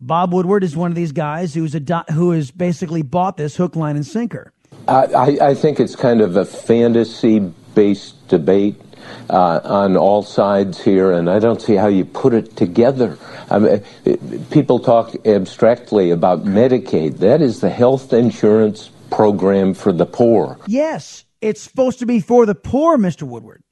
Bob 0.00 0.32
Woodward 0.32 0.64
is 0.64 0.76
one 0.76 0.90
of 0.90 0.96
these 0.96 1.12
guys 1.12 1.54
who's 1.54 1.74
a 1.74 2.04
who 2.12 2.32
has 2.32 2.50
basically 2.50 3.02
bought 3.02 3.36
this 3.36 3.56
hook, 3.56 3.76
line, 3.76 3.96
and 3.96 4.06
sinker. 4.06 4.52
I, 4.88 5.38
I 5.40 5.54
think 5.54 5.78
it's 5.78 5.94
kind 5.94 6.20
of 6.20 6.36
a 6.36 6.44
fantasy-based 6.44 8.28
debate 8.28 8.80
uh, 9.28 9.60
on 9.62 9.96
all 9.96 10.22
sides 10.22 10.82
here, 10.82 11.12
and 11.12 11.30
I 11.30 11.38
don't 11.38 11.62
see 11.62 11.74
how 11.74 11.86
you 11.86 12.04
put 12.04 12.34
it 12.34 12.56
together. 12.56 13.18
I 13.50 13.58
mean, 13.58 14.46
people 14.50 14.80
talk 14.80 15.14
abstractly 15.26 16.10
about 16.10 16.44
Medicaid. 16.44 17.18
That 17.18 17.40
is 17.40 17.60
the 17.60 17.70
health 17.70 18.12
insurance 18.12 18.90
program 19.10 19.74
for 19.74 19.92
the 19.92 20.06
poor. 20.06 20.58
Yes, 20.66 21.24
it's 21.40 21.60
supposed 21.60 21.98
to 22.00 22.06
be 22.06 22.20
for 22.20 22.46
the 22.46 22.54
poor, 22.54 22.98
Mr. 22.98 23.22
Woodward. 23.22 23.62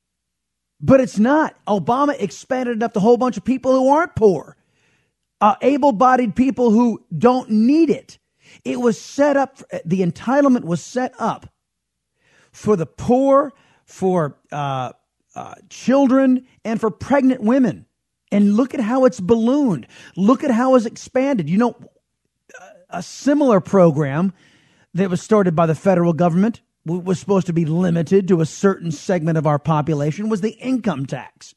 But 0.80 1.00
it's 1.00 1.18
not. 1.18 1.56
Obama 1.66 2.14
expanded 2.20 2.76
it 2.76 2.82
up 2.82 2.92
to 2.92 3.00
a 3.00 3.02
whole 3.02 3.16
bunch 3.16 3.36
of 3.36 3.44
people 3.44 3.72
who 3.72 3.88
aren't 3.88 4.14
poor, 4.14 4.56
uh, 5.40 5.56
able 5.60 5.92
bodied 5.92 6.36
people 6.36 6.70
who 6.70 7.04
don't 7.16 7.50
need 7.50 7.90
it. 7.90 8.18
It 8.64 8.80
was 8.80 9.00
set 9.00 9.36
up, 9.36 9.58
the 9.84 10.00
entitlement 10.00 10.64
was 10.64 10.82
set 10.82 11.14
up 11.18 11.52
for 12.52 12.76
the 12.76 12.86
poor, 12.86 13.52
for 13.84 14.38
uh, 14.52 14.92
uh, 15.34 15.54
children, 15.68 16.46
and 16.64 16.80
for 16.80 16.90
pregnant 16.90 17.42
women. 17.42 17.86
And 18.30 18.54
look 18.54 18.74
at 18.74 18.80
how 18.80 19.04
it's 19.04 19.20
ballooned. 19.20 19.86
Look 20.16 20.44
at 20.44 20.50
how 20.50 20.74
it's 20.74 20.86
expanded. 20.86 21.48
You 21.48 21.58
know, 21.58 21.76
a 22.90 23.02
similar 23.02 23.60
program 23.60 24.32
that 24.94 25.10
was 25.10 25.22
started 25.22 25.54
by 25.54 25.66
the 25.66 25.74
federal 25.74 26.12
government 26.12 26.60
was 26.88 27.20
supposed 27.20 27.46
to 27.46 27.52
be 27.52 27.64
limited 27.64 28.28
to 28.28 28.40
a 28.40 28.46
certain 28.46 28.90
segment 28.90 29.38
of 29.38 29.46
our 29.46 29.58
population 29.58 30.28
was 30.28 30.40
the 30.40 30.50
income 30.50 31.06
tax. 31.06 31.54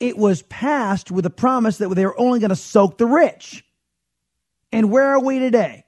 It 0.00 0.16
was 0.16 0.42
passed 0.42 1.10
with 1.10 1.26
a 1.26 1.30
promise 1.30 1.78
that 1.78 1.88
they 1.94 2.06
were 2.06 2.18
only 2.18 2.38
going 2.38 2.50
to 2.50 2.56
soak 2.56 2.98
the 2.98 3.06
rich. 3.06 3.64
And 4.70 4.90
where 4.90 5.08
are 5.08 5.20
we 5.20 5.38
today? 5.38 5.84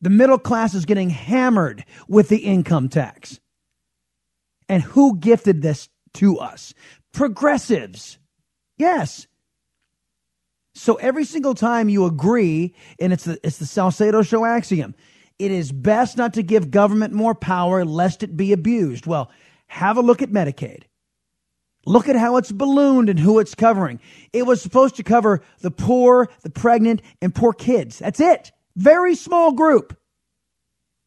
The 0.00 0.10
middle 0.10 0.38
class 0.38 0.74
is 0.74 0.84
getting 0.84 1.10
hammered 1.10 1.84
with 2.08 2.28
the 2.28 2.38
income 2.38 2.88
tax. 2.88 3.40
And 4.68 4.82
who 4.82 5.18
gifted 5.18 5.62
this 5.62 5.88
to 6.14 6.38
us? 6.38 6.74
Progressives. 7.12 8.18
Yes. 8.76 9.26
So 10.74 10.94
every 10.96 11.24
single 11.24 11.54
time 11.54 11.88
you 11.88 12.04
agree, 12.04 12.74
and 12.98 13.12
it's 13.12 13.24
the, 13.24 13.38
it's 13.42 13.58
the 13.58 13.66
Salcedo 13.66 14.22
show 14.22 14.44
axiom, 14.44 14.94
it 15.38 15.50
is 15.50 15.72
best 15.72 16.16
not 16.16 16.34
to 16.34 16.42
give 16.42 16.70
government 16.70 17.12
more 17.12 17.34
power 17.34 17.84
lest 17.84 18.22
it 18.22 18.36
be 18.36 18.52
abused. 18.52 19.06
Well, 19.06 19.30
have 19.66 19.96
a 19.96 20.02
look 20.02 20.22
at 20.22 20.30
Medicaid. 20.30 20.84
Look 21.86 22.08
at 22.08 22.16
how 22.16 22.36
it's 22.36 22.52
ballooned 22.52 23.10
and 23.10 23.18
who 23.18 23.38
it's 23.40 23.54
covering. 23.54 24.00
It 24.32 24.46
was 24.46 24.62
supposed 24.62 24.96
to 24.96 25.02
cover 25.02 25.42
the 25.60 25.70
poor, 25.70 26.30
the 26.42 26.50
pregnant, 26.50 27.02
and 27.20 27.34
poor 27.34 27.52
kids. 27.52 27.98
That's 27.98 28.20
it. 28.20 28.52
Very 28.76 29.14
small 29.14 29.52
group. 29.52 29.96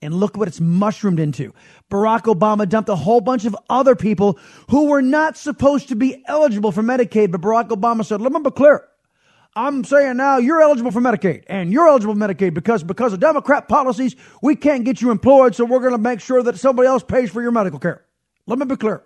And 0.01 0.13
look 0.13 0.38
what 0.38 0.47
it's 0.47 0.61
mushroomed 0.61 1.19
into. 1.19 1.53
Barack 1.89 2.23
Obama 2.23 2.69
dumped 2.69 2.89
a 2.89 2.95
whole 2.95 3.21
bunch 3.21 3.45
of 3.45 3.57
other 3.67 3.95
people 3.95 4.38
who 4.69 4.89
were 4.89 5.01
not 5.01 5.36
supposed 5.36 5.89
to 5.89 5.95
be 5.95 6.23
eligible 6.28 6.71
for 6.71 6.84
Medicaid, 6.84 7.32
but 7.32 7.41
Barack 7.41 7.69
Obama 7.69 8.05
said, 8.05 8.21
let 8.21 8.32
me 8.32 8.39
be 8.43 8.51
clear. 8.51 8.86
I'm 9.57 9.83
saying 9.83 10.17
now 10.17 10.37
you're 10.37 10.61
eligible 10.61 10.91
for 10.91 11.01
Medicaid 11.01 11.43
and 11.47 11.73
you're 11.73 11.87
eligible 11.87 12.13
for 12.13 12.19
Medicaid 12.19 12.53
because 12.53 12.83
because 12.83 13.11
of 13.11 13.19
Democrat 13.19 13.67
policies, 13.67 14.15
we 14.39 14.55
can't 14.55 14.85
get 14.85 15.01
you 15.01 15.09
employed, 15.09 15.55
so 15.55 15.65
we're 15.65 15.79
going 15.79 15.93
to 15.93 15.97
make 15.97 16.21
sure 16.21 16.43
that 16.43 16.59
somebody 16.59 16.87
else 16.87 17.03
pays 17.03 17.31
for 17.31 17.41
your 17.41 17.49
medical 17.49 17.79
care. 17.79 18.05
Let 18.45 18.59
me 18.59 18.65
be 18.65 18.75
clear. 18.75 19.01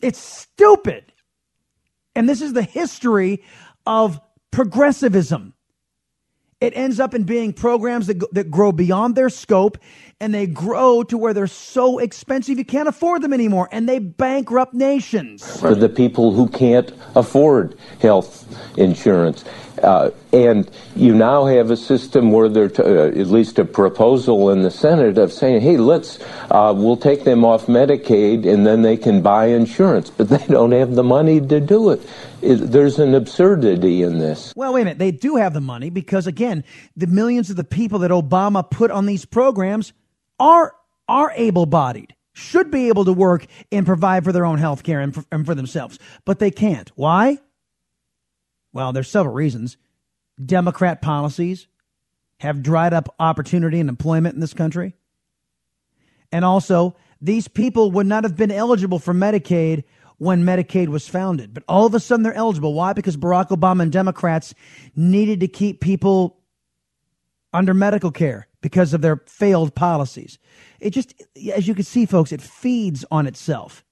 It's 0.00 0.20
stupid. 0.20 1.12
And 2.14 2.28
this 2.28 2.40
is 2.40 2.52
the 2.52 2.62
history 2.62 3.42
of 3.84 4.20
progressivism. 4.52 5.54
It 6.58 6.74
ends 6.74 7.00
up 7.00 7.12
in 7.12 7.24
being 7.24 7.52
programs 7.52 8.06
that, 8.06 8.32
that 8.32 8.50
grow 8.50 8.72
beyond 8.72 9.14
their 9.14 9.28
scope 9.28 9.76
and 10.20 10.32
they 10.32 10.46
grow 10.46 11.02
to 11.02 11.18
where 11.18 11.34
they're 11.34 11.46
so 11.46 11.98
expensive 11.98 12.56
you 12.56 12.64
can't 12.64 12.88
afford 12.88 13.20
them 13.20 13.34
anymore 13.34 13.68
and 13.72 13.86
they 13.86 13.98
bankrupt 13.98 14.72
nations. 14.72 15.60
For 15.60 15.74
the 15.74 15.90
people 15.90 16.32
who 16.32 16.48
can't 16.48 16.90
afford 17.14 17.78
health 18.00 18.46
insurance. 18.78 19.44
Uh, 19.82 20.10
and 20.32 20.70
you 20.94 21.14
now 21.14 21.44
have 21.44 21.70
a 21.70 21.76
system 21.76 22.32
where 22.32 22.48
there's 22.48 22.78
uh, 22.78 23.12
at 23.14 23.26
least 23.26 23.58
a 23.58 23.64
proposal 23.64 24.50
in 24.50 24.62
the 24.62 24.70
Senate 24.70 25.18
of 25.18 25.32
saying, 25.32 25.60
hey, 25.60 25.76
let's, 25.76 26.18
uh, 26.50 26.72
we'll 26.76 26.96
take 26.96 27.24
them 27.24 27.44
off 27.44 27.66
Medicaid 27.66 28.46
and 28.46 28.66
then 28.66 28.82
they 28.82 28.96
can 28.96 29.22
buy 29.22 29.46
insurance. 29.46 30.10
But 30.10 30.28
they 30.30 30.46
don't 30.46 30.72
have 30.72 30.94
the 30.94 31.04
money 31.04 31.40
to 31.40 31.60
do 31.60 31.90
it. 31.90 32.00
it. 32.42 32.56
There's 32.56 32.98
an 32.98 33.14
absurdity 33.14 34.02
in 34.02 34.18
this. 34.18 34.52
Well, 34.56 34.72
wait 34.72 34.82
a 34.82 34.84
minute. 34.84 34.98
They 34.98 35.12
do 35.12 35.36
have 35.36 35.52
the 35.54 35.60
money 35.60 35.90
because, 35.90 36.26
again, 36.26 36.64
the 36.96 37.06
millions 37.06 37.50
of 37.50 37.56
the 37.56 37.64
people 37.64 38.00
that 38.00 38.10
Obama 38.10 38.68
put 38.68 38.90
on 38.90 39.06
these 39.06 39.24
programs 39.24 39.92
are, 40.38 40.74
are 41.08 41.32
able 41.36 41.66
bodied 41.66 42.14
should 42.32 42.70
be 42.70 42.88
able 42.88 43.06
to 43.06 43.12
work 43.14 43.46
and 43.72 43.86
provide 43.86 44.22
for 44.22 44.30
their 44.30 44.44
own 44.44 44.58
health 44.58 44.82
care 44.82 45.00
and, 45.00 45.24
and 45.32 45.46
for 45.46 45.54
themselves, 45.54 45.98
but 46.26 46.38
they 46.38 46.50
can't. 46.50 46.92
Why? 46.94 47.38
Well, 48.76 48.92
there's 48.92 49.08
several 49.08 49.34
reasons. 49.34 49.78
Democrat 50.44 51.00
policies 51.00 51.66
have 52.40 52.62
dried 52.62 52.92
up 52.92 53.14
opportunity 53.18 53.80
and 53.80 53.88
employment 53.88 54.34
in 54.34 54.42
this 54.42 54.52
country. 54.52 54.92
And 56.30 56.44
also, 56.44 56.94
these 57.18 57.48
people 57.48 57.90
would 57.92 58.06
not 58.06 58.24
have 58.24 58.36
been 58.36 58.50
eligible 58.50 58.98
for 58.98 59.14
Medicaid 59.14 59.84
when 60.18 60.44
Medicaid 60.44 60.88
was 60.88 61.08
founded. 61.08 61.54
But 61.54 61.62
all 61.66 61.86
of 61.86 61.94
a 61.94 62.00
sudden 62.00 62.22
they're 62.22 62.34
eligible. 62.34 62.74
Why? 62.74 62.92
Because 62.92 63.16
Barack 63.16 63.48
Obama 63.48 63.80
and 63.80 63.90
Democrats 63.90 64.52
needed 64.94 65.40
to 65.40 65.48
keep 65.48 65.80
people 65.80 66.36
under 67.54 67.72
medical 67.72 68.10
care 68.10 68.46
because 68.60 68.92
of 68.92 69.00
their 69.00 69.22
failed 69.24 69.74
policies. 69.74 70.38
It 70.80 70.90
just, 70.90 71.14
as 71.54 71.66
you 71.66 71.74
can 71.74 71.84
see, 71.84 72.04
folks, 72.04 72.30
it 72.30 72.42
feeds 72.42 73.06
on 73.10 73.26
itself 73.26 73.85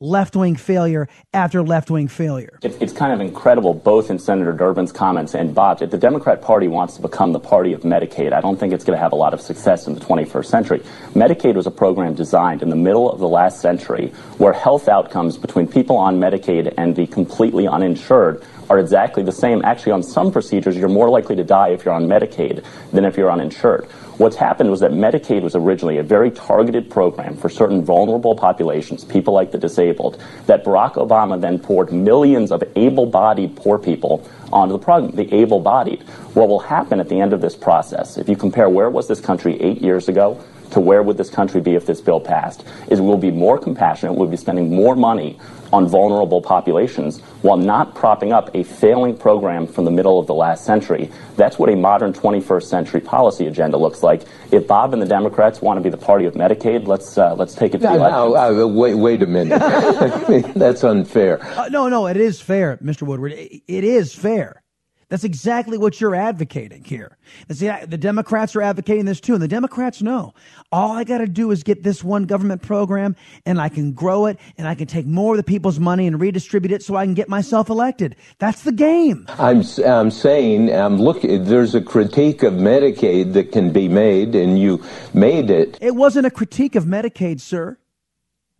left 0.00 0.36
wing 0.36 0.54
failure 0.54 1.08
after 1.34 1.60
left 1.60 1.90
wing 1.90 2.06
failure. 2.06 2.58
It's, 2.62 2.76
it's, 2.76 2.92
kind 2.92 3.12
of 3.12 3.20
incredible, 3.20 3.74
both 3.74 4.10
in 4.10 4.18
Senator 4.18 4.52
Durbin's 4.52 4.92
comments 4.92 5.34
and 5.34 5.54
Bob's. 5.54 5.82
If 5.82 5.90
the 5.90 5.98
Democrat 5.98 6.40
Party 6.40 6.68
wants 6.68 6.94
to 6.96 7.02
become 7.02 7.32
the 7.32 7.40
party 7.40 7.72
of 7.72 7.82
Medicaid, 7.82 8.32
I 8.32 8.40
don't 8.40 8.58
think 8.58 8.72
it's 8.72 8.84
going 8.84 8.96
to 8.96 9.02
have 9.02 9.12
a 9.12 9.16
lot 9.16 9.34
of 9.34 9.40
success 9.40 9.88
in 9.88 9.94
the 9.94 10.00
21st 10.00 10.46
century. 10.46 10.80
Medicaid 11.14 11.54
was 11.54 11.66
a 11.66 11.70
program 11.70 12.14
designed 12.14 12.62
in 12.62 12.70
the 12.70 12.76
middle 12.76 13.10
of 13.10 13.18
the 13.18 13.28
last 13.28 13.60
century 13.60 14.08
where 14.38 14.52
health 14.52 14.88
outcomes 14.88 15.36
between 15.36 15.66
people 15.66 15.96
on 15.96 16.20
Medicaid 16.20 16.72
and 16.76 16.94
the 16.94 17.06
completely 17.08 17.66
uninsured 17.66 18.44
are 18.70 18.78
exactly 18.78 19.22
the 19.22 19.32
same. 19.32 19.64
Actually, 19.64 19.92
on 19.92 20.02
some 20.02 20.30
procedures, 20.30 20.76
you're 20.76 20.88
more 20.88 21.08
likely 21.08 21.34
to 21.34 21.44
die 21.44 21.70
if 21.70 21.84
you're 21.84 21.94
on 21.94 22.06
Medicaid 22.06 22.64
than 22.92 23.04
if 23.04 23.16
you're 23.16 23.32
uninsured. 23.32 23.88
What's 24.18 24.34
happened 24.34 24.72
was 24.72 24.80
that 24.80 24.90
Medicaid 24.90 25.42
was 25.42 25.54
originally 25.54 25.98
a 25.98 26.02
very 26.02 26.32
targeted 26.32 26.90
program 26.90 27.36
for 27.36 27.48
certain 27.48 27.84
vulnerable 27.84 28.34
populations, 28.34 29.04
people 29.04 29.32
like 29.32 29.52
the 29.52 29.58
disabled, 29.58 30.20
that 30.46 30.64
Barack 30.64 30.94
Obama 30.94 31.40
then 31.40 31.60
poured 31.60 31.92
millions 31.92 32.50
of 32.50 32.64
able 32.74 33.06
bodied 33.06 33.54
poor 33.54 33.78
people 33.78 34.28
onto 34.52 34.72
the 34.72 34.78
program, 34.80 35.14
the 35.14 35.32
able 35.32 35.60
bodied. 35.60 36.02
What 36.34 36.48
will 36.48 36.58
happen 36.58 36.98
at 36.98 37.08
the 37.08 37.20
end 37.20 37.32
of 37.32 37.40
this 37.40 37.54
process, 37.54 38.18
if 38.18 38.28
you 38.28 38.34
compare 38.34 38.68
where 38.68 38.90
was 38.90 39.06
this 39.06 39.20
country 39.20 39.60
eight 39.60 39.80
years 39.80 40.08
ago 40.08 40.42
to 40.72 40.80
where 40.80 41.02
would 41.02 41.16
this 41.16 41.30
country 41.30 41.60
be 41.60 41.76
if 41.76 41.86
this 41.86 42.00
bill 42.00 42.20
passed, 42.20 42.64
is 42.88 43.00
we'll 43.00 43.16
be 43.18 43.30
more 43.30 43.56
compassionate, 43.56 44.16
we'll 44.16 44.28
be 44.28 44.36
spending 44.36 44.74
more 44.74 44.96
money 44.96 45.38
on 45.72 45.86
vulnerable 45.86 46.40
populations 46.40 47.20
while 47.42 47.56
not 47.56 47.94
propping 47.94 48.32
up 48.32 48.50
a 48.54 48.62
failing 48.64 49.16
program 49.16 49.66
from 49.66 49.84
the 49.84 49.90
middle 49.90 50.18
of 50.18 50.26
the 50.26 50.34
last 50.34 50.64
century. 50.64 51.10
That's 51.36 51.58
what 51.58 51.68
a 51.68 51.76
modern 51.76 52.12
21st 52.12 52.64
century 52.64 53.00
policy 53.00 53.46
agenda 53.46 53.76
looks 53.76 54.02
like. 54.02 54.07
Like 54.08 54.22
if 54.50 54.66
Bob 54.66 54.94
and 54.94 55.02
the 55.02 55.06
Democrats 55.06 55.60
want 55.60 55.76
to 55.76 55.82
be 55.82 55.90
the 55.90 55.98
party 55.98 56.24
of 56.24 56.32
Medicaid, 56.32 56.86
let's 56.86 57.18
uh, 57.18 57.34
let's 57.34 57.54
take 57.54 57.74
it 57.74 57.78
to 57.78 57.88
the 57.88 57.94
elections. 57.94 58.62
uh, 58.62 58.66
wait, 58.66 58.94
wait 58.94 59.22
a 59.22 59.26
minute. 59.26 59.58
That's 60.54 60.82
unfair. 60.82 61.44
Uh, 61.58 61.68
no, 61.68 61.88
no, 61.88 62.06
it 62.06 62.16
is 62.16 62.40
fair, 62.40 62.78
Mr. 62.78 63.02
Woodward. 63.02 63.32
it, 63.32 63.62
it 63.68 63.84
is 63.84 64.14
fair. 64.14 64.62
That's 65.08 65.24
exactly 65.24 65.78
what 65.78 66.00
you're 66.00 66.14
advocating 66.14 66.84
here. 66.84 67.16
See, 67.50 67.70
the 67.86 67.96
Democrats 67.96 68.54
are 68.54 68.60
advocating 68.60 69.06
this 69.06 69.20
too, 69.20 69.32
and 69.32 69.42
the 69.42 69.48
Democrats 69.48 70.02
know 70.02 70.34
all 70.70 70.92
I 70.92 71.04
got 71.04 71.18
to 71.18 71.26
do 71.26 71.50
is 71.50 71.62
get 71.62 71.82
this 71.82 72.04
one 72.04 72.24
government 72.24 72.60
program, 72.60 73.16
and 73.46 73.58
I 73.58 73.70
can 73.70 73.92
grow 73.92 74.26
it, 74.26 74.38
and 74.58 74.68
I 74.68 74.74
can 74.74 74.86
take 74.86 75.06
more 75.06 75.32
of 75.32 75.38
the 75.38 75.44
people's 75.44 75.78
money 75.78 76.06
and 76.06 76.20
redistribute 76.20 76.72
it, 76.72 76.82
so 76.82 76.94
I 76.94 77.06
can 77.06 77.14
get 77.14 77.28
myself 77.28 77.70
elected. 77.70 78.16
That's 78.38 78.62
the 78.62 78.72
game. 78.72 79.26
I'm 79.38 79.62
I'm 79.86 80.10
saying, 80.10 80.74
um, 80.74 80.98
look, 80.98 81.22
there's 81.22 81.74
a 81.74 81.80
critique 81.80 82.42
of 82.42 82.54
Medicaid 82.54 83.32
that 83.32 83.50
can 83.50 83.72
be 83.72 83.88
made, 83.88 84.34
and 84.34 84.58
you 84.58 84.84
made 85.14 85.50
it. 85.50 85.78
It 85.80 85.94
wasn't 85.94 86.26
a 86.26 86.30
critique 86.30 86.74
of 86.74 86.84
Medicaid, 86.84 87.40
sir. 87.40 87.78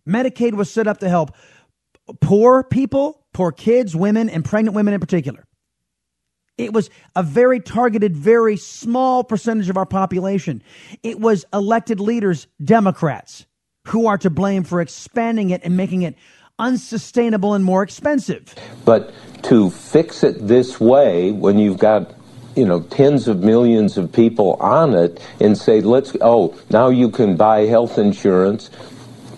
Medicaid 0.07 0.53
was 0.53 0.71
set 0.71 0.87
up 0.87 0.97
to 0.99 1.09
help 1.09 1.31
poor 2.21 2.63
people, 2.63 3.23
poor 3.33 3.51
kids, 3.51 3.95
women, 3.95 4.29
and 4.29 4.43
pregnant 4.43 4.75
women 4.75 4.95
in 4.95 4.99
particular. 4.99 5.45
It 6.59 6.73
was 6.73 6.89
a 7.15 7.23
very 7.23 7.61
targeted, 7.61 8.17
very 8.17 8.57
small 8.57 9.23
percentage 9.23 9.69
of 9.69 9.77
our 9.77 9.85
population. 9.85 10.61
It 11.03 11.19
was 11.21 11.45
elected 11.53 12.01
leaders, 12.01 12.47
Democrats, 12.61 13.45
who 13.87 14.07
are 14.07 14.17
to 14.17 14.29
blame 14.29 14.65
for 14.65 14.81
expanding 14.81 15.51
it 15.51 15.61
and 15.63 15.77
making 15.77 16.01
it 16.01 16.15
unsustainable 16.59 17.53
and 17.53 17.63
more 17.63 17.81
expensive. 17.81 18.53
But 18.83 19.13
to 19.43 19.69
fix 19.69 20.21
it 20.21 20.49
this 20.49 20.81
way, 20.81 21.31
when 21.31 21.57
you've 21.57 21.79
got 21.79 22.13
you 22.57 22.65
know 22.65 22.81
tens 22.81 23.29
of 23.29 23.39
millions 23.39 23.97
of 23.97 24.11
people 24.11 24.55
on 24.55 24.93
it 24.93 25.21
and 25.39 25.57
say 25.57 25.79
let's 25.79 26.17
oh 26.19 26.59
now 26.71 26.89
you 26.89 27.09
can 27.09 27.37
buy 27.37 27.61
health 27.61 27.97
insurance 27.97 28.71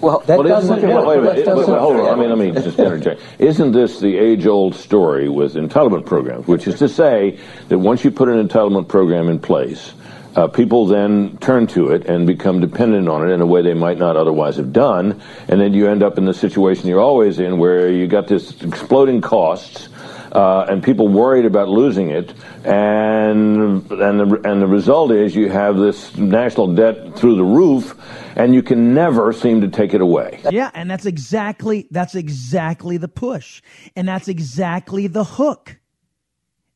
well, 0.01 0.19
that 0.25 0.39
well, 0.39 0.47
doesn't. 0.47 0.81
Wait, 0.81 0.83
wait, 0.83 1.21
wait, 1.21 1.45
wait, 1.45 1.45
hold 1.45 1.99
on. 1.99 2.07
I 2.07 2.15
mean, 2.15 2.29
let 2.29 2.37
me 2.37 2.51
just 2.51 2.79
interject. 2.79 3.21
Isn't 3.39 3.71
this 3.71 3.99
the 3.99 4.17
age-old 4.17 4.75
story 4.75 5.29
with 5.29 5.53
entitlement 5.53 6.05
programs, 6.05 6.47
which 6.47 6.67
is 6.67 6.79
to 6.79 6.89
say 6.89 7.39
that 7.69 7.79
once 7.79 8.03
you 8.03 8.11
put 8.11 8.29
an 8.29 8.47
entitlement 8.47 8.87
program 8.87 9.29
in 9.29 9.39
place, 9.39 9.93
uh, 10.35 10.47
people 10.47 10.85
then 10.85 11.37
turn 11.37 11.67
to 11.67 11.91
it 11.91 12.05
and 12.05 12.25
become 12.25 12.61
dependent 12.61 13.09
on 13.09 13.27
it 13.27 13.33
in 13.33 13.41
a 13.41 13.45
way 13.45 13.61
they 13.61 13.73
might 13.73 13.97
not 13.97 14.15
otherwise 14.15 14.55
have 14.55 14.71
done, 14.71 15.21
and 15.47 15.59
then 15.59 15.73
you 15.73 15.87
end 15.87 16.03
up 16.03 16.17
in 16.17 16.25
the 16.25 16.33
situation 16.33 16.87
you're 16.87 17.01
always 17.01 17.39
in, 17.39 17.57
where 17.57 17.91
you 17.91 18.07
got 18.07 18.27
this 18.27 18.61
exploding 18.61 19.21
costs 19.21 19.89
uh, 20.31 20.65
and 20.69 20.83
people 20.83 21.07
worried 21.07 21.45
about 21.45 21.67
losing 21.67 22.09
it, 22.09 22.33
and 22.63 23.91
and 23.91 24.19
the 24.19 24.41
and 24.49 24.61
the 24.61 24.67
result 24.67 25.11
is 25.11 25.35
you 25.35 25.49
have 25.49 25.77
this 25.77 26.15
national 26.15 26.73
debt 26.73 27.17
through 27.17 27.35
the 27.35 27.43
roof, 27.43 27.95
and 28.35 28.53
you 28.53 28.63
can 28.63 28.93
never 28.93 29.33
seem 29.33 29.61
to 29.61 29.67
take 29.67 29.93
it 29.93 30.01
away. 30.01 30.39
Yeah, 30.49 30.71
and 30.73 30.89
that's 30.89 31.05
exactly 31.05 31.87
that's 31.91 32.15
exactly 32.15 32.97
the 32.97 33.07
push, 33.07 33.61
and 33.95 34.07
that's 34.07 34.27
exactly 34.27 35.07
the 35.07 35.23
hook, 35.23 35.79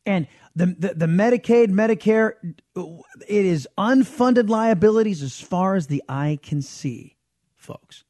and 0.06 0.28
the, 0.56 0.68
the 0.68 0.94
the 0.94 1.08
Medicaid, 1.08 1.68
Medicare, 1.68 2.34
it 2.76 3.46
is 3.46 3.68
unfunded 3.78 4.50
liabilities 4.50 5.22
as 5.22 5.40
far 5.40 5.76
as 5.76 5.88
the 5.88 6.04
eye 6.10 6.40
can 6.42 6.62
see, 6.62 7.16
folks. 7.56 8.04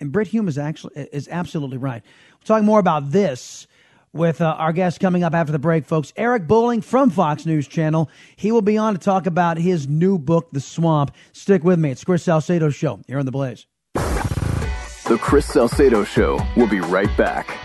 And 0.00 0.12
Brit 0.12 0.28
Hume 0.28 0.48
is 0.48 0.58
actually 0.58 1.08
is 1.12 1.28
absolutely 1.28 1.78
right. 1.78 2.02
We're 2.40 2.44
talking 2.44 2.66
more 2.66 2.78
about 2.78 3.10
this 3.10 3.66
with 4.12 4.40
uh, 4.40 4.56
our 4.58 4.72
guest 4.72 5.00
coming 5.00 5.22
up 5.22 5.34
after 5.34 5.52
the 5.52 5.58
break, 5.58 5.86
folks. 5.86 6.12
Eric 6.16 6.46
Bolling 6.46 6.80
from 6.80 7.10
Fox 7.10 7.46
News 7.46 7.68
Channel. 7.68 8.10
He 8.36 8.52
will 8.52 8.62
be 8.62 8.78
on 8.78 8.94
to 8.94 9.00
talk 9.00 9.26
about 9.26 9.58
his 9.58 9.88
new 9.88 10.18
book, 10.18 10.48
The 10.52 10.60
Swamp. 10.60 11.14
Stick 11.32 11.64
with 11.64 11.78
me. 11.78 11.90
It's 11.90 12.04
Chris 12.04 12.22
Salcedo 12.22 12.70
Show 12.70 13.00
here 13.06 13.18
on 13.18 13.26
The 13.26 13.32
Blaze. 13.32 13.66
The 13.94 15.18
Chris 15.20 15.46
Salcedo 15.46 16.04
Show. 16.04 16.38
We'll 16.56 16.68
be 16.68 16.80
right 16.80 17.14
back. 17.16 17.56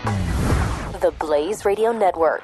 The 1.00 1.12
Blaze 1.18 1.64
Radio 1.64 1.92
Network. 1.92 2.42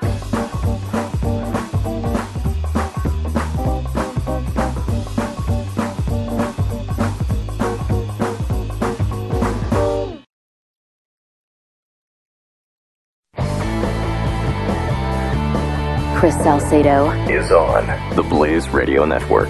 Chris 16.21 16.35
Salcedo 16.35 17.11
is 17.31 17.51
on 17.51 18.15
the 18.15 18.23
Blaze 18.23 18.69
Radio 18.69 19.07
Network. 19.07 19.49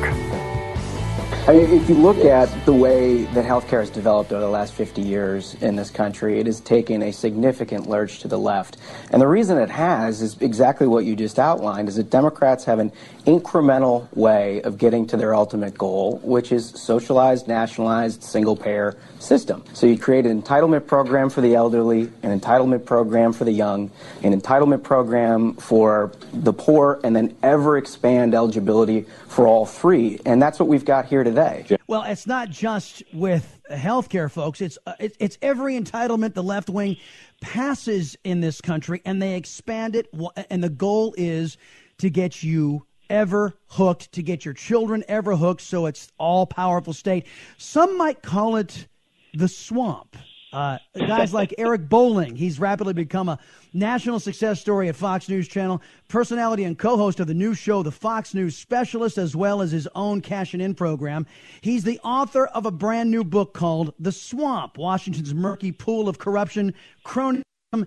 I 1.49 1.55
mean, 1.55 1.69
if 1.69 1.89
you 1.89 1.97
look 1.97 2.19
at 2.19 2.47
the 2.65 2.73
way 2.73 3.25
that 3.25 3.45
healthcare 3.45 3.81
has 3.81 3.91
developed 3.91 4.31
over 4.31 4.41
the 4.41 4.49
last 4.49 4.75
50 4.75 5.03
years 5.03 5.57
in 5.63 5.75
this 5.75 5.91
country, 5.91 6.39
it 6.39 6.47
has 6.47 6.61
taken 6.61 7.03
a 7.03 7.13
significant 7.13 7.89
lurch 7.89 8.21
to 8.21 8.29
the 8.29 8.39
left. 8.39 8.77
And 9.11 9.21
the 9.21 9.27
reason 9.27 9.59
it 9.59 9.69
has 9.69 10.23
is 10.23 10.41
exactly 10.41 10.87
what 10.87 11.05
you 11.05 11.17
just 11.17 11.41
outlined, 11.41 11.89
is 11.89 11.97
that 11.97 12.09
Democrats 12.09 12.65
have 12.67 12.79
an 12.79 12.93
incremental 13.27 14.07
way 14.15 14.63
of 14.63 14.79
getting 14.79 15.09
to 15.09 15.17
their 15.17 15.35
ultimate 15.35 15.77
goal, 15.77 16.21
which 16.23 16.53
is 16.53 16.71
socialized, 16.71 17.49
nationalized, 17.49 18.23
single-payer 18.23 18.97
system. 19.21 19.63
So 19.73 19.87
you 19.87 19.99
create 19.99 20.27
an 20.27 20.43
entitlement 20.43 20.87
program 20.87 21.31
for 21.31 21.41
the 21.41 21.55
elderly, 21.55 22.11
an 22.23 22.39
entitlement 22.39 22.85
program 22.85 23.33
for 23.33 23.45
the 23.45 23.53
young, 23.53 23.91
an 24.23 24.39
entitlement 24.39 24.83
program 24.83 25.55
for 25.55 26.13
the 26.33 26.53
poor, 26.53 27.01
and 27.05 27.15
then 27.15 27.37
ever 27.43 27.77
expand 27.77 28.35
eligibility 28.35 29.07
for 29.29 29.47
all 29.47 29.67
three. 29.67 30.21
And 30.25 30.41
that's 30.41 30.59
what 30.59 30.69
we've 30.69 30.85
got 30.85 31.07
here 31.07 31.23
today. 31.23 31.67
Well, 31.87 32.03
it's 32.05 32.27
not 32.27 32.51
just 32.51 33.03
with 33.13 33.61
healthcare, 33.71 34.31
folks. 34.31 34.61
It's 34.61 34.79
uh, 34.87 34.95
it, 34.99 35.17
it's 35.19 35.39
every 35.43 35.79
entitlement 35.79 36.35
the 36.35 36.43
left 36.43 36.69
wing 36.69 36.97
passes 37.41 38.17
in 38.25 38.41
this 38.41 38.61
country, 38.61 39.03
and 39.05 39.21
they 39.21 39.35
expand 39.35 39.97
it. 39.97 40.13
And 40.51 40.63
the 40.63 40.71
goal 40.71 41.15
is 41.17 41.57
to 41.99 42.11
get 42.11 42.43
you 42.43 42.87
ever 43.09 43.55
hooked, 43.67 44.13
to 44.13 44.23
get 44.23 44.45
your 44.45 44.55
children 44.55 45.03
ever 45.09 45.35
hooked, 45.35 45.61
so 45.61 45.87
it's 45.87 46.11
all 46.17 46.47
powerful 46.47 46.93
state. 46.93 47.27
Some 47.59 47.99
might 47.99 48.23
call 48.23 48.57
it 48.57 48.87
the 49.35 49.49
swamp. 49.49 50.17
Uh, 50.53 50.79
guys 50.99 51.33
like 51.33 51.55
Eric 51.59 51.89
Bolling, 51.89 52.35
he's 52.35 52.59
rapidly 52.59 52.93
become 52.93 53.29
a 53.29 53.39
national 53.73 54.19
success 54.19 54.61
story 54.61 54.89
at 54.89 54.97
Fox 54.97 55.29
News 55.29 55.47
Channel, 55.47 55.81
personality 56.09 56.65
and 56.65 56.77
co 56.77 56.97
host 56.97 57.21
of 57.21 57.29
the 57.29 57.35
new 57.35 57.55
show, 57.55 57.85
The 57.85 57.93
Fox 57.93 58.35
News 58.35 58.57
Specialist, 58.57 59.17
as 59.17 59.37
well 59.37 59.63
as 59.63 59.71
his 59.71 59.87
own 59.95 60.21
Cash 60.21 60.53
and 60.53 60.61
In 60.61 60.75
program. 60.75 61.25
He's 61.61 61.85
the 61.85 62.01
author 62.03 62.47
of 62.47 62.67
a 62.67 62.73
brand 62.73 63.13
new 63.13 63.23
book 63.23 63.55
called 63.55 63.95
The 64.01 64.11
Swamp 64.11 64.77
Washington's 64.77 65.33
Murky 65.33 65.71
Pool 65.71 66.09
of 66.09 66.19
Corruption, 66.19 66.75
Cronyism, 67.07 67.87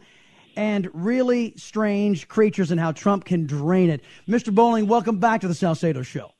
and 0.55 0.89
really 0.93 1.53
strange 1.57 2.29
creatures 2.29 2.71
and 2.71 2.79
how 2.79 2.93
Trump 2.93 3.25
can 3.25 3.45
drain 3.45 3.89
it. 3.89 4.01
Mr. 4.25 4.55
Bolling, 4.55 4.87
welcome 4.87 5.19
back 5.19 5.41
to 5.41 5.49
the 5.49 5.55
Salcedo 5.55 6.01
Show. 6.01 6.31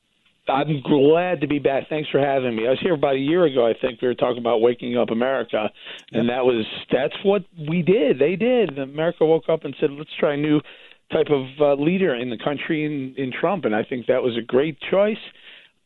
I'm 0.48 0.82
glad 0.82 1.40
to 1.40 1.46
be 1.46 1.58
back. 1.58 1.88
Thanks 1.88 2.10
for 2.10 2.20
having 2.20 2.54
me. 2.54 2.66
I 2.66 2.70
was 2.70 2.80
here 2.82 2.94
about 2.94 3.14
a 3.14 3.18
year 3.18 3.44
ago. 3.44 3.66
I 3.66 3.72
think 3.80 4.02
we 4.02 4.08
were 4.08 4.14
talking 4.14 4.38
about 4.38 4.60
waking 4.60 4.96
up 4.96 5.10
America, 5.10 5.70
and 6.12 6.28
that 6.28 6.44
was 6.44 6.66
that's 6.92 7.14
what 7.22 7.44
we 7.68 7.80
did. 7.80 8.18
They 8.18 8.36
did. 8.36 8.78
America 8.78 9.24
woke 9.24 9.48
up 9.48 9.64
and 9.64 9.74
said, 9.80 9.90
"Let's 9.90 10.10
try 10.18 10.34
a 10.34 10.36
new 10.36 10.60
type 11.10 11.28
of 11.30 11.46
uh, 11.60 11.82
leader 11.82 12.14
in 12.14 12.28
the 12.28 12.36
country 12.36 12.84
in, 12.84 13.14
in 13.16 13.32
Trump." 13.32 13.64
And 13.64 13.74
I 13.74 13.84
think 13.84 14.06
that 14.06 14.22
was 14.22 14.36
a 14.36 14.42
great 14.42 14.76
choice. 14.90 15.18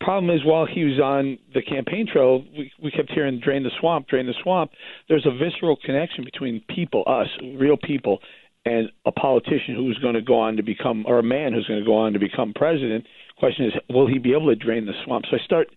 Problem 0.00 0.34
is, 0.34 0.44
while 0.44 0.66
he 0.66 0.84
was 0.84 0.98
on 1.00 1.38
the 1.54 1.62
campaign 1.62 2.08
trail, 2.12 2.44
we, 2.56 2.72
we 2.82 2.90
kept 2.90 3.12
hearing 3.12 3.38
"drain 3.38 3.62
the 3.62 3.70
swamp, 3.78 4.08
drain 4.08 4.26
the 4.26 4.34
swamp." 4.42 4.72
There's 5.08 5.26
a 5.26 5.30
visceral 5.30 5.76
connection 5.84 6.24
between 6.24 6.64
people, 6.68 7.04
us, 7.06 7.28
real 7.56 7.76
people, 7.76 8.18
and 8.64 8.90
a 9.06 9.12
politician 9.12 9.76
who's 9.76 9.98
going 9.98 10.14
to 10.14 10.22
go 10.22 10.40
on 10.40 10.56
to 10.56 10.64
become, 10.64 11.04
or 11.06 11.20
a 11.20 11.22
man 11.22 11.52
who's 11.52 11.66
going 11.68 11.80
to 11.80 11.86
go 11.86 11.96
on 11.96 12.12
to 12.14 12.18
become 12.18 12.52
president 12.54 13.06
question 13.38 13.66
is, 13.66 13.72
will 13.88 14.06
he 14.06 14.18
be 14.18 14.32
able 14.32 14.48
to 14.48 14.56
drain 14.56 14.86
the 14.86 14.94
swamp? 15.04 15.26
So 15.30 15.36
I 15.36 15.44
start 15.44 15.68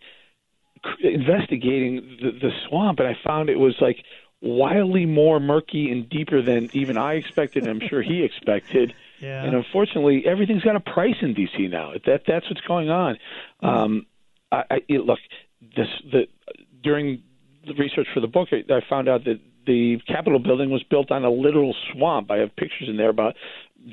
investigating 1.04 2.18
the, 2.22 2.32
the 2.32 2.52
swamp, 2.68 3.00
and 3.00 3.08
I 3.08 3.18
found 3.24 3.50
it 3.50 3.60
was 3.60 3.76
like 3.80 3.98
wildly 4.42 5.06
more 5.06 5.40
murky 5.40 5.92
and 5.92 6.10
deeper 6.10 6.42
than 6.42 6.70
even 6.74 6.98
I 6.98 7.14
expected. 7.14 7.64
and 7.64 7.82
I'm 7.82 7.88
sure 7.88 8.02
he 8.02 8.24
expected. 8.24 8.94
Yeah. 9.22 9.44
And 9.44 9.56
unfortunately, 9.56 10.26
everything's 10.26 10.64
got 10.64 10.76
a 10.76 10.80
price 10.80 11.18
in 11.22 11.36
DC 11.36 11.70
now. 11.70 11.94
That 12.08 12.24
that's 12.26 12.50
what's 12.50 12.62
going 12.62 12.90
on. 12.90 13.20
Mm-hmm. 13.62 13.68
Um, 13.68 14.06
I, 14.52 14.64
I 14.72 14.82
it, 14.88 15.06
look 15.06 15.20
this 15.78 15.88
the 16.12 16.28
during 16.82 17.22
the 17.68 17.76
research 17.76 18.08
for 18.16 18.20
the 18.20 18.28
book, 18.28 18.50
I, 18.52 18.64
I 18.74 18.82
found 18.90 19.08
out 19.08 19.26
that 19.26 19.40
the 19.68 20.00
Capitol 20.08 20.40
building 20.40 20.72
was 20.72 20.82
built 20.82 21.12
on 21.12 21.24
a 21.24 21.30
literal 21.30 21.76
swamp. 21.92 22.32
I 22.32 22.38
have 22.38 22.56
pictures 22.56 22.90
in 22.90 22.98
there 22.98 23.10
about 23.10 23.36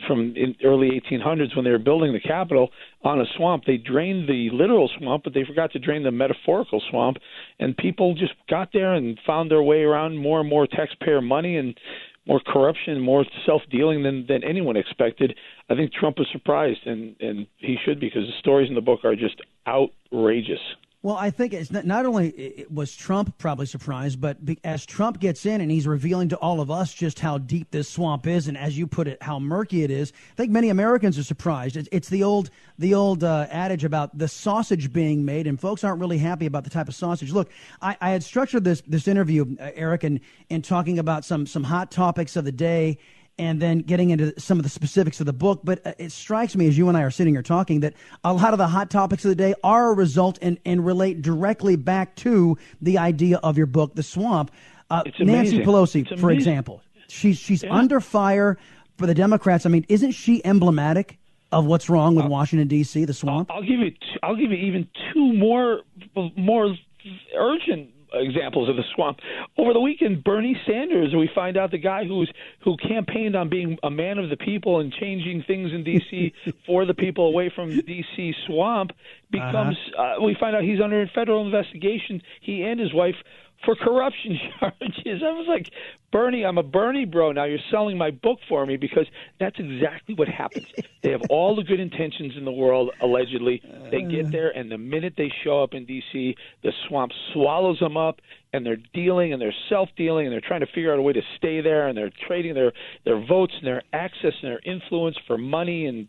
from 0.07 0.34
in 0.36 0.55
early 0.64 1.01
1800s 1.01 1.55
when 1.57 1.64
they 1.64 1.70
were 1.70 1.78
building 1.78 2.12
the 2.12 2.20
Capitol 2.20 2.70
on 3.03 3.20
a 3.20 3.24
swamp. 3.36 3.64
They 3.66 3.76
drained 3.76 4.28
the 4.28 4.51
literal 4.53 4.91
swamp, 4.99 5.24
but 5.24 5.34
they 5.34 5.45
forgot 5.45 5.72
to 5.72 5.78
drain 5.78 6.03
the 6.03 6.11
metaphorical 6.11 6.82
swamp, 6.91 7.18
and 7.59 7.76
people 7.76 8.14
just 8.14 8.34
got 8.49 8.70
there 8.72 8.95
and 8.95 9.18
found 9.26 9.51
their 9.51 9.62
way 9.62 9.82
around 9.82 10.16
more 10.18 10.41
and 10.41 10.49
more 10.49 10.66
taxpayer 10.66 11.20
money 11.20 11.57
and 11.57 11.78
more 12.26 12.41
corruption, 12.47 13.01
more 13.01 13.24
self-dealing 13.47 14.03
than 14.03 14.26
than 14.26 14.45
anyone 14.45 14.76
expected. 14.76 15.34
I 15.70 15.74
think 15.74 15.93
Trump 15.93 16.18
was 16.18 16.28
surprised, 16.32 16.86
and 16.86 17.16
and 17.20 17.47
he 17.57 17.76
should 17.84 17.99
because 17.99 18.26
the 18.26 18.39
stories 18.39 18.68
in 18.68 18.74
the 18.74 18.80
book 18.80 19.01
are 19.05 19.16
just 19.16 19.41
outrageous. 19.66 20.61
Well, 21.01 21.14
I 21.14 21.30
think 21.30 21.53
it's 21.53 21.70
not, 21.70 21.86
not 21.86 22.07
only 22.07 22.66
was 22.68 22.92
Trump 22.92 23.38
probably 23.38 23.66
surprised, 23.66 24.20
but 24.20 24.36
as 24.64 24.84
Trump 24.84 25.20
gets 25.20 25.46
in 25.46 25.61
and 25.61 25.70
he's 25.70 25.86
revealing 25.86 26.28
to 26.30 26.36
all 26.38 26.61
of 26.61 26.72
us 26.72 26.92
just 26.92 27.20
how 27.20 27.38
deep 27.38 27.70
this 27.70 27.88
swamp 27.88 28.26
is, 28.26 28.49
and 28.49 28.59
as 28.59 28.76
you 28.76 28.88
put 28.88 29.07
it, 29.07 29.22
how 29.22 29.38
murky 29.38 29.84
it 29.84 29.92
is, 29.92 30.12
I 30.32 30.34
think 30.34 30.51
many 30.51 30.70
Americans 30.70 31.16
are 31.16 31.22
surprised. 31.22 31.76
It's, 31.76 31.88
it's 31.92 32.09
the 32.09 32.24
old 32.24 32.51
the 32.80 32.94
old 32.94 33.22
uh, 33.22 33.46
adage 33.51 33.84
about 33.84 34.18
the 34.18 34.26
sausage 34.26 34.92
being 34.92 35.24
made, 35.24 35.46
and 35.46 35.61
folks 35.61 35.84
aren't 35.84 36.01
really 36.01 36.18
happy 36.18 36.46
about 36.46 36.64
the 36.64 36.70
type 36.70 36.88
of 36.88 36.96
sausage. 36.96 37.32
Look, 37.32 37.51
I, 37.80 37.96
I 38.01 38.11
had 38.11 38.24
structured 38.24 38.64
this 38.64 38.82
this 38.84 39.07
interview, 39.07 39.57
uh, 39.61 39.70
Eric, 39.74 40.03
and 40.03 40.18
in 40.49 40.62
talking 40.62 40.99
about 40.99 41.24
some 41.24 41.46
some 41.46 41.62
hot 41.62 41.92
topics 41.92 42.34
of 42.34 42.44
the 42.44 42.53
day 42.53 42.99
and 43.39 43.62
then 43.62 43.78
getting 43.80 44.11
into 44.11 44.39
some 44.41 44.59
of 44.59 44.64
the 44.64 44.68
specifics 44.68 45.20
of 45.20 45.26
the 45.26 45.32
book. 45.32 45.61
But 45.64 45.86
uh, 45.86 45.93
it 45.99 46.12
strikes 46.12 46.57
me 46.57 46.66
as 46.68 46.76
you 46.76 46.89
and 46.89 46.97
I 46.97 47.03
are 47.03 47.11
sitting 47.11 47.34
here 47.34 47.43
talking 47.43 47.80
that 47.80 47.95
a 48.24 48.32
lot 48.32 48.53
of 48.53 48.59
the 48.59 48.66
hot 48.66 48.91
topics 48.91 49.24
of 49.24 49.30
the 49.30 49.34
day 49.34 49.55
are 49.62 49.91
a 49.91 49.95
result 49.95 50.39
and, 50.43 50.59
and 50.64 50.84
relate 50.84 51.22
directly 51.22 51.76
back 51.76 52.14
to 52.16 52.59
the 52.80 52.99
idea 52.99 53.39
of 53.39 53.57
your 53.57 53.66
book, 53.66 53.95
The 53.95 54.03
Swamp. 54.03 54.51
Uh, 54.91 55.03
Nancy 55.20 55.59
Pelosi, 55.59 56.18
for 56.18 56.30
example, 56.30 56.82
she's 57.09 57.36
she's 57.36 57.62
yeah. 57.62 57.74
under 57.74 58.01
fire 58.01 58.57
for 58.97 59.07
the 59.07 59.14
Democrats. 59.14 59.66
I 59.66 59.68
mean, 59.68 59.84
isn't 59.89 60.12
she 60.12 60.45
emblematic 60.47 61.18
of 61.53 61.66
what's 61.66 61.91
wrong 61.91 62.14
with 62.14 62.24
uh, 62.24 62.28
Washington 62.28 62.68
D.C., 62.68 63.05
the 63.05 63.12
swamp? 63.12 63.51
I'll 63.51 63.61
give 63.61 63.80
you. 63.80 63.91
T- 63.91 64.18
I'll 64.22 64.34
give 64.34 64.51
you 64.51 64.57
even 64.57 64.89
two 65.12 65.34
more 65.34 65.80
more 66.36 66.74
urgent 67.36 67.91
examples 68.12 68.68
of 68.68 68.76
the 68.76 68.84
swamp. 68.94 69.18
Over 69.56 69.72
the 69.72 69.80
weekend, 69.80 70.24
Bernie 70.24 70.56
Sanders, 70.66 71.14
we 71.14 71.30
find 71.34 71.56
out 71.56 71.70
the 71.70 71.78
guy 71.78 72.04
who's 72.04 72.30
who 72.64 72.76
campaigned 72.76 73.36
on 73.36 73.48
being 73.48 73.78
a 73.82 73.90
man 73.90 74.18
of 74.18 74.30
the 74.30 74.36
people 74.36 74.80
and 74.80 74.92
changing 74.92 75.44
things 75.46 75.72
in 75.72 75.84
D.C. 75.84 76.32
for 76.66 76.84
the 76.84 76.94
people 76.94 77.26
away 77.28 77.50
from 77.54 77.70
D.C. 77.70 78.34
swamp 78.46 78.92
becomes. 79.30 79.76
Uh-huh. 79.96 80.02
Uh, 80.18 80.22
we 80.22 80.36
find 80.38 80.56
out 80.56 80.62
he's 80.62 80.80
under 80.80 81.06
federal 81.14 81.44
investigation. 81.44 82.22
He 82.40 82.62
and 82.62 82.80
his 82.80 82.92
wife 82.92 83.16
for 83.64 83.74
corruption 83.74 84.38
charges. 84.61 85.22
I 85.22 85.32
was 85.32 85.46
like, 85.48 85.70
Bernie, 86.11 86.44
I'm 86.44 86.59
a 86.59 86.62
Bernie 86.62 87.04
bro. 87.04 87.32
Now 87.32 87.44
you're 87.44 87.59
selling 87.70 87.98
my 87.98 88.11
book 88.11 88.38
for 88.48 88.64
me 88.64 88.76
because 88.76 89.06
that's 89.38 89.56
exactly 89.59 90.14
what 90.14 90.28
happens. 90.28 90.66
they 91.02 91.11
have 91.11 91.22
all 91.28 91.56
the 91.56 91.64
good 91.64 91.80
intentions 91.80 92.34
in 92.36 92.44
the 92.44 92.52
world, 92.52 92.90
allegedly. 93.00 93.62
They 93.90 94.02
get 94.02 94.26
uh. 94.26 94.30
there, 94.30 94.50
and 94.50 94.70
the 94.70 94.78
minute 94.78 95.14
they 95.16 95.30
show 95.44 95.62
up 95.62 95.74
in 95.74 95.84
D.C., 95.84 96.36
the 96.62 96.72
swamp 96.88 97.12
swallows 97.32 97.78
them 97.80 97.96
up, 97.96 98.20
and 98.52 98.64
they're 98.64 98.78
dealing 98.94 99.32
and 99.32 99.42
they're 99.42 99.54
self 99.68 99.88
dealing, 99.96 100.26
and 100.26 100.32
they're 100.32 100.40
trying 100.40 100.61
to 100.61 100.66
figure 100.66 100.92
out 100.92 100.98
a 100.98 101.02
way 101.02 101.12
to 101.12 101.22
stay 101.36 101.61
there, 101.61 101.88
and 101.88 101.98
they're 101.98 102.12
trading 102.26 102.54
their, 102.54 102.72
their 103.04 103.24
votes 103.24 103.54
and 103.59 103.66
their 103.66 103.82
access 103.92 104.32
and 104.42 104.52
their 104.52 104.61
influence 104.64 105.16
for 105.26 105.36
money 105.36 105.86
and 105.86 106.09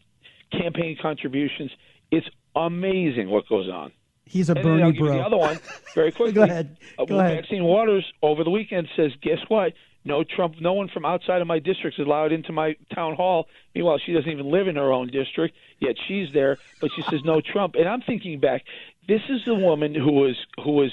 campaign 0.52 0.98
contributions. 1.02 1.72
It's 2.12 2.28
amazing 2.56 3.30
what 3.30 3.48
goes 3.48 3.70
on. 3.70 3.92
He's 4.30 4.50
a 4.50 4.54
and 4.54 4.64
Bernie 4.64 4.98
bro. 4.98 5.14
the 5.14 5.20
other 5.22 5.38
one, 5.38 5.60
very 5.96 6.12
quickly. 6.14 6.34
Go 6.34 6.44
ahead. 6.44 6.78
Uh, 6.98 7.06
Go 7.06 7.20
ahead. 7.20 7.38
Maxine 7.38 7.64
Waters 7.64 8.06
over 8.22 8.44
the 8.44 8.52
weekend 8.52 8.88
says, 8.96 9.12
guess 9.22 9.40
what? 9.48 9.74
No 10.06 10.24
Trump. 10.24 10.56
No 10.62 10.74
one 10.74 10.88
from 10.88 11.04
outside 11.04 11.42
of 11.42 11.48
my 11.48 11.58
district 11.60 12.00
is 12.00 12.06
allowed 12.06 12.32
into 12.32 12.52
my 12.54 12.76
town 12.94 13.16
hall. 13.16 13.48
Meanwhile, 13.74 14.00
she 14.06 14.14
doesn't 14.14 14.30
even 14.30 14.50
live 14.52 14.68
in 14.68 14.76
her 14.76 14.94
own 14.94 15.08
district, 15.08 15.56
yet 15.80 15.96
she's 16.08 16.28
there. 16.32 16.58
But 16.80 16.92
she 16.96 17.02
says 17.10 17.22
no 17.26 17.42
Trump. 17.42 17.76
And 17.76 17.90
I'm 17.90 18.02
thinking 18.02 18.40
back. 18.40 18.64
This 19.08 19.22
is 19.30 19.42
the 19.46 19.56
woman 19.56 19.96
who 19.96 20.12
was 20.12 20.38
who 20.64 20.74
was 20.74 20.92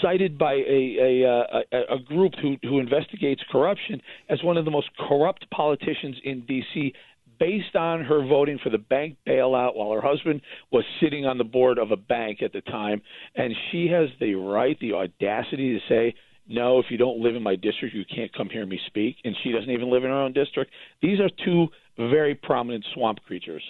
cited 0.00 0.38
by 0.38 0.54
a 0.54 1.22
a, 1.24 1.28
uh, 1.28 1.62
a, 1.72 1.94
a 1.96 1.98
group 1.98 2.34
who 2.40 2.56
who 2.62 2.78
investigates 2.78 3.42
corruption 3.50 4.00
as 4.28 4.42
one 4.42 4.56
of 4.56 4.64
the 4.64 4.70
most 4.70 4.88
corrupt 4.96 5.50
politicians 5.50 6.16
in 6.24 6.46
D.C. 6.46 6.94
Based 7.40 7.74
on 7.74 8.04
her 8.04 8.24
voting 8.24 8.60
for 8.62 8.70
the 8.70 8.78
bank 8.78 9.16
bailout 9.26 9.74
while 9.74 9.92
her 9.92 10.00
husband 10.00 10.42
was 10.70 10.84
sitting 11.00 11.26
on 11.26 11.38
the 11.38 11.44
board 11.44 11.78
of 11.78 11.90
a 11.90 11.96
bank 11.96 12.42
at 12.42 12.52
the 12.52 12.60
time, 12.60 13.02
and 13.34 13.52
she 13.72 13.88
has 13.88 14.10
the 14.20 14.34
right, 14.34 14.78
the 14.78 14.92
audacity 14.92 15.72
to 15.72 15.80
say, 15.88 16.14
no, 16.46 16.78
if 16.80 16.86
you 16.90 16.98
don't 16.98 17.20
live 17.20 17.36
in 17.36 17.42
my 17.42 17.56
district, 17.56 17.94
you 17.94 18.04
can't 18.04 18.32
come 18.34 18.48
hear 18.48 18.66
me 18.66 18.78
speak. 18.86 19.16
And 19.24 19.34
she 19.42 19.52
doesn't 19.52 19.70
even 19.70 19.90
live 19.90 20.04
in 20.04 20.10
her 20.10 20.20
own 20.20 20.32
district. 20.32 20.72
These 21.00 21.18
are 21.20 21.30
two 21.44 21.68
very 21.96 22.34
prominent 22.34 22.84
swamp 22.92 23.20
creatures. 23.24 23.62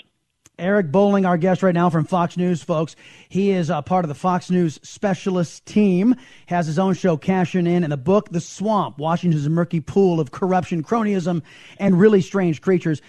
Eric 0.59 0.93
Bolling, 0.93 1.25
our 1.25 1.39
guest 1.39 1.63
right 1.63 1.75
now 1.75 1.89
from 1.89 2.05
Fox 2.05 2.37
News, 2.37 2.63
folks. 2.63 2.95
He 3.31 3.51
is 3.51 3.71
a 3.71 3.81
part 3.81 4.05
of 4.05 4.11
the 4.11 4.15
Fox 4.15 4.51
News 4.51 4.79
specialist 4.83 5.65
team, 5.65 6.15
has 6.47 6.67
his 6.67 6.79
own 6.79 6.93
show, 6.93 7.17
Cashing 7.17 7.67
In, 7.67 7.83
and 7.83 7.91
the 7.91 7.97
book, 7.97 8.29
The 8.29 8.41
Swamp, 8.41 8.99
Washington's 8.99 9.49
Murky 9.49 9.81
Pool 9.81 10.21
of 10.21 10.33
Corruption, 10.33 10.83
Cronyism, 10.83 11.43
and 11.79 11.99
Really 11.99 12.21
Strange 12.21 12.61
Creatures. 12.61 13.01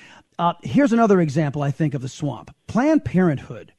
Uh, 0.41 0.53
here's 0.63 0.91
another 0.91 1.21
example, 1.21 1.61
I 1.61 1.69
think, 1.69 1.93
of 1.93 2.01
the 2.01 2.09
swamp. 2.09 2.49
Planned 2.65 3.05
Parenthood 3.05 3.73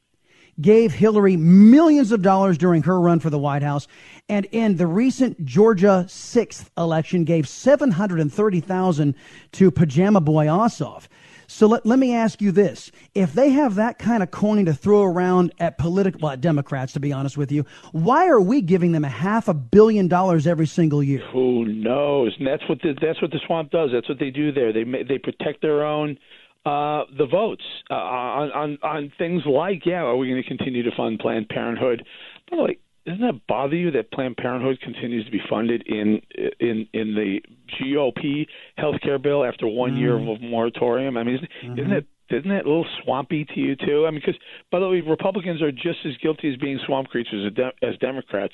gave 0.61 0.93
Hillary 0.93 1.35
millions 1.35 2.13
of 2.13 2.21
dollars 2.21 2.57
during 2.57 2.83
her 2.83 3.01
run 3.01 3.19
for 3.19 3.29
the 3.29 3.37
White 3.37 3.63
House, 3.63 3.85
and 4.29 4.45
in 4.45 4.77
the 4.77 4.87
recent 4.87 5.43
Georgia 5.43 6.05
6th 6.07 6.69
election 6.77 7.25
gave 7.25 7.49
730,000 7.49 9.13
to 9.51 9.71
Pajama 9.71 10.21
Boy 10.21 10.45
Ossoff. 10.45 11.09
So 11.47 11.67
let, 11.67 11.85
let 11.85 11.99
me 11.99 12.15
ask 12.15 12.41
you 12.41 12.53
this. 12.53 12.91
If 13.13 13.33
they 13.33 13.49
have 13.49 13.75
that 13.75 13.99
kind 13.99 14.23
of 14.23 14.31
coin 14.31 14.63
to 14.65 14.73
throw 14.73 15.03
around 15.03 15.53
at 15.59 15.77
political, 15.77 16.21
well, 16.21 16.31
at 16.31 16.39
Democrats, 16.39 16.93
to 16.93 17.01
be 17.01 17.11
honest 17.11 17.37
with 17.37 17.51
you, 17.51 17.65
why 17.91 18.29
are 18.29 18.39
we 18.39 18.61
giving 18.61 18.93
them 18.93 19.03
a 19.03 19.09
half 19.09 19.49
a 19.49 19.53
billion 19.53 20.07
dollars 20.07 20.47
every 20.47 20.67
single 20.67 21.03
year? 21.03 21.19
Who 21.33 21.65
knows? 21.65 22.33
And 22.39 22.47
that's 22.47 22.63
what 22.69 22.81
the, 22.81 22.95
that's 23.01 23.21
what 23.21 23.31
the 23.31 23.41
swamp 23.45 23.71
does. 23.71 23.89
That's 23.91 24.07
what 24.07 24.19
they 24.19 24.29
do 24.29 24.53
there. 24.53 24.71
They 24.71 24.85
they 25.03 25.17
protect 25.17 25.61
their 25.61 25.85
own 25.85 26.17
uh, 26.65 27.03
the 27.17 27.25
votes 27.29 27.63
uh, 27.89 27.93
on, 27.93 28.51
on 28.51 28.77
on 28.83 29.11
things 29.17 29.43
like 29.45 29.85
yeah, 29.85 30.03
are 30.03 30.15
we 30.15 30.29
going 30.29 30.41
to 30.41 30.47
continue 30.47 30.83
to 30.83 30.95
fund 30.95 31.19
Planned 31.19 31.49
Parenthood? 31.49 32.05
By 32.49 32.57
the 32.57 32.63
way, 32.63 32.77
doesn't 33.05 33.21
that 33.21 33.41
bother 33.47 33.75
you 33.75 33.91
that 33.91 34.11
Planned 34.11 34.37
Parenthood 34.37 34.79
continues 34.81 35.25
to 35.25 35.31
be 35.31 35.41
funded 35.49 35.83
in 35.85 36.21
in 36.59 36.87
in 36.93 37.15
the 37.15 37.41
GOP 37.81 38.47
health 38.77 38.95
care 39.01 39.19
bill 39.19 39.43
after 39.43 39.67
one 39.67 39.95
mm. 39.95 39.99
year 39.99 40.17
of 40.17 40.41
moratorium? 40.41 41.17
I 41.17 41.23
mean, 41.23 41.35
isn't, 41.35 41.49
mm-hmm. 41.63 41.79
isn't 41.79 41.91
it 41.91 42.07
isn't 42.29 42.49
that 42.49 42.65
a 42.65 42.67
little 42.67 42.85
swampy 43.03 43.45
to 43.45 43.59
you 43.59 43.75
too? 43.75 44.05
I 44.07 44.11
mean, 44.11 44.21
because 44.25 44.39
by 44.71 44.79
the 44.79 44.87
way, 44.87 45.01
Republicans 45.01 45.61
are 45.61 45.71
just 45.71 45.99
as 46.05 46.15
guilty 46.21 46.51
as 46.51 46.57
being 46.57 46.79
swamp 46.85 47.09
creatures 47.09 47.51
as, 47.51 47.53
de- 47.53 47.87
as 47.87 47.97
Democrats. 47.99 48.53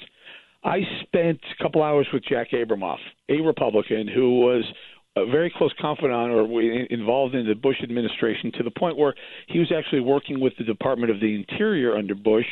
I 0.63 0.79
spent 1.03 1.39
a 1.57 1.63
couple 1.63 1.83
hours 1.83 2.07
with 2.11 2.23
Jack 2.25 2.51
Abramoff, 2.51 2.97
a 3.29 3.39
Republican 3.41 4.07
who 4.07 4.41
was 4.41 4.65
very 5.25 5.51
close 5.55 5.73
confidant 5.79 6.31
or 6.31 6.61
involved 6.61 7.35
in 7.35 7.47
the 7.47 7.55
Bush 7.55 7.77
administration 7.83 8.51
to 8.53 8.63
the 8.63 8.71
point 8.71 8.97
where 8.97 9.13
he 9.47 9.59
was 9.59 9.71
actually 9.71 10.01
working 10.01 10.39
with 10.39 10.53
the 10.57 10.63
Department 10.63 11.11
of 11.11 11.19
the 11.19 11.35
Interior 11.35 11.95
under 11.95 12.15
Bush. 12.15 12.45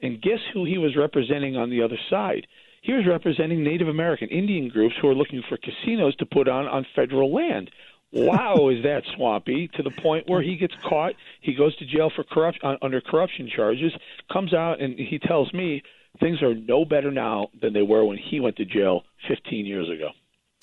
And 0.00 0.20
guess 0.20 0.40
who 0.52 0.64
he 0.64 0.78
was 0.78 0.96
representing 0.96 1.56
on 1.56 1.70
the 1.70 1.82
other 1.82 1.98
side? 2.10 2.46
He 2.82 2.92
was 2.92 3.06
representing 3.06 3.62
Native 3.62 3.88
American 3.88 4.28
Indian 4.28 4.68
groups 4.68 4.96
who 5.00 5.08
are 5.08 5.14
looking 5.14 5.42
for 5.48 5.56
casinos 5.56 6.16
to 6.16 6.26
put 6.26 6.48
on 6.48 6.66
on 6.66 6.84
federal 6.96 7.32
land. 7.32 7.70
Wow, 8.12 8.68
is 8.68 8.82
that 8.82 9.04
swampy 9.16 9.68
to 9.74 9.82
the 9.82 9.90
point 9.90 10.28
where 10.28 10.42
he 10.42 10.56
gets 10.56 10.74
caught? 10.86 11.14
He 11.40 11.54
goes 11.54 11.74
to 11.76 11.86
jail 11.86 12.10
for 12.14 12.24
corruption 12.24 12.60
uh, 12.62 12.76
under 12.82 13.00
corruption 13.00 13.48
charges. 13.48 13.92
Comes 14.30 14.52
out 14.52 14.82
and 14.82 14.98
he 14.98 15.18
tells 15.18 15.52
me 15.54 15.82
things 16.20 16.42
are 16.42 16.54
no 16.54 16.84
better 16.84 17.10
now 17.10 17.48
than 17.60 17.72
they 17.72 17.82
were 17.82 18.04
when 18.04 18.18
he 18.18 18.40
went 18.40 18.56
to 18.56 18.66
jail 18.66 19.04
15 19.28 19.64
years 19.64 19.88
ago. 19.88 20.10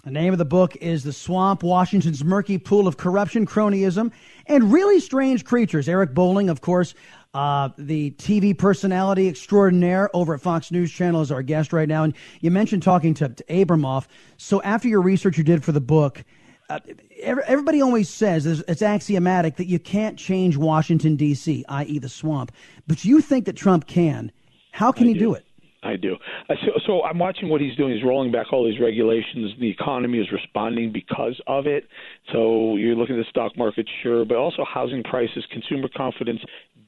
The 0.05 0.11
name 0.11 0.31
of 0.31 0.39
the 0.39 0.45
book 0.45 0.77
is 0.77 1.03
The 1.03 1.11
Swamp 1.11 1.61
Washington's 1.61 2.23
Murky 2.23 2.57
Pool 2.57 2.87
of 2.87 2.95
Corruption, 2.95 3.45
Cronyism, 3.45 4.13
and 4.45 4.71
Really 4.71 5.01
Strange 5.01 5.43
Creatures. 5.43 5.89
Eric 5.89 6.13
Bolling, 6.13 6.49
of 6.49 6.61
course, 6.61 6.93
uh, 7.33 7.67
the 7.77 8.11
TV 8.11 8.57
personality 8.57 9.27
extraordinaire 9.27 10.09
over 10.15 10.33
at 10.35 10.39
Fox 10.39 10.71
News 10.71 10.89
Channel, 10.89 11.21
is 11.21 11.33
our 11.33 11.41
guest 11.41 11.73
right 11.73 11.89
now. 11.89 12.05
And 12.05 12.13
you 12.39 12.49
mentioned 12.49 12.81
talking 12.81 13.13
to, 13.15 13.27
to 13.27 13.43
Abramoff. 13.49 14.07
So, 14.37 14.61
after 14.61 14.87
your 14.87 15.01
research 15.01 15.37
you 15.37 15.43
did 15.43 15.65
for 15.65 15.73
the 15.73 15.81
book, 15.81 16.23
uh, 16.69 16.79
everybody 17.21 17.81
always 17.81 18.07
says 18.07 18.45
it's 18.45 18.81
axiomatic 18.81 19.57
that 19.57 19.67
you 19.67 19.79
can't 19.79 20.17
change 20.17 20.55
Washington, 20.55 21.17
D.C., 21.17 21.65
i.e., 21.67 21.99
the 21.99 22.07
swamp. 22.07 22.53
But 22.87 23.03
you 23.03 23.19
think 23.19 23.43
that 23.47 23.57
Trump 23.57 23.85
can. 23.85 24.31
How 24.71 24.93
can 24.93 25.07
I 25.07 25.09
he 25.09 25.13
do. 25.15 25.19
do 25.19 25.33
it? 25.33 25.45
I 25.81 25.95
do. 25.95 26.17
So, 26.49 26.71
so 26.85 27.03
I'm 27.03 27.19
watching 27.19 27.47
what 27.47 27.61
he's 27.61 27.75
doing. 27.77 27.93
He's 27.93 28.03
rolling 28.03 28.31
back 28.31 28.51
all 28.51 28.65
these 28.69 28.79
regulations. 28.81 29.53
The 29.59 29.69
economy 29.69 30.17
is 30.17 30.27
responding 30.31 30.91
because 30.91 31.39
of 31.47 31.67
it. 31.67 31.85
So 32.31 32.75
you're 32.75 32.95
looking 32.95 33.17
at 33.17 33.25
the 33.25 33.29
stock 33.29 33.57
market, 33.57 33.87
sure, 34.03 34.25
but 34.25 34.37
also 34.37 34.63
housing 34.63 35.03
prices, 35.03 35.45
consumer 35.51 35.89
confidence, 35.95 36.39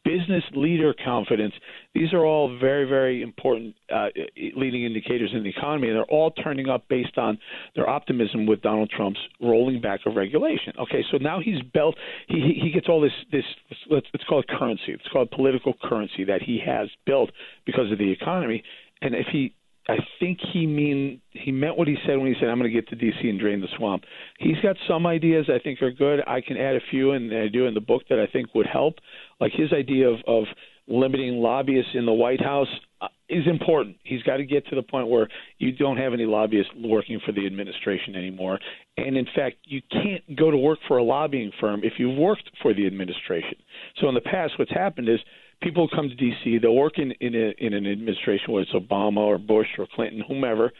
business 0.04 0.44
leader 0.54 0.94
confidence. 1.04 1.54
These 1.94 2.14
are 2.14 2.26
all 2.26 2.58
very, 2.60 2.88
very 2.88 3.22
important 3.22 3.76
uh, 3.94 4.08
leading 4.56 4.84
indicators 4.84 5.32
in 5.34 5.44
the 5.44 5.50
economy, 5.50 5.88
and 5.88 5.98
they're 5.98 6.06
all 6.06 6.32
turning 6.32 6.70
up 6.70 6.88
based 6.90 7.18
on 7.18 7.38
their 7.76 7.90
optimism 7.90 8.46
with 8.46 8.62
Donald 8.62 8.90
Trump's 8.96 9.20
rolling 9.42 9.82
back 9.82 10.02
of 10.06 10.16
regulation. 10.16 10.74
Okay, 10.80 11.04
so 11.12 11.18
now 11.18 11.40
he's 11.40 11.62
built. 11.74 11.96
He 12.28 12.60
he 12.62 12.72
gets 12.72 12.88
all 12.90 13.02
this 13.02 13.12
this. 13.32 13.46
Let's 13.90 14.08
let's 14.14 14.26
call 14.26 14.40
it 14.40 14.48
currency. 14.48 14.94
It's 14.94 15.08
called 15.12 15.32
political 15.32 15.74
currency 15.84 16.24
that 16.26 16.42
he 16.42 16.62
has 16.66 16.90
built 17.06 17.32
because 17.66 17.92
of 17.92 17.98
the 17.98 18.12
economy 18.12 18.64
and 19.02 19.16
if 19.16 19.28
he 19.32 19.54
I 19.90 19.98
think 20.20 20.40
he 20.54 20.68
mean 20.68 21.22
he 21.32 21.52
meant 21.52 21.78
what 21.78 21.88
he 21.88 21.96
said 22.06 22.18
when 22.18 22.28
he 22.28 22.36
said 22.40 22.50
I'm 22.50 22.60
going 22.60 22.72
to 22.72 22.82
get 22.82 22.88
to 22.90 22.96
DC 22.96 23.28
and 23.28 23.40
drain 23.40 23.62
the 23.62 23.68
swamp. 23.78 24.04
He's 24.40 24.60
got 24.62 24.76
some 24.88 25.08
ideas 25.08 25.50
I 25.50 25.60
think 25.60 25.82
are 25.82 25.92
good. 25.92 26.20
I 26.28 26.42
can 26.42 26.58
add 26.58 26.76
a 26.76 26.82
few, 26.92 27.12
and 27.12 27.34
I 27.34 27.48
do 27.48 27.66
in 27.66 27.74
the 27.74 27.82
book 27.82 28.04
that 28.10 28.20
I 28.20 28.28
think 28.32 28.54
would 28.54 28.68
help. 28.68 28.96
Like 29.40 29.52
his 29.54 29.74
idea 29.74 30.08
of 30.10 30.20
of 30.28 30.44
limiting 30.88 31.38
lobbyists 31.38 31.92
in 31.94 32.06
the 32.06 32.14
White 32.14 32.42
House 32.42 32.68
uh, 33.02 33.08
is 33.30 33.48
important. 33.48 33.98
He's 34.04 34.22
got 34.24 34.38
to 34.38 34.46
get 34.46 34.68
to 34.68 34.76
the 34.76 34.84
point 34.84 35.08
where 35.08 35.28
you 35.58 35.72
don't 35.72 35.98
have 35.98 36.14
any 36.14 36.26
lobbyists 36.26 36.72
working 36.78 37.20
for 37.26 37.32
the 37.32 37.46
administration 37.46 38.16
anymore. 38.16 38.60
And 38.98 39.18
in 39.18 39.26
fact, 39.36 39.58
you 39.64 39.82
can't 39.92 40.38
go 40.38 40.52
to 40.52 40.58
work 40.58 40.80
for 40.88 40.98
a 40.98 41.04
lobbying 41.04 41.52
firm 41.60 41.82
if 41.84 41.94
you've 41.98 42.18
worked 42.18 42.50
for 42.62 42.74
the 42.74 42.86
administration. 42.86 43.56
So 44.00 44.10
in 44.10 44.16
the 44.16 44.22
past, 44.22 44.54
what's 44.60 44.72
happened 44.72 45.10
is 45.10 45.20
people 45.62 45.88
come 45.94 46.10
to 46.10 46.16
D.C. 46.16 46.60
They'll 46.62 46.76
work 46.76 46.98
in 46.98 47.12
in, 47.20 47.36
a, 47.36 47.54
in 47.58 47.74
an 47.74 47.86
administration, 47.86 48.54
whether 48.54 48.64
it's 48.64 48.74
Obama 48.74 49.18
or 49.18 49.38
Bush 49.38 49.68
or 49.78 49.88
Clinton, 49.94 50.24
whomever. 50.28 50.72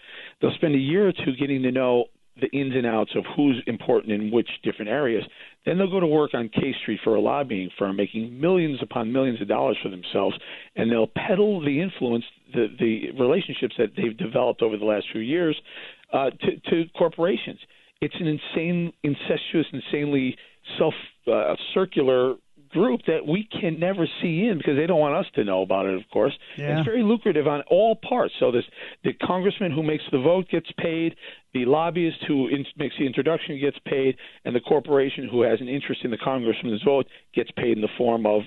They'll 0.42 0.54
spend 0.56 0.76
a 0.76 0.80
year 0.80 1.08
or 1.08 1.14
two 1.14 1.36
getting 1.40 1.62
to 1.64 1.72
know 1.72 2.06
the 2.40 2.48
ins 2.58 2.74
and 2.76 2.86
outs 2.86 3.12
of 3.16 3.26
who's 3.36 3.62
important 3.68 4.14
in 4.14 4.32
which 4.32 4.48
different 4.64 4.90
areas. 4.90 5.24
Then 5.66 5.78
they'll 5.78 5.92
go 5.92 6.00
to 6.00 6.08
work 6.08 6.32
on 6.34 6.50
K 6.50 6.74
Street 6.82 7.00
for 7.04 7.16
a 7.16 7.22
lobbying 7.22 7.70
firm, 7.78 7.96
making 7.96 8.40
millions 8.40 8.80
upon 8.82 9.12
millions 9.12 9.42
of 9.42 9.48
dollars 9.48 9.78
for 9.84 9.90
themselves, 9.90 10.36
and 10.76 10.92
they'll 10.92 11.08
peddle 11.08 11.62
the 11.62 11.82
influence, 11.82 12.26
the 12.54 12.68
the 12.80 13.12
relationships 13.20 13.76
that 13.78 13.90
they've 13.96 14.18
developed 14.18 14.62
over 14.62 14.78
the 14.78 14.86
last 14.86 15.06
few 15.12 15.22
years 15.22 15.60
uh, 16.14 16.30
to, 16.30 16.60
to 16.70 16.90
corporations. 16.98 17.60
It's 18.02 18.16
an 18.20 18.28
insane, 18.28 18.94
incestuous, 19.04 19.68
insanely 19.72 20.36
self 20.78 20.94
uh, 21.28 21.56
circular 21.74 22.36
group 22.72 23.02
that 23.08 23.26
we 23.26 23.48
can 23.60 23.80
never 23.80 24.08
see 24.22 24.48
in 24.48 24.58
because 24.58 24.76
they 24.76 24.88
don't 24.88 25.00
want 25.00 25.16
us 25.16 25.26
to 25.36 25.44
know 25.44 25.62
about 25.62 25.86
it. 25.86 25.96
Of 25.96 26.10
course, 26.12 26.34
yeah. 26.58 26.78
it's 26.78 26.86
very 26.86 27.04
lucrative 27.04 27.48
on 27.48 27.62
all 27.70 27.96
parts. 27.96 28.34
So 28.40 28.52
this 28.52 28.66
the 29.04 29.14
congressman 29.14 29.72
who 29.72 29.84
makes 29.84 30.04
the 30.12 30.20
vote 30.20 30.50
gets 30.50 30.72
paid, 30.78 31.16
the 31.54 31.66
lobbyist 31.66 32.18
who 32.28 32.48
in, 32.48 32.66
makes 32.78 32.96
the 32.98 33.06
introduction 33.06 33.60
gets 33.60 33.78
paid, 33.86 34.16
and 34.46 34.56
the 34.56 34.62
corporation 34.62 35.28
who 35.30 35.42
has 35.42 35.62
an 35.62 35.68
interest 35.68 36.02
in 36.04 36.12
the 36.12 36.18
congressman's 36.18 36.82
vote 36.84 37.08
gets 37.34 37.52
paid 37.52 37.78
in 37.78 37.82
the 37.82 37.90
form 37.98 38.26
of 38.26 38.42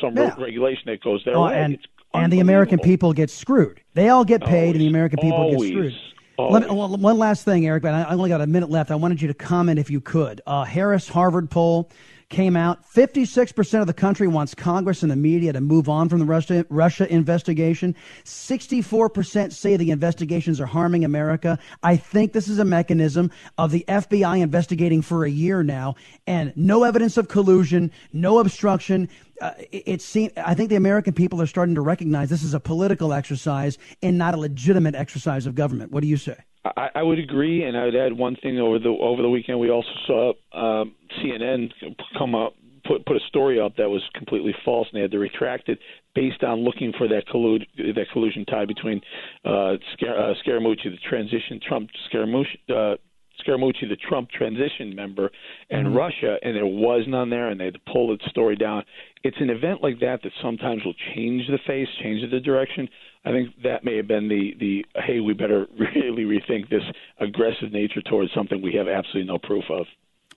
some 0.00 0.16
yeah. 0.16 0.34
regulation 0.38 0.84
that 0.86 1.02
goes 1.02 1.22
their 1.24 1.36
oh, 1.36 1.46
way. 1.46 1.54
And, 1.54 1.78
and 2.14 2.32
the 2.32 2.40
American 2.40 2.78
people 2.78 3.12
get 3.12 3.30
screwed. 3.30 3.80
They 3.94 4.08
all 4.08 4.24
get 4.24 4.42
paid, 4.42 4.50
always, 4.50 4.72
and 4.72 4.80
the 4.80 4.88
American 4.88 5.18
people 5.20 5.38
always. 5.38 5.70
get 5.70 5.76
screwed. 5.76 5.94
Well, 6.38 6.96
one 6.96 7.18
last 7.18 7.44
thing, 7.44 7.66
Eric, 7.66 7.82
but 7.82 7.92
I 7.92 8.14
only 8.14 8.30
got 8.30 8.40
a 8.40 8.46
minute 8.46 8.70
left. 8.70 8.90
I 8.90 8.94
wanted 8.94 9.20
you 9.20 9.28
to 9.28 9.34
comment 9.34 9.78
if 9.78 9.90
you 9.90 10.00
could. 10.00 10.40
Uh, 10.46 10.64
Harris 10.64 11.06
Harvard 11.06 11.50
poll 11.50 11.90
came 12.30 12.56
out 12.56 12.82
56% 12.88 13.80
of 13.80 13.86
the 13.86 13.92
country 13.92 14.26
wants 14.26 14.54
Congress 14.54 15.02
and 15.02 15.10
the 15.10 15.16
media 15.16 15.52
to 15.52 15.60
move 15.60 15.88
on 15.88 16.08
from 16.08 16.20
the 16.20 16.24
Russia, 16.24 16.64
Russia 16.70 17.12
investigation. 17.12 17.94
64% 18.24 19.52
say 19.52 19.76
the 19.76 19.90
investigations 19.90 20.60
are 20.60 20.66
harming 20.66 21.04
America. 21.04 21.58
I 21.82 21.96
think 21.96 22.32
this 22.32 22.48
is 22.48 22.58
a 22.58 22.64
mechanism 22.64 23.30
of 23.58 23.72
the 23.72 23.84
FBI 23.88 24.40
investigating 24.40 25.02
for 25.02 25.24
a 25.24 25.30
year 25.30 25.62
now 25.62 25.96
and 26.26 26.52
no 26.56 26.84
evidence 26.84 27.16
of 27.16 27.28
collusion, 27.28 27.90
no 28.12 28.38
obstruction. 28.38 29.08
Uh, 29.40 29.52
it, 29.70 29.82
it 29.86 30.02
seems, 30.02 30.32
I 30.36 30.54
think 30.54 30.70
the 30.70 30.76
American 30.76 31.12
people 31.12 31.42
are 31.42 31.46
starting 31.46 31.74
to 31.74 31.80
recognize 31.80 32.30
this 32.30 32.44
is 32.44 32.54
a 32.54 32.60
political 32.60 33.12
exercise 33.12 33.76
and 34.02 34.16
not 34.16 34.34
a 34.34 34.38
legitimate 34.38 34.94
exercise 34.94 35.46
of 35.46 35.54
government. 35.56 35.90
What 35.90 36.02
do 36.02 36.06
you 36.06 36.16
say? 36.16 36.36
I, 36.64 36.88
I 36.96 37.02
would 37.02 37.18
agree, 37.18 37.64
and 37.64 37.76
I 37.76 37.84
would 37.84 37.96
add 37.96 38.12
one 38.12 38.36
thing 38.36 38.58
over 38.58 38.78
the 38.78 38.88
over 38.88 39.22
the 39.22 39.30
weekend. 39.30 39.60
We 39.60 39.70
also 39.70 39.88
saw 40.06 40.32
um, 40.52 40.94
CNN 41.18 41.70
come 42.18 42.34
up 42.34 42.54
put 42.84 43.04
put 43.06 43.16
a 43.16 43.20
story 43.28 43.60
up 43.60 43.76
that 43.76 43.88
was 43.88 44.02
completely 44.14 44.54
false, 44.64 44.88
and 44.92 44.98
they 44.98 45.02
had 45.02 45.10
to 45.12 45.18
retract 45.18 45.68
it 45.68 45.78
based 46.14 46.42
on 46.42 46.60
looking 46.60 46.92
for 46.96 47.08
that 47.08 47.26
collude 47.32 47.64
that 47.76 48.06
collusion 48.12 48.44
tie 48.44 48.66
between 48.66 49.00
uh, 49.44 49.74
Scar- 49.94 50.30
uh, 50.30 50.34
Scaramucci, 50.44 50.84
the 50.84 50.98
transition 51.08 51.60
Trump 51.66 51.90
Scaramucci. 52.12 52.58
Uh, 52.68 52.96
Scaramucci, 53.44 53.88
the 53.88 53.96
Trump 53.96 54.30
transition 54.30 54.94
member, 54.94 55.30
and 55.70 55.88
Mhm. 55.88 55.96
Russia, 55.96 56.38
and 56.42 56.56
there 56.56 56.66
was 56.66 57.06
none 57.06 57.30
there, 57.30 57.48
and 57.48 57.60
they 57.60 57.66
had 57.66 57.74
to 57.74 57.80
pull 57.92 58.08
the 58.08 58.18
story 58.28 58.56
down. 58.56 58.84
It's 59.22 59.40
an 59.40 59.50
event 59.50 59.82
like 59.82 60.00
that 60.00 60.22
that 60.22 60.32
sometimes 60.40 60.84
will 60.84 60.94
change 61.14 61.46
the 61.48 61.58
face, 61.58 61.88
change 62.02 62.28
the 62.30 62.40
direction. 62.40 62.88
I 63.24 63.32
think 63.32 63.50
that 63.62 63.84
may 63.84 63.96
have 63.96 64.06
been 64.08 64.28
the 64.28 64.54
the 64.58 64.86
hey, 64.96 65.20
we 65.20 65.34
better 65.34 65.66
really 65.78 66.24
rethink 66.24 66.68
this 66.68 66.84
aggressive 67.18 67.72
nature 67.72 68.00
towards 68.02 68.32
something 68.32 68.62
we 68.62 68.72
have 68.74 68.88
absolutely 68.88 69.30
no 69.30 69.38
proof 69.38 69.64
of. 69.70 69.86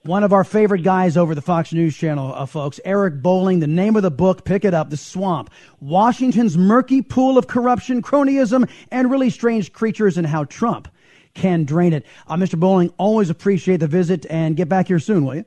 One 0.05 0.25
of 0.25 0.33
our 0.33 0.43
favorite 0.43 0.83
guys 0.83 1.15
over 1.15 1.33
the 1.33 1.41
Fox 1.41 1.71
News 1.71 1.95
channel, 1.95 2.33
uh, 2.35 2.45
folks, 2.45 2.77
Eric 2.83 3.21
Bolling. 3.21 3.61
The 3.61 3.67
name 3.67 3.95
of 3.95 4.01
the 4.03 4.11
book, 4.11 4.43
pick 4.43 4.65
it 4.65 4.73
up, 4.73 4.89
The 4.89 4.97
Swamp. 4.97 5.49
Washington's 5.79 6.57
murky 6.57 7.01
pool 7.01 7.37
of 7.37 7.47
corruption, 7.47 8.01
cronyism, 8.01 8.69
and 8.91 9.09
really 9.09 9.29
strange 9.29 9.71
creatures 9.71 10.17
and 10.17 10.27
how 10.27 10.43
Trump 10.43 10.89
can 11.33 11.63
drain 11.63 11.93
it. 11.93 12.05
Uh, 12.27 12.35
Mr. 12.35 12.59
Bolling, 12.59 12.93
always 12.97 13.29
appreciate 13.29 13.77
the 13.77 13.87
visit 13.87 14.25
and 14.29 14.55
get 14.55 14.69
back 14.69 14.87
here 14.87 14.99
soon, 14.99 15.25
will 15.25 15.35
you? 15.35 15.45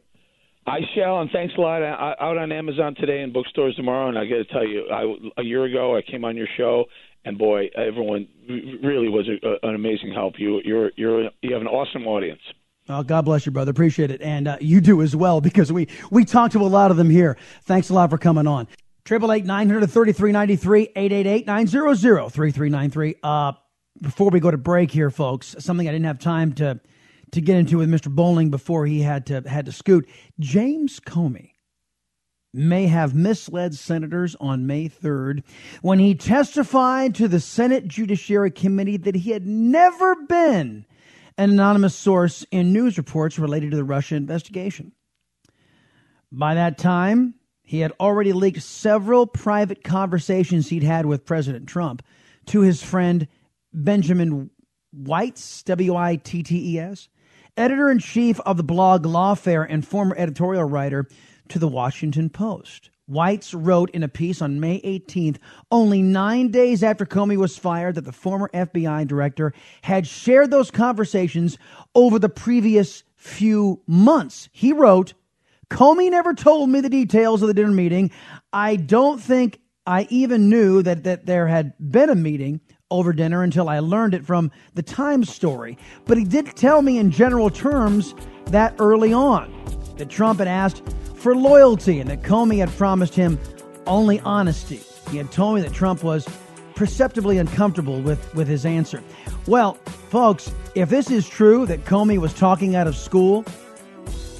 I 0.67 0.81
shall, 0.97 1.21
and 1.21 1.31
thanks 1.31 1.55
a 1.57 1.61
lot. 1.61 1.83
I, 1.83 2.15
out 2.19 2.39
on 2.39 2.51
Amazon 2.51 2.97
today 2.97 3.23
and 3.23 3.33
bookstores 3.33 3.77
tomorrow. 3.77 4.09
And 4.09 4.19
I 4.19 4.25
got 4.27 4.37
to 4.37 4.45
tell 4.47 4.67
you, 4.67 4.89
I, 4.91 5.41
a 5.41 5.45
year 5.45 5.65
ago 5.65 5.97
I 5.97 6.03
came 6.03 6.25
on 6.25 6.37
your 6.37 6.49
show, 6.57 6.87
and 7.25 7.39
boy, 7.39 7.71
everyone 7.77 8.27
really 8.83 9.09
was 9.09 9.29
a, 9.29 9.67
an 9.67 9.77
amazing 9.77 10.13
help. 10.13 10.35
You, 10.39 10.61
you're, 10.65 10.91
you're, 10.97 11.31
you 11.41 11.53
have 11.53 11.63
an 11.63 11.69
awesome 11.69 12.07
audience. 12.07 12.41
Oh, 12.89 13.03
God 13.03 13.25
bless 13.25 13.47
you, 13.47 13.53
brother. 13.53 13.71
Appreciate 13.71 14.11
it. 14.11 14.23
And 14.23 14.49
uh, 14.49 14.59
you 14.61 14.81
do 14.81 15.03
as 15.03 15.15
well 15.15 15.41
because 15.43 15.73
we, 15.73 15.89
we 16.11 16.25
talk 16.25 16.51
to 16.53 16.59
a 16.61 16.63
lot 16.63 16.91
of 16.91 16.97
them 16.97 17.11
here. 17.11 17.37
Thanks 17.63 17.91
a 17.91 17.95
lot 17.95 18.11
for 18.11 18.19
coming 18.19 18.49
on. 18.49 18.67
Triple 19.05 19.31
eight 19.31 19.45
nine 19.45 19.71
hundred 19.71 19.89
thirty 19.89 20.13
three 20.13 20.33
ninety 20.33 20.57
three 20.57 20.89
eight 20.97 21.13
eight 21.13 21.29
eight 21.29 21.47
nine 21.47 21.69
zero 21.69 21.95
zero 21.95 22.29
three 22.29 22.51
three 22.51 22.69
nine 22.69 22.91
three. 22.91 23.15
Uh, 23.23 23.53
before 24.01 24.31
we 24.31 24.41
go 24.41 24.51
to 24.51 24.57
break 24.57 24.91
here, 24.91 25.11
folks, 25.11 25.57
something 25.59 25.89
I 25.89 25.93
didn't 25.93 26.07
have 26.07 26.19
time 26.19 26.53
to 26.55 26.81
to 27.33 27.41
get 27.41 27.57
into 27.57 27.79
with 27.79 27.91
Mr. 27.91 28.15
Bolling 28.15 28.51
before 28.51 28.87
he 28.87 29.01
had 29.01 29.27
to 29.27 29.43
had 29.47 29.67
to 29.67 29.73
scoot. 29.73 30.09
James 30.39 31.01
Comey 31.01 31.53
may 32.53 32.87
have 32.87 33.15
misled 33.15 33.75
senators 33.75 34.35
on 34.41 34.67
May 34.67 34.89
3rd 34.89 35.43
when 35.83 35.99
he 35.99 36.15
testified 36.15 37.15
to 37.17 37.29
the 37.29 37.41
Senate 37.41 37.87
Judiciary 37.87 38.51
Committee 38.51 38.97
that 38.97 39.15
he 39.15 39.31
had 39.31 39.47
never 39.47 40.15
been 40.27 40.87
an 41.37 41.51
anonymous 41.51 41.95
source 41.95 42.47
in 42.51 42.73
news 42.73 42.97
reports 42.97 43.39
related 43.39 43.73
to 43.73 43.77
the 43.77 43.85
Russia 43.85 44.17
investigation. 44.17 44.93
By 46.33 46.55
that 46.55 46.79
time, 46.79 47.35
he 47.63 47.81
had 47.81 47.93
already 48.01 48.33
leaked 48.33 48.63
several 48.63 49.27
private 49.27 49.85
conversations 49.85 50.69
he'd 50.69 50.83
had 50.83 51.05
with 51.05 51.27
President 51.27 51.69
Trump 51.69 52.03
to 52.47 52.61
his 52.61 52.83
friend 52.83 53.29
Benjamin 53.73 54.51
Wittes, 54.97 55.65
W 55.65 55.97
I 55.97 56.17
T 56.17 56.43
T 56.43 56.75
E 56.75 56.79
S, 56.79 57.09
editor 57.57 57.91
in 57.91 57.99
chief 57.99 58.41
of 58.41 58.57
the 58.57 58.65
blog 58.65 59.05
Lawfare 59.05 59.67
and 59.69 59.87
former 59.87 60.17
editorial 60.17 60.65
writer 60.65 61.07
to 61.49 61.59
the 61.59 61.69
Washington 61.69 62.31
Post. 62.31 62.91
Wittes 63.09 63.55
wrote 63.57 63.91
in 63.91 64.03
a 64.03 64.09
piece 64.09 64.43
on 64.43 64.59
May 64.59 64.81
18th, 64.81 65.37
only 65.71 66.03
nine 66.03 66.51
days 66.51 66.83
after 66.83 67.07
Comey 67.07 67.37
was 67.37 67.57
fired, 67.57 67.95
that 67.95 68.05
the 68.05 68.13
former 68.13 68.51
FBI 68.53 69.07
director 69.07 69.53
had 69.83 70.09
shared 70.09 70.51
those 70.51 70.73
conversations 70.73 71.57
over 71.95 72.19
the 72.19 72.29
previous 72.29 73.05
few 73.15 73.81
months. 73.87 74.49
He 74.53 74.73
wrote, 74.73 75.15
Comey 75.71 76.11
never 76.11 76.35
told 76.35 76.69
me 76.69 76.81
the 76.81 76.89
details 76.89 77.43
of 77.43 77.49
the 77.49 77.55
dinner 77.55 77.71
meeting. 77.71 78.11
I 78.53 78.75
don't 78.77 79.21
think 79.21 79.61
I 79.87 80.09
even 80.11 80.49
knew 80.49 80.83
that, 80.83 81.05
that 81.05 81.27
there 81.27 81.47
had 81.47 81.75
been 81.79 82.11
a 82.11 82.15
meeting 82.17 82.61
over 82.91 83.13
dinner 83.13 83.43
until 83.43 83.69
I 83.69 83.81
learned 83.81 84.15
it 84.15 84.25
from 84.25 84.51
the 84.75 84.83
Times 84.83 85.33
story. 85.33 85.77
But 86.05 86.19
he 86.19 86.25
did 86.25 86.55
tell 86.55 86.83
me 86.83 86.99
in 86.99 87.11
general 87.11 87.51
terms 87.51 88.15
that 88.47 88.77
early 88.79 89.13
on 89.13 89.53
that 89.97 90.09
Trump 90.09 90.39
had 90.39 90.47
asked 90.47 90.83
for 91.17 91.35
loyalty 91.35 91.99
and 91.99 92.09
that 92.09 92.23
Comey 92.23 92.59
had 92.59 92.71
promised 92.77 93.15
him 93.15 93.41
only 93.89 94.21
honesty. 94.21 94.81
He 95.11 95.17
had 95.17 95.33
told 95.33 95.57
me 95.57 95.63
that 95.63 95.73
Trump 95.73 96.05
was 96.05 96.29
perceptibly 96.77 97.39
uncomfortable 97.39 98.01
with, 98.03 98.33
with 98.35 98.47
his 98.47 98.65
answer. 98.65 99.03
Well, 99.49 99.75
folks, 100.11 100.55
if 100.77 100.89
this 100.89 101.11
is 101.11 101.29
true 101.29 101.67
that 101.67 101.85
Comey 101.87 102.19
was 102.19 102.35
talking 102.35 102.77
out 102.77 102.87
of 102.87 102.95
school, 102.95 103.45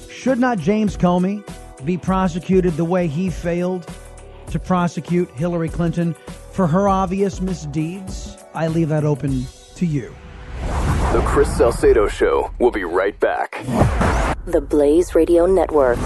should 0.09 0.39
not 0.39 0.57
James 0.57 0.95
Comey 0.95 1.43
be 1.83 1.97
prosecuted 1.97 2.77
the 2.77 2.85
way 2.85 3.07
he 3.07 3.29
failed 3.29 3.89
to 4.51 4.59
prosecute 4.59 5.29
Hillary 5.31 5.69
Clinton 5.69 6.15
for 6.53 6.67
her 6.67 6.87
obvious 6.87 7.41
misdeeds? 7.41 8.36
I 8.57 8.65
leave 8.69 8.89
that 8.89 9.03
open 9.03 9.45
to 9.75 9.85
you. 9.85 10.15
The 11.13 11.21
Chris 11.27 11.55
Salcedo 11.55 12.07
Show. 12.07 12.51
We'll 12.57 12.71
be 12.71 12.85
right 12.85 13.17
back. 13.19 13.63
The 14.47 14.61
Blaze 14.67 15.13
Radio 15.13 15.45
Network. 15.45 15.99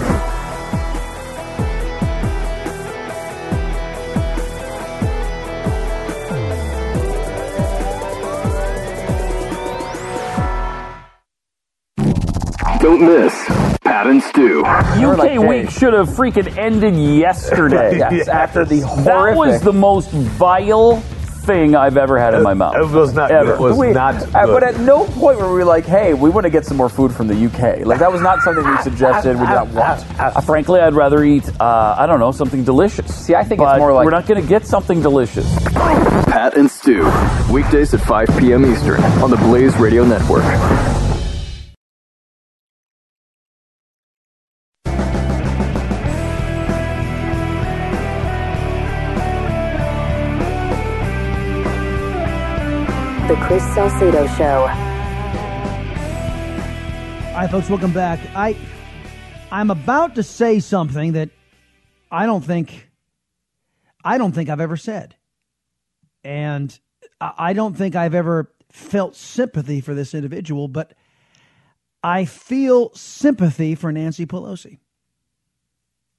Don't 12.82 13.00
miss 13.00 13.32
Pat 13.80 14.08
and 14.08 14.22
Stu. 14.22 14.62
UK 14.62 15.38
week 15.48 15.70
should 15.70 15.94
have 15.94 16.10
freaking 16.10 16.54
ended 16.58 16.96
yesterday. 16.96 17.96
Yes, 18.12 18.28
after 18.28 18.66
the 18.66 18.80
That 19.04 19.38
was 19.38 19.62
the 19.62 19.72
most 19.72 20.10
vile 20.10 21.02
thing 21.44 21.74
I've 21.74 21.96
ever 21.96 22.18
had 22.18 22.34
in 22.34 22.42
my 22.42 22.54
mouth. 22.54 22.76
It 22.76 22.88
was 22.88 23.12
not 23.14 23.30
Ever. 23.30 23.52
good. 23.52 23.54
It 23.54 23.60
was 23.60 23.76
We- 23.76 23.92
not 23.92 24.14
uh, 24.34 24.46
good. 24.46 24.52
But 24.52 24.62
at 24.62 24.80
no 24.80 25.04
point 25.06 25.38
were 25.38 25.52
we 25.54 25.64
like, 25.64 25.84
hey, 25.84 26.14
we 26.14 26.30
want 26.30 26.44
to 26.44 26.50
get 26.50 26.64
some 26.64 26.76
more 26.76 26.88
food 26.88 27.12
from 27.12 27.26
the 27.28 27.34
UK. 27.46 27.84
Like, 27.86 27.98
that 27.98 28.10
was 28.12 28.20
not 28.20 28.40
something 28.42 28.64
we 28.68 28.76
suggested. 28.78 29.34
We 29.38 29.46
did 29.46 29.52
not 29.54 29.68
want. 29.68 30.04
Uh, 30.22 30.40
frankly, 30.40 30.78
I'd 30.80 30.94
rather 30.94 31.24
eat, 31.24 31.48
uh, 31.60 31.96
I 31.98 32.06
don't 32.06 32.20
know, 32.20 32.30
something 32.30 32.62
delicious. 32.64 33.12
See, 33.12 33.34
I 33.34 33.42
think 33.42 33.60
it's 33.60 33.78
more 33.78 33.92
like- 33.92 34.04
We're 34.04 34.10
not 34.12 34.26
going 34.26 34.40
to 34.40 34.48
get 34.48 34.66
something 34.66 35.02
delicious. 35.02 35.46
Pat 36.26 36.56
and 36.56 36.70
Stu, 36.70 37.04
Weekdays 37.50 37.92
at 37.92 38.00
5 38.00 38.28
p.m. 38.38 38.64
Eastern 38.64 39.02
on 39.22 39.30
the 39.30 39.36
Blaze 39.38 39.76
Radio 39.78 40.04
Network. 40.04 40.44
Salcedo 53.74 54.26
Show. 54.36 54.66
All 57.28 57.38
right, 57.38 57.50
folks, 57.50 57.70
welcome 57.70 57.92
back. 57.92 58.20
I 58.34 58.56
I'm 59.50 59.70
about 59.70 60.16
to 60.16 60.22
say 60.22 60.60
something 60.60 61.12
that 61.12 61.30
I 62.10 62.26
don't 62.26 62.42
think 62.44 62.90
I 64.04 64.18
don't 64.18 64.32
think 64.32 64.48
I've 64.48 64.60
ever 64.60 64.76
said. 64.76 65.14
And 66.24 66.78
I 67.20 67.52
don't 67.52 67.74
think 67.76 67.94
I've 67.94 68.14
ever 68.14 68.52
felt 68.70 69.14
sympathy 69.14 69.80
for 69.80 69.94
this 69.94 70.14
individual, 70.14 70.68
but 70.68 70.94
I 72.02 72.24
feel 72.24 72.92
sympathy 72.94 73.74
for 73.74 73.92
Nancy 73.92 74.26
Pelosi. 74.26 74.78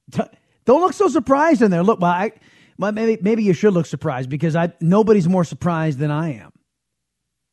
Don't 0.09 0.81
look 0.81 0.93
so 0.93 1.09
surprised 1.09 1.61
in 1.61 1.71
there. 1.71 1.83
Look, 1.83 1.99
well, 1.99 2.11
I, 2.11 2.31
well, 2.77 2.91
maybe 2.91 3.21
maybe 3.21 3.43
you 3.43 3.53
should 3.53 3.73
look 3.73 3.85
surprised 3.85 4.29
because 4.29 4.55
I 4.55 4.71
nobody's 4.79 5.27
more 5.27 5.43
surprised 5.43 5.99
than 5.99 6.11
I 6.11 6.35
am. 6.35 6.52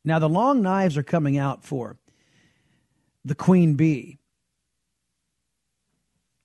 Now 0.05 0.18
the 0.18 0.28
long 0.28 0.62
knives 0.62 0.96
are 0.96 1.03
coming 1.03 1.38
out 1.38 1.64
for 1.64 1.96
the 3.24 3.34
queen 3.34 3.74
bee. 3.74 4.18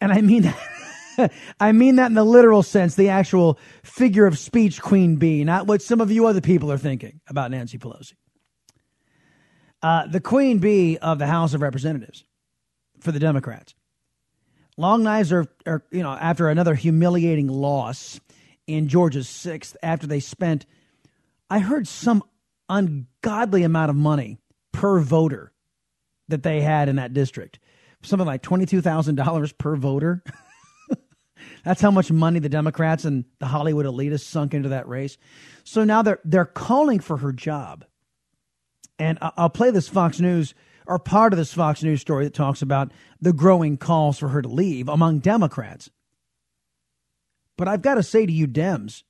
And 0.01 0.11
I 0.11 0.21
mean 0.21 0.43
that 0.43 1.31
I 1.59 1.71
mean 1.71 1.95
that 1.95 2.07
in 2.07 2.13
the 2.13 2.25
literal 2.25 2.63
sense, 2.63 2.95
the 2.95 3.09
actual 3.09 3.57
figure 3.83 4.25
of 4.25 4.37
speech 4.37 4.81
queen 4.81 5.15
bee, 5.15 5.43
not 5.43 5.67
what 5.67 5.81
some 5.81 6.01
of 6.01 6.11
you 6.11 6.27
other 6.27 6.41
people 6.41 6.71
are 6.71 6.77
thinking 6.77 7.21
about 7.27 7.51
Nancy 7.51 7.77
Pelosi. 7.77 8.13
Uh, 9.81 10.07
the 10.07 10.19
queen 10.19 10.59
bee 10.59 10.97
of 10.97 11.19
the 11.19 11.27
House 11.27 11.53
of 11.53 11.61
Representatives 11.61 12.23
for 12.99 13.11
the 13.11 13.19
Democrats. 13.19 13.75
Long 14.77 15.03
knives 15.03 15.31
are, 15.31 15.45
are, 15.65 15.83
you 15.91 16.03
know, 16.03 16.11
after 16.11 16.49
another 16.49 16.75
humiliating 16.75 17.47
loss 17.47 18.19
in 18.67 18.87
Georgia's 18.87 19.29
sixth, 19.29 19.77
after 19.81 20.07
they 20.07 20.19
spent, 20.19 20.65
I 21.49 21.59
heard 21.59 21.87
some 21.87 22.23
ungodly 22.70 23.63
amount 23.63 23.89
of 23.89 23.95
money 23.95 24.39
per 24.72 24.99
voter 24.99 25.51
that 26.28 26.43
they 26.43 26.61
had 26.61 26.89
in 26.89 26.95
that 26.97 27.13
district. 27.13 27.59
Something 28.01 28.28
like 28.28 28.43
$22,000 28.43 29.57
per 29.57 29.76
voter. 29.76 30.24
That's 31.63 31.82
how 31.82 31.91
much 31.91 32.11
money 32.11 32.39
the 32.39 32.49
Democrats 32.49 33.05
and 33.05 33.26
the 33.39 33.47
Hollywood 33.47 33.86
elitists 33.86 34.26
sunk 34.26 34.53
into 34.53 34.70
that 34.70 34.88
race. 34.88 35.18
So 35.63 35.84
now 35.84 36.01
they're 36.01 36.20
they're 36.24 36.45
calling 36.45 36.99
for 36.99 37.18
her 37.18 37.32
job. 37.32 37.86
And 38.97 39.18
I'll 39.22 39.49
play 39.49 39.72
this 39.72 39.89
Fox 39.89 40.20
News 40.20 40.53
or 40.88 40.99
part 40.99 41.34
of 41.34 41.38
this 41.38 41.53
Fox 41.53 41.84
News 41.84 42.01
story 42.01 42.26
that 42.26 42.34
talks 42.34 42.61
about 42.61 42.91
the 43.20 43.34
growing 43.34 43.78
calls 43.78 44.18
for 44.20 44.30
her 44.30 44.41
to 44.41 44.47
leave 44.47 44.88
among 44.88 45.20
Democrats. 45.20 45.89
But 47.57 47.68
I've 47.68 47.82
got 47.82 47.95
to 47.95 48.03
say 48.03 48.26
to 48.26 48.32
you, 48.32 48.47
Dems, 48.47 49.03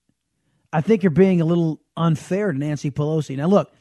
I 0.76 0.82
think 0.82 1.04
you're 1.04 1.10
being 1.10 1.40
a 1.40 1.46
little 1.46 1.80
unfair 1.96 2.52
to 2.52 2.58
Nancy 2.58 2.92
Pelosi. 2.92 3.38
Now, 3.38 3.48
look, 3.48 3.72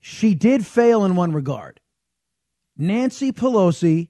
she 0.00 0.34
did 0.34 0.66
fail 0.66 1.04
in 1.04 1.14
one 1.14 1.32
regard. 1.32 1.78
Nancy 2.76 3.30
Pelosi, 3.30 4.08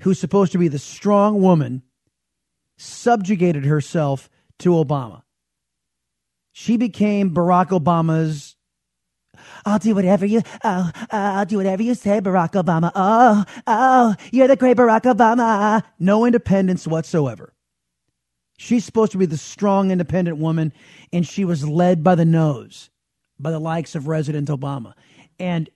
who's 0.00 0.18
supposed 0.18 0.50
to 0.50 0.58
be 0.58 0.66
the 0.66 0.80
strong 0.80 1.40
woman, 1.40 1.82
subjugated 2.76 3.64
herself 3.66 4.28
to 4.58 4.70
Obama. 4.70 5.22
She 6.50 6.76
became 6.76 7.32
Barack 7.32 7.68
Obama's. 7.68 8.56
I'll 9.64 9.78
do 9.78 9.94
whatever 9.94 10.26
you. 10.26 10.42
Oh, 10.64 10.90
uh, 11.02 11.06
I'll 11.12 11.46
do 11.46 11.58
whatever 11.58 11.84
you 11.84 11.94
say, 11.94 12.20
Barack 12.20 12.60
Obama. 12.60 12.90
Oh, 12.96 13.44
oh, 13.68 14.16
you're 14.32 14.48
the 14.48 14.56
great 14.56 14.76
Barack 14.76 15.02
Obama. 15.02 15.84
No 16.00 16.24
independence 16.24 16.84
whatsoever. 16.84 17.53
She's 18.56 18.84
supposed 18.84 19.12
to 19.12 19.18
be 19.18 19.26
the 19.26 19.36
strong, 19.36 19.90
independent 19.90 20.38
woman, 20.38 20.72
and 21.12 21.26
she 21.26 21.44
was 21.44 21.68
led 21.68 22.04
by 22.04 22.14
the 22.14 22.24
nose 22.24 22.90
by 23.38 23.50
the 23.50 23.58
likes 23.58 23.94
of 23.94 24.04
President 24.04 24.48
Obama. 24.48 24.94
And 25.38 25.68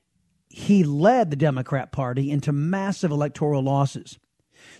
he 0.48 0.84
led 0.84 1.30
the 1.30 1.36
Democrat 1.36 1.92
Party 1.92 2.30
into 2.30 2.52
massive 2.52 3.10
electoral 3.10 3.62
losses. 3.62 4.18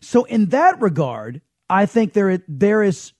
So, 0.01 0.24
in 0.24 0.46
that 0.46 0.80
regard, 0.80 1.40
I 1.68 1.86
think 1.86 2.12
there, 2.12 2.42
there 2.49 2.82
is 2.82 3.12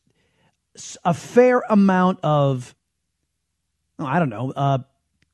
a 1.05 1.15
fair 1.15 1.63
amount 1.69 2.21
of, 2.23 2.75
I 3.99 4.19
don't 4.19 4.31
know, 4.31 4.53
uh, 4.53 4.79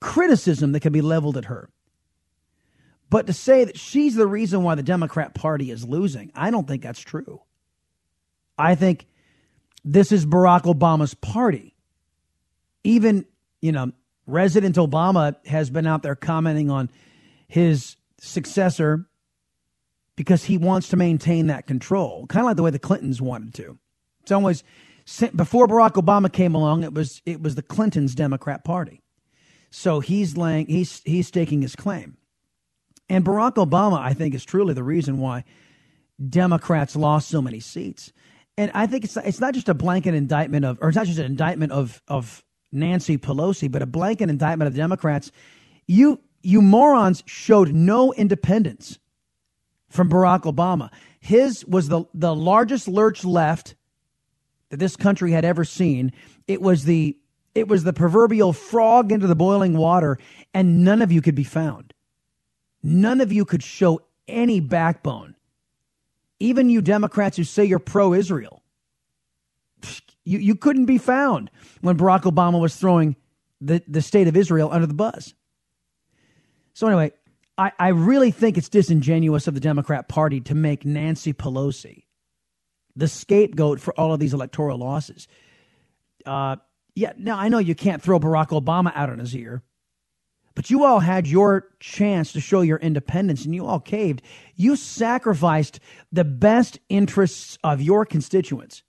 criticism 0.01 0.72
that 0.72 0.80
can 0.80 0.92
be 0.92 1.01
leveled 1.01 1.36
at 1.36 1.47
her. 1.47 1.70
But 3.11 3.26
to 3.26 3.32
say 3.32 3.64
that 3.64 3.78
she's 3.78 4.16
the 4.16 4.26
reason 4.26 4.62
why 4.62 4.74
the 4.74 4.82
Democrat 4.82 5.34
Party 5.34 5.70
is 5.70 5.84
losing, 5.84 6.32
I 6.34 6.51
don't 6.51 6.66
think 6.66 6.82
that's 6.82 7.01
true. 7.01 7.40
I 8.59 8.74
think 8.74 9.07
this 9.85 10.12
is 10.12 10.24
Barack 10.24 10.62
Obama's 10.62 11.14
party. 11.14 11.74
Even, 12.82 13.26
you 13.61 13.72
know, 13.72 13.93
Resident 14.26 14.76
Obama 14.76 15.37
has 15.47 15.70
been 15.70 15.87
out 15.87 16.03
there 16.03 16.14
commenting 16.14 16.70
on 16.70 16.91
his 17.47 17.97
successor 18.18 19.07
because 20.16 20.45
he 20.45 20.57
wants 20.57 20.89
to 20.89 20.97
maintain 20.97 21.49
that 21.49 21.66
control, 21.66 22.26
kind 22.26 22.45
of 22.45 22.47
like 22.47 22.57
the 22.57 22.62
way 22.62 22.70
the 22.70 22.78
Clintons 22.78 23.20
wanted 23.20 23.55
to. 23.55 23.78
It's 24.22 24.32
always 24.32 24.64
before 25.37 25.66
Barack 25.66 25.93
Obama 25.93 26.32
came 26.32 26.55
along, 26.55 26.82
it 26.82 26.95
was 26.95 27.20
it 27.26 27.43
was 27.43 27.57
the 27.57 27.62
Clintons' 27.62 28.14
Democrat 28.14 28.64
Party. 28.64 29.03
So 29.70 30.01
he's 30.01 30.37
laying 30.37 30.66
he's 30.66 31.03
he's 31.05 31.28
staking 31.28 31.62
his 31.62 31.76
claim. 31.76 32.16
And 33.09 33.24
Barack 33.24 33.55
Obama, 33.55 33.99
I 33.99 34.14
think, 34.14 34.35
is 34.35 34.45
truly 34.45 34.72
the 34.72 34.82
reason 34.82 35.18
why 35.18 35.45
Democrats 36.26 36.97
lost 36.97 37.28
so 37.28 37.43
many 37.43 37.61
seats. 37.61 38.12
And 38.57 38.70
I 38.74 38.86
think 38.86 39.05
it's 39.05 39.16
it's 39.16 39.40
not 39.40 39.55
just 39.55 39.68
a 39.68 39.74
blanket 39.74 40.14
indictment 40.14 40.64
of, 40.64 40.78
or 40.80 40.88
it's 40.88 40.96
not 40.96 41.07
just 41.07 41.18
an 41.18 41.26
indictment 41.26 41.72
of 41.72 42.02
of 42.09 42.44
Nancy 42.70 43.18
Pelosi, 43.18 43.70
but 43.70 43.82
a 43.82 43.86
blanket 43.86 44.30
indictment 44.30 44.68
of 44.68 44.74
Democrats. 44.74 45.32
You 45.86 46.20
you 46.42 46.62
morons 46.62 47.22
showed 47.26 47.72
no 47.72 48.12
independence 48.12 48.98
from 49.88 50.09
Barack 50.09 50.42
Obama. 50.42 50.90
His 51.20 51.64
was 51.64 51.88
the 51.88 52.05
the 52.14 52.34
largest 52.34 52.86
lurch 52.86 53.24
left 53.24 53.74
that 54.68 54.78
this 54.78 54.96
country 54.96 55.32
had 55.32 55.44
ever 55.44 55.64
seen. 55.64 56.12
It 56.46 56.61
was 56.61 56.84
the 56.84 57.16
it 57.55 57.68
was 57.68 57.84
the 57.84 57.92
proverbial 57.92 58.52
frog 58.52 59.12
into 59.12 59.26
the 59.26 59.36
boiling 59.36 59.76
water, 59.76 60.18
and 60.52 60.84
none 60.84 61.02
of 61.02 61.12
you 61.12 61.22
could 61.22 61.34
be 61.34 61.44
found. 61.44 61.92
None 62.82 63.20
of 63.20 63.32
you 63.32 63.44
could 63.44 63.62
show 63.62 64.00
any 64.28 64.61
backbone. 64.61 65.34
Even 66.45 66.68
you 66.68 66.82
Democrats 66.82 67.38
who 67.38 67.45
say 67.45 67.64
you're 67.64 67.78
pro 67.78 68.12
Israel, 68.12 68.62
you, 70.24 70.38
you 70.38 70.55
couldn't 70.55 70.84
be 70.84 70.99
found 70.99 71.51
when 71.80 71.97
Barack 71.97 72.22
Obama 72.22 72.61
was 72.61 72.76
throwing 72.76 73.16
the, 73.62 73.82
the 73.88 74.03
state 74.03 74.28
of 74.28 74.36
Israel 74.36 74.68
under 74.70 74.86
the 74.86 74.92
bus. 74.92 75.32
So, 76.74 76.86
anyway, 76.86 77.12
I, 77.57 77.72
I 77.78 77.88
really 77.88 78.30
think 78.30 78.59
it's 78.59 78.68
disingenuous 78.68 79.47
of 79.47 79.55
the 79.55 79.61
Democrat 79.61 80.07
Party 80.07 80.42
to 80.42 80.55
make 80.55 80.84
Nancy 80.84 81.32
Pelosi 81.32 82.05
the 82.95 83.09
scapegoat 83.09 83.80
for 83.80 83.99
all 83.99 84.12
of 84.12 84.20
these 84.20 84.34
electoral 84.34 84.76
losses. 84.76 85.26
Uh, 86.26 86.57
yeah, 86.95 87.12
now 87.16 87.38
I 87.38 87.49
know 87.49 87.59
you 87.59 87.74
can't 87.74 88.03
throw 88.03 88.20
Barack 88.20 88.49
Obama 88.49 88.92
out 88.95 89.09
on 89.09 89.18
his 89.18 89.34
ear, 89.34 89.62
but 90.55 90.70
you 90.70 90.84
all 90.84 91.00
had 91.00 91.26
your 91.26 91.68
chance 91.80 92.32
to 92.32 92.40
show 92.40 92.61
your 92.61 92.78
independence 92.78 93.44
and 93.44 93.55
you 93.55 93.66
all 93.66 93.80
caved. 93.80 94.22
You 94.55 94.76
sacrificed 94.76 95.80
the 96.12 96.24
best 96.24 96.78
interests 96.88 97.59
of 97.64 97.82
your 97.82 98.07
constituents 98.07 98.82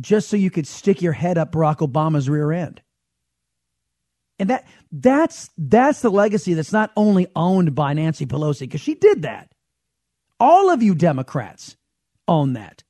just 0.00 0.28
so 0.28 0.36
you 0.36 0.50
could 0.50 0.66
stick 0.66 1.02
your 1.02 1.12
head 1.12 1.36
up 1.36 1.52
Barack 1.52 1.78
Obama's 1.78 2.28
rear 2.28 2.50
end. 2.52 2.80
And 4.38 4.50
that 4.50 4.66
that's 4.90 5.50
that's 5.56 6.00
the 6.00 6.10
legacy 6.10 6.54
that's 6.54 6.72
not 6.72 6.90
only 6.96 7.28
owned 7.36 7.74
by 7.74 7.92
Nancy 7.92 8.26
Pelosi 8.26 8.60
because 8.60 8.80
she 8.80 8.94
did 8.94 9.22
that. 9.22 9.52
All 10.40 10.70
of 10.70 10.82
you 10.82 10.94
Democrats 10.94 11.76
own 12.26 12.54
that. 12.54 12.82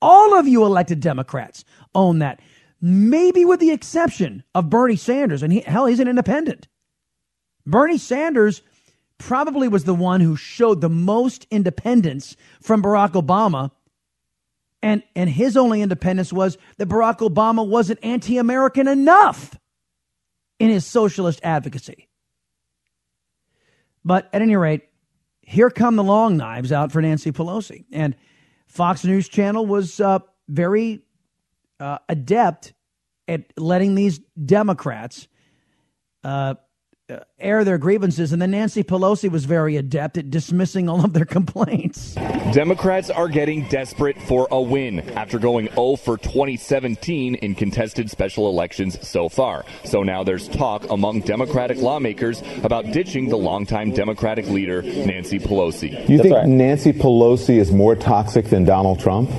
All 0.00 0.38
of 0.38 0.46
you 0.46 0.64
elected 0.64 1.00
Democrats 1.00 1.64
own 1.94 2.20
that. 2.20 2.40
Maybe 2.80 3.44
with 3.44 3.60
the 3.60 3.70
exception 3.70 4.44
of 4.54 4.70
Bernie 4.70 4.96
Sanders, 4.96 5.42
and 5.42 5.52
he, 5.52 5.60
hell, 5.60 5.86
he's 5.86 6.00
an 6.00 6.08
independent. 6.08 6.68
Bernie 7.64 7.98
Sanders 7.98 8.62
probably 9.18 9.66
was 9.66 9.84
the 9.84 9.94
one 9.94 10.20
who 10.20 10.36
showed 10.36 10.80
the 10.80 10.88
most 10.88 11.46
independence 11.50 12.36
from 12.60 12.82
Barack 12.82 13.12
Obama. 13.12 13.70
And, 14.82 15.02
and 15.16 15.28
his 15.28 15.56
only 15.56 15.82
independence 15.82 16.32
was 16.32 16.58
that 16.76 16.88
Barack 16.88 17.18
Obama 17.18 17.66
wasn't 17.66 17.98
anti 18.02 18.38
American 18.38 18.86
enough 18.86 19.58
in 20.58 20.70
his 20.70 20.86
socialist 20.86 21.40
advocacy. 21.42 22.08
But 24.04 24.28
at 24.32 24.42
any 24.42 24.54
rate, 24.54 24.82
here 25.40 25.70
come 25.70 25.96
the 25.96 26.04
long 26.04 26.36
knives 26.36 26.72
out 26.72 26.92
for 26.92 27.00
Nancy 27.02 27.32
Pelosi. 27.32 27.84
And 27.90 28.14
Fox 28.66 29.04
News 29.04 29.28
Channel 29.28 29.66
was 29.66 29.98
uh, 29.98 30.20
very 30.48 31.05
uh, 31.80 31.98
adept 32.08 32.72
at 33.28 33.52
letting 33.56 33.94
these 33.94 34.20
Democrats 34.44 35.28
uh, 36.24 36.54
uh, 37.08 37.20
air 37.38 37.62
their 37.62 37.78
grievances, 37.78 38.32
and 38.32 38.42
then 38.42 38.50
Nancy 38.50 38.82
Pelosi 38.82 39.30
was 39.30 39.44
very 39.44 39.76
adept 39.76 40.18
at 40.18 40.28
dismissing 40.28 40.88
all 40.88 41.04
of 41.04 41.12
their 41.12 41.24
complaints. 41.36 42.14
Democrats 42.52 43.10
are 43.10 43.28
getting 43.28 43.68
desperate 43.68 44.20
for 44.22 44.48
a 44.50 44.60
win 44.60 44.98
after 45.10 45.38
going 45.38 45.68
0 45.74 45.94
for 45.96 46.16
2017 46.16 47.36
in 47.36 47.54
contested 47.54 48.10
special 48.10 48.48
elections 48.48 48.98
so 49.06 49.28
far. 49.28 49.64
So 49.84 50.02
now 50.02 50.24
there's 50.24 50.48
talk 50.48 50.90
among 50.90 51.20
Democratic 51.20 51.78
lawmakers 51.78 52.42
about 52.64 52.90
ditching 52.90 53.28
the 53.28 53.38
longtime 53.38 53.92
Democratic 53.92 54.48
leader, 54.48 54.82
Nancy 54.82 55.38
Pelosi. 55.38 56.08
You 56.08 56.18
think 56.20 56.34
right. 56.34 56.46
Nancy 56.46 56.92
Pelosi 56.92 57.58
is 57.58 57.70
more 57.70 57.94
toxic 57.94 58.46
than 58.46 58.64
Donald 58.64 58.98
Trump? 58.98 59.30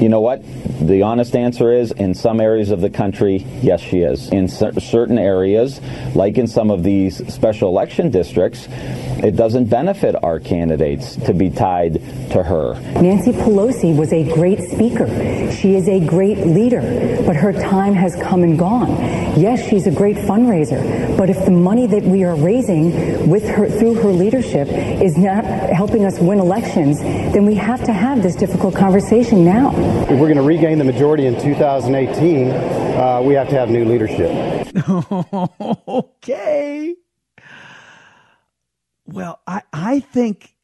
You 0.00 0.08
know 0.08 0.20
what? 0.20 0.42
The 0.80 1.02
honest 1.02 1.34
answer 1.34 1.72
is 1.72 1.90
in 1.90 2.14
some 2.14 2.40
areas 2.40 2.70
of 2.70 2.80
the 2.80 2.88
country, 2.88 3.44
yes, 3.62 3.80
she 3.80 3.98
is. 3.98 4.30
In 4.30 4.46
certain 4.46 5.18
areas, 5.18 5.80
like 6.14 6.38
in 6.38 6.46
some 6.46 6.70
of 6.70 6.84
these 6.84 7.16
special 7.32 7.68
election 7.68 8.10
districts, 8.10 8.68
it 8.70 9.34
doesn't 9.34 9.64
benefit 9.64 10.14
our 10.22 10.38
candidates 10.38 11.16
to 11.16 11.34
be 11.34 11.50
tied 11.50 11.94
to 12.30 12.44
her. 12.44 12.74
Nancy 13.00 13.32
Pelosi 13.32 13.96
was 13.96 14.12
a 14.12 14.22
great 14.32 14.60
speaker. 14.60 15.08
She 15.50 15.74
is 15.74 15.88
a 15.88 15.98
great 15.98 16.46
leader, 16.46 16.80
but 17.26 17.34
her 17.34 17.52
time 17.52 17.94
has 17.94 18.14
come 18.22 18.44
and 18.44 18.56
gone. 18.56 18.90
Yes, 19.36 19.68
she's 19.68 19.88
a 19.88 19.90
great 19.90 20.16
fundraiser, 20.16 21.16
but 21.16 21.28
if 21.28 21.44
the 21.44 21.50
money 21.50 21.88
that 21.88 22.04
we 22.04 22.22
are 22.22 22.36
raising 22.36 23.28
with 23.28 23.48
her 23.48 23.68
through 23.68 23.94
her 23.94 24.10
leadership 24.10 24.68
is 24.68 25.18
not 25.18 25.44
helping 25.44 26.04
us 26.04 26.20
win 26.20 26.38
elections, 26.38 27.00
then 27.00 27.44
we 27.44 27.56
have 27.56 27.82
to 27.84 27.92
have 27.92 28.22
this 28.22 28.36
difficult 28.36 28.76
conversation 28.76 29.44
now. 29.44 29.87
If 30.10 30.18
we're 30.18 30.26
going 30.26 30.36
to 30.36 30.42
regain 30.42 30.78
the 30.78 30.84
majority 30.84 31.26
in 31.26 31.40
2018, 31.40 32.50
uh, 32.50 33.22
we 33.22 33.34
have 33.34 33.48
to 33.48 33.54
have 33.54 33.70
new 33.70 33.84
leadership. 33.84 34.30
okay. 35.88 36.96
Well, 39.06 39.40
I, 39.46 39.62
I 39.72 40.00
think 40.00 40.54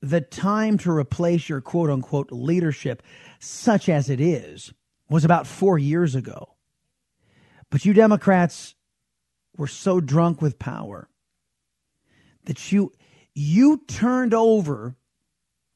the 0.00 0.20
time 0.20 0.78
to 0.78 0.90
replace 0.90 1.48
your 1.48 1.60
quote 1.60 1.90
unquote 1.90 2.32
leadership, 2.32 3.02
such 3.38 3.88
as 3.88 4.10
it 4.10 4.20
is, 4.20 4.72
was 5.08 5.24
about 5.24 5.46
four 5.46 5.78
years 5.78 6.14
ago. 6.14 6.54
But 7.70 7.84
you 7.84 7.92
Democrats 7.92 8.74
were 9.56 9.66
so 9.66 10.00
drunk 10.00 10.42
with 10.42 10.58
power 10.58 11.08
that 12.44 12.72
you 12.72 12.92
you 13.34 13.82
turned 13.86 14.34
over 14.34 14.96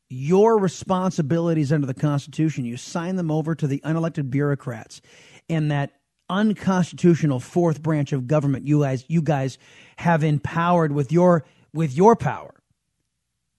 your 0.08 0.58
responsibilities 0.58 1.72
under 1.72 1.86
the 1.86 1.94
Constitution. 1.94 2.64
You 2.64 2.76
sign 2.76 3.16
them 3.16 3.30
over 3.30 3.54
to 3.54 3.66
the 3.66 3.80
unelected 3.84 4.30
bureaucrats, 4.30 5.00
and 5.48 5.70
that 5.70 5.92
unconstitutional 6.28 7.40
fourth 7.40 7.82
branch 7.82 8.12
of 8.12 8.26
government 8.26 8.66
you 8.66 8.80
guys 8.80 9.04
you 9.06 9.22
guys 9.22 9.58
have 9.96 10.24
empowered 10.24 10.90
with 10.90 11.12
your 11.12 11.44
with 11.72 11.96
your 11.96 12.16
power 12.16 12.56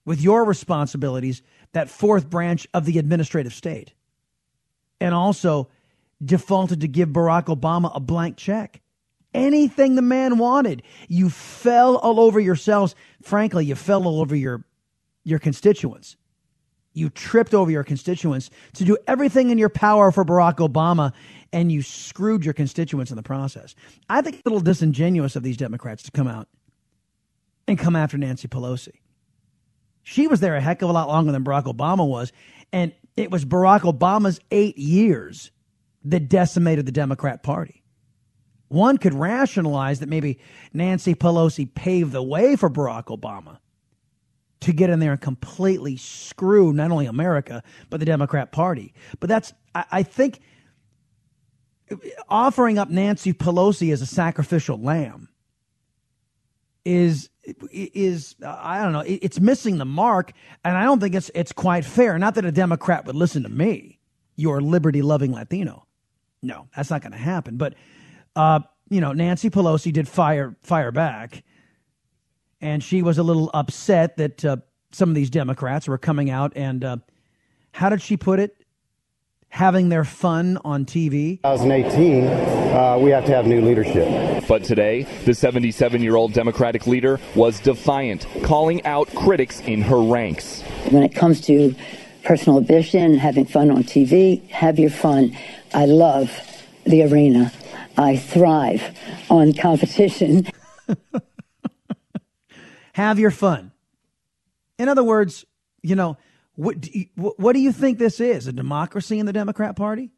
with 0.08 0.22
your 0.22 0.42
responsibilities 0.42 1.42
that 1.72 1.90
fourth 1.90 2.30
branch 2.30 2.66
of 2.72 2.86
the 2.86 2.98
administrative 2.98 3.52
state. 3.52 3.92
And 5.02 5.14
also 5.14 5.68
defaulted 6.24 6.80
to 6.80 6.88
give 6.88 7.10
Barack 7.10 7.54
Obama 7.54 7.94
a 7.94 8.00
blank 8.00 8.38
check. 8.38 8.80
Anything 9.34 9.94
the 9.94 10.02
man 10.02 10.38
wanted. 10.38 10.82
You 11.08 11.28
fell 11.28 11.96
all 11.96 12.20
over 12.20 12.40
yourselves. 12.40 12.94
Frankly 13.22 13.66
you 13.66 13.74
fell 13.74 14.06
all 14.06 14.22
over 14.22 14.34
your 14.34 14.64
your 15.24 15.38
constituents 15.38 16.16
you 16.98 17.10
tripped 17.10 17.54
over 17.54 17.70
your 17.70 17.84
constituents 17.84 18.50
to 18.74 18.84
do 18.84 18.98
everything 19.06 19.50
in 19.50 19.58
your 19.58 19.68
power 19.68 20.10
for 20.10 20.24
Barack 20.24 20.56
Obama 20.56 21.12
and 21.52 21.72
you 21.72 21.82
screwed 21.82 22.44
your 22.44 22.54
constituents 22.54 23.10
in 23.10 23.16
the 23.16 23.22
process. 23.22 23.74
I 24.08 24.20
think 24.20 24.36
it's 24.36 24.46
a 24.46 24.48
little 24.48 24.60
disingenuous 24.60 25.36
of 25.36 25.42
these 25.42 25.56
Democrats 25.56 26.02
to 26.04 26.10
come 26.10 26.28
out 26.28 26.48
and 27.66 27.78
come 27.78 27.96
after 27.96 28.18
Nancy 28.18 28.48
Pelosi. 28.48 29.00
She 30.02 30.26
was 30.26 30.40
there 30.40 30.56
a 30.56 30.60
heck 30.60 30.82
of 30.82 30.90
a 30.90 30.92
lot 30.92 31.08
longer 31.08 31.32
than 31.32 31.44
Barack 31.44 31.64
Obama 31.64 32.06
was, 32.06 32.32
and 32.72 32.92
it 33.16 33.30
was 33.30 33.44
Barack 33.44 33.80
Obama's 33.80 34.40
eight 34.50 34.78
years 34.78 35.50
that 36.04 36.28
decimated 36.28 36.86
the 36.86 36.92
Democrat 36.92 37.42
Party. 37.42 37.82
One 38.68 38.98
could 38.98 39.14
rationalize 39.14 40.00
that 40.00 40.08
maybe 40.08 40.38
Nancy 40.72 41.14
Pelosi 41.14 41.72
paved 41.72 42.12
the 42.12 42.22
way 42.22 42.56
for 42.56 42.68
Barack 42.68 43.06
Obama 43.06 43.58
to 44.60 44.72
get 44.72 44.90
in 44.90 44.98
there 44.98 45.12
and 45.12 45.20
completely 45.20 45.96
screw 45.96 46.72
not 46.72 46.90
only 46.90 47.06
America, 47.06 47.62
but 47.90 48.00
the 48.00 48.06
Democrat 48.06 48.52
Party. 48.52 48.92
But 49.20 49.28
that's, 49.28 49.52
I, 49.74 49.84
I 49.90 50.02
think 50.02 50.40
offering 52.28 52.78
up 52.78 52.90
Nancy 52.90 53.32
Pelosi 53.32 53.92
as 53.92 54.02
a 54.02 54.06
sacrificial 54.06 54.80
lamb 54.80 55.28
is 56.84 57.28
is 57.70 58.34
I 58.44 58.82
don't 58.82 58.92
know 58.92 59.04
it's 59.06 59.40
missing 59.40 59.78
the 59.78 59.84
mark 59.84 60.32
and 60.64 60.76
I 60.76 60.84
don't 60.84 61.00
think 61.00 61.14
it's 61.14 61.30
it's 61.34 61.52
quite 61.52 61.84
fair. 61.84 62.18
Not 62.18 62.34
that 62.34 62.44
a 62.44 62.52
democrat 62.52 63.06
would 63.06 63.16
listen 63.16 63.42
to 63.42 63.48
me 63.48 63.98
your 64.36 64.60
liberty 64.60 65.02
loving 65.02 65.32
latino. 65.32 65.86
No 66.42 66.68
that's 66.74 66.90
not 66.90 67.02
going 67.02 67.12
to 67.12 67.18
happen. 67.18 67.56
But 67.56 67.74
uh, 68.36 68.60
you 68.90 69.00
know 69.00 69.12
Nancy 69.12 69.50
Pelosi 69.50 69.92
did 69.92 70.08
fire 70.08 70.56
fire 70.62 70.92
back 70.92 71.42
and 72.60 72.82
she 72.82 73.02
was 73.02 73.18
a 73.18 73.22
little 73.22 73.50
upset 73.54 74.16
that 74.16 74.44
uh, 74.44 74.56
some 74.92 75.08
of 75.08 75.14
these 75.14 75.30
democrats 75.30 75.88
were 75.88 75.98
coming 75.98 76.30
out 76.30 76.52
and 76.56 76.84
uh, 76.84 76.96
how 77.72 77.88
did 77.88 78.02
she 78.02 78.16
put 78.16 78.40
it 78.40 78.58
having 79.50 79.88
their 79.88 80.04
fun 80.04 80.58
on 80.64 80.84
TV. 80.84 81.40
2018, 81.42 82.26
uh, 82.26 82.98
we 82.98 83.10
have 83.10 83.24
to 83.24 83.34
have 83.34 83.46
new 83.46 83.60
leadership. 83.60 84.44
But 84.46 84.64
today, 84.64 85.06
the 85.24 85.34
77 85.34 86.02
year 86.02 86.16
old 86.16 86.32
Democratic 86.32 86.86
leader 86.86 87.18
was 87.34 87.60
defiant, 87.60 88.26
calling 88.42 88.84
out 88.84 89.08
critics 89.14 89.60
in 89.60 89.82
her 89.82 90.00
ranks. 90.00 90.62
When 90.90 91.02
it 91.02 91.14
comes 91.14 91.40
to 91.42 91.74
personal 92.24 92.58
ambition, 92.58 93.16
having 93.16 93.46
fun 93.46 93.70
on 93.70 93.84
TV, 93.84 94.46
have 94.50 94.78
your 94.78 94.90
fun. 94.90 95.36
I 95.74 95.86
love 95.86 96.30
the 96.84 97.02
arena. 97.02 97.52
I 97.96 98.16
thrive 98.16 98.82
on 99.30 99.54
competition. 99.54 100.46
have 102.98 103.20
your 103.20 103.30
fun. 103.30 103.70
In 104.76 104.88
other 104.88 105.04
words, 105.04 105.44
you 105.82 105.94
know, 105.94 106.16
what 106.56 106.80
do, 106.80 106.90
you, 106.92 107.06
what 107.14 107.52
do 107.52 107.60
you 107.60 107.70
think 107.70 107.96
this 107.96 108.18
is? 108.18 108.48
A 108.48 108.52
democracy 108.52 109.20
in 109.20 109.26
the 109.26 109.32
Democrat 109.32 109.76
Party? 109.76 110.10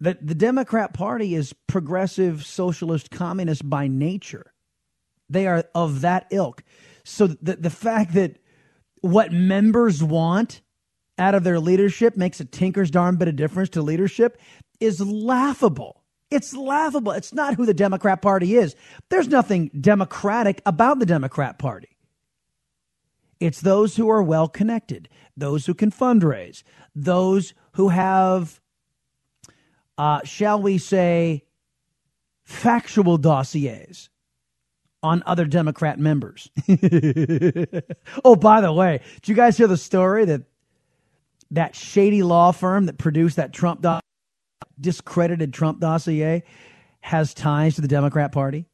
The, 0.00 0.18
the 0.20 0.34
Democrat 0.34 0.92
Party 0.92 1.36
is 1.36 1.54
progressive, 1.68 2.44
socialist, 2.44 3.12
communist 3.12 3.70
by 3.70 3.86
nature. 3.86 4.52
They 5.30 5.46
are 5.46 5.62
of 5.72 6.00
that 6.00 6.26
ilk. 6.32 6.64
So 7.04 7.28
the, 7.28 7.54
the 7.54 7.70
fact 7.70 8.14
that 8.14 8.38
what 9.00 9.30
members 9.30 10.02
want 10.02 10.62
out 11.16 11.36
of 11.36 11.44
their 11.44 11.60
leadership 11.60 12.16
makes 12.16 12.40
a 12.40 12.44
tinker's 12.44 12.90
darn 12.90 13.14
bit 13.14 13.28
of 13.28 13.36
difference 13.36 13.68
to 13.70 13.82
leadership 13.82 14.36
is 14.80 15.00
laughable. 15.00 16.02
It's 16.30 16.54
laughable. 16.54 17.12
It's 17.12 17.32
not 17.32 17.54
who 17.54 17.64
the 17.64 17.74
Democrat 17.74 18.20
Party 18.20 18.56
is. 18.56 18.76
There's 19.08 19.28
nothing 19.28 19.70
democratic 19.80 20.60
about 20.66 20.98
the 20.98 21.06
Democrat 21.06 21.58
Party. 21.58 21.88
It's 23.40 23.60
those 23.60 23.96
who 23.96 24.08
are 24.10 24.22
well 24.22 24.48
connected, 24.48 25.08
those 25.36 25.66
who 25.66 25.74
can 25.74 25.90
fundraise, 25.90 26.62
those 26.94 27.54
who 27.72 27.88
have, 27.88 28.60
uh, 29.96 30.20
shall 30.24 30.60
we 30.60 30.76
say, 30.76 31.44
factual 32.44 33.16
dossiers 33.16 34.10
on 35.02 35.22
other 35.24 35.44
Democrat 35.44 35.98
members. 35.98 36.50
oh, 38.24 38.34
by 38.34 38.60
the 38.60 38.72
way, 38.72 39.00
did 39.16 39.28
you 39.28 39.34
guys 39.34 39.56
hear 39.56 39.68
the 39.68 39.76
story 39.76 40.24
that 40.24 40.42
that 41.50 41.74
shady 41.74 42.22
law 42.22 42.50
firm 42.50 42.86
that 42.86 42.98
produced 42.98 43.36
that 43.36 43.52
Trump 43.52 43.80
do- 44.80 44.82
discredited 44.82 45.52
Trump 45.52 45.80
dossier 45.80 46.42
has 47.00 47.34
ties 47.34 47.76
to 47.76 47.80
the 47.80 47.88
Democrat 47.88 48.32
Party? 48.32 48.66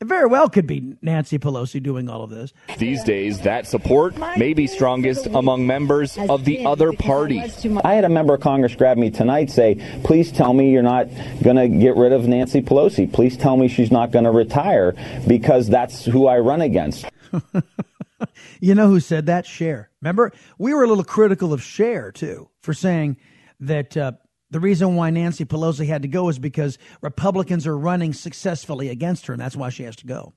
It 0.00 0.08
very 0.08 0.26
well 0.26 0.48
could 0.50 0.66
be 0.66 0.96
Nancy 1.02 1.38
Pelosi 1.38 1.82
doing 1.82 2.10
all 2.10 2.22
of 2.22 2.30
this. 2.30 2.52
These 2.78 3.04
days, 3.04 3.40
that 3.40 3.66
support 3.66 4.14
may 4.36 4.52
be 4.52 4.66
strongest 4.66 5.26
among 5.26 5.66
members 5.66 6.18
of 6.18 6.44
the 6.44 6.66
other 6.66 6.92
party. 6.92 7.40
I 7.84 7.94
had 7.94 8.04
a 8.04 8.08
member 8.08 8.34
of 8.34 8.40
Congress 8.40 8.74
grab 8.74 8.98
me 8.98 9.10
tonight 9.10 9.50
say, 9.50 9.76
please 10.02 10.32
tell 10.32 10.52
me 10.52 10.72
you're 10.72 10.82
not 10.82 11.08
going 11.42 11.56
to 11.56 11.68
get 11.68 11.96
rid 11.96 12.12
of 12.12 12.26
Nancy 12.26 12.60
Pelosi. 12.60 13.10
Please 13.10 13.36
tell 13.36 13.56
me 13.56 13.68
she's 13.68 13.92
not 13.92 14.10
going 14.10 14.24
to 14.24 14.32
retire 14.32 14.94
because 15.28 15.68
that's 15.68 16.04
who 16.04 16.26
I 16.26 16.38
run 16.38 16.60
against. 16.60 17.06
you 18.60 18.74
know 18.74 18.88
who 18.88 19.00
said 19.00 19.26
that? 19.26 19.46
Cher. 19.46 19.90
Remember, 20.02 20.32
we 20.58 20.74
were 20.74 20.82
a 20.82 20.88
little 20.88 21.04
critical 21.04 21.52
of 21.52 21.62
Cher, 21.62 22.10
too, 22.12 22.50
for 22.60 22.74
saying 22.74 23.16
that 23.60 23.96
uh, 23.96 24.12
the 24.54 24.60
reason 24.60 24.94
why 24.94 25.10
Nancy 25.10 25.44
Pelosi 25.44 25.84
had 25.88 26.02
to 26.02 26.08
go 26.08 26.28
is 26.28 26.38
because 26.38 26.78
Republicans 27.00 27.66
are 27.66 27.76
running 27.76 28.12
successfully 28.12 28.88
against 28.88 29.26
her, 29.26 29.32
and 29.32 29.42
that's 29.42 29.56
why 29.56 29.68
she 29.68 29.82
has 29.82 29.96
to 29.96 30.06
go. 30.06 30.32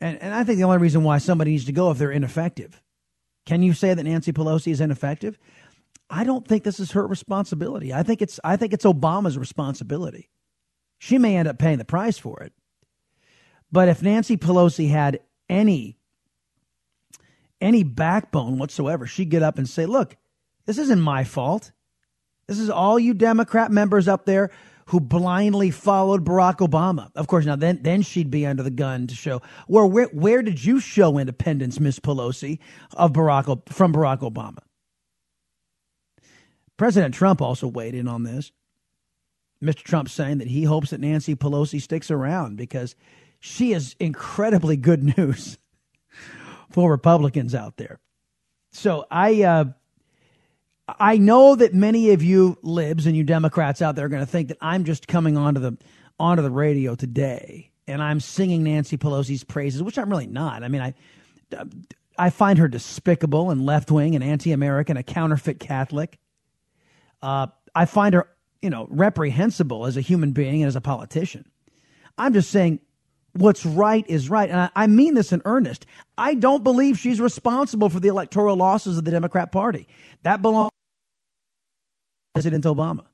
And, 0.00 0.20
and 0.20 0.34
I 0.34 0.42
think 0.42 0.58
the 0.58 0.64
only 0.64 0.78
reason 0.78 1.04
why 1.04 1.18
somebody 1.18 1.52
needs 1.52 1.66
to 1.66 1.72
go 1.72 1.92
if 1.92 1.98
they're 1.98 2.10
ineffective. 2.10 2.82
Can 3.46 3.62
you 3.62 3.72
say 3.72 3.94
that 3.94 4.02
Nancy 4.02 4.32
Pelosi 4.32 4.72
is 4.72 4.80
ineffective? 4.80 5.38
I 6.10 6.24
don't 6.24 6.44
think 6.44 6.64
this 6.64 6.80
is 6.80 6.90
her 6.90 7.06
responsibility. 7.06 7.94
I 7.94 8.02
think 8.02 8.20
it's 8.20 8.40
I 8.42 8.56
think 8.56 8.72
it's 8.72 8.84
Obama's 8.84 9.38
responsibility. 9.38 10.28
She 10.98 11.18
may 11.18 11.36
end 11.36 11.46
up 11.46 11.60
paying 11.60 11.78
the 11.78 11.84
price 11.84 12.18
for 12.18 12.42
it. 12.42 12.52
But 13.70 13.86
if 13.86 14.02
Nancy 14.02 14.36
Pelosi 14.36 14.90
had 14.90 15.20
any 15.48 15.96
any 17.60 17.84
backbone 17.84 18.58
whatsoever, 18.58 19.06
she'd 19.06 19.30
get 19.30 19.44
up 19.44 19.58
and 19.58 19.68
say, 19.68 19.86
"Look, 19.86 20.16
this 20.66 20.78
isn't 20.78 21.00
my 21.00 21.22
fault. 21.22 21.70
This 22.52 22.60
is 22.60 22.68
all 22.68 22.98
you 22.98 23.14
Democrat 23.14 23.72
members 23.72 24.08
up 24.08 24.26
there 24.26 24.50
who 24.88 25.00
blindly 25.00 25.70
followed 25.70 26.22
Barack 26.22 26.58
Obama. 26.58 27.10
Of 27.14 27.26
course, 27.26 27.46
now 27.46 27.56
then, 27.56 27.78
then 27.80 28.02
she'd 28.02 28.30
be 28.30 28.44
under 28.44 28.62
the 28.62 28.70
gun 28.70 29.06
to 29.06 29.14
show 29.14 29.40
where 29.68 29.86
where, 29.86 30.08
where 30.08 30.42
did 30.42 30.62
you 30.62 30.78
show 30.78 31.16
independence, 31.16 31.80
Miss 31.80 31.98
Pelosi, 31.98 32.58
of 32.92 33.14
Barack 33.14 33.66
from 33.70 33.94
Barack 33.94 34.18
Obama? 34.18 34.58
President 36.76 37.14
Trump 37.14 37.40
also 37.40 37.66
weighed 37.66 37.94
in 37.94 38.06
on 38.06 38.22
this. 38.22 38.52
Mr. 39.62 39.82
Trump 39.82 40.10
saying 40.10 40.36
that 40.36 40.48
he 40.48 40.64
hopes 40.64 40.90
that 40.90 41.00
Nancy 41.00 41.34
Pelosi 41.34 41.80
sticks 41.80 42.10
around 42.10 42.58
because 42.58 42.96
she 43.40 43.72
is 43.72 43.96
incredibly 43.98 44.76
good 44.76 45.02
news 45.16 45.56
for 46.68 46.90
Republicans 46.90 47.54
out 47.54 47.78
there. 47.78 47.98
So 48.72 49.06
I. 49.10 49.42
Uh, 49.42 49.64
I 50.88 51.16
know 51.16 51.54
that 51.54 51.74
many 51.74 52.10
of 52.10 52.22
you 52.22 52.58
libs 52.62 53.06
and 53.06 53.16
you 53.16 53.24
Democrats 53.24 53.80
out 53.82 53.94
there 53.94 54.06
are 54.06 54.08
going 54.08 54.24
to 54.24 54.30
think 54.30 54.48
that 54.48 54.58
I'm 54.60 54.84
just 54.84 55.06
coming 55.06 55.36
onto 55.36 55.60
the 55.60 55.78
onto 56.18 56.42
the 56.42 56.50
radio 56.50 56.94
today 56.94 57.72
and 57.86 58.02
I'm 58.02 58.20
singing 58.20 58.62
Nancy 58.62 58.96
Pelosi's 58.96 59.44
praises, 59.44 59.82
which 59.82 59.98
I'm 59.98 60.10
really 60.10 60.26
not. 60.26 60.62
I 60.62 60.68
mean, 60.68 60.80
I 60.80 60.94
I 62.18 62.30
find 62.30 62.58
her 62.58 62.68
despicable 62.68 63.50
and 63.50 63.64
left 63.64 63.90
wing 63.90 64.14
and 64.14 64.22
anti 64.22 64.52
American, 64.52 64.96
a 64.96 65.02
counterfeit 65.02 65.60
Catholic. 65.60 66.18
Uh, 67.20 67.48
I 67.74 67.84
find 67.86 68.14
her, 68.14 68.28
you 68.60 68.70
know, 68.70 68.86
reprehensible 68.90 69.86
as 69.86 69.96
a 69.96 70.00
human 70.00 70.32
being 70.32 70.62
and 70.62 70.68
as 70.68 70.76
a 70.76 70.80
politician. 70.80 71.46
I'm 72.18 72.32
just 72.32 72.50
saying 72.50 72.80
what's 73.32 73.64
right 73.64 74.04
is 74.08 74.28
right. 74.30 74.50
And 74.50 74.60
I, 74.60 74.70
I, 74.74 74.86
mean 74.86 75.14
this 75.14 75.32
in 75.32 75.42
earnest. 75.44 75.86
I 76.18 76.34
don't 76.34 76.62
believe 76.62 76.98
she's 76.98 77.20
responsible 77.20 77.88
for 77.88 78.00
the 78.00 78.08
electoral 78.08 78.56
losses 78.56 78.98
of 78.98 79.04
the 79.04 79.10
Democrat 79.10 79.52
Party. 79.52 79.88
That 80.22 80.42
belongs 80.42 80.70
to 80.70 82.40
President 82.40 82.64
Obama. 82.64 83.06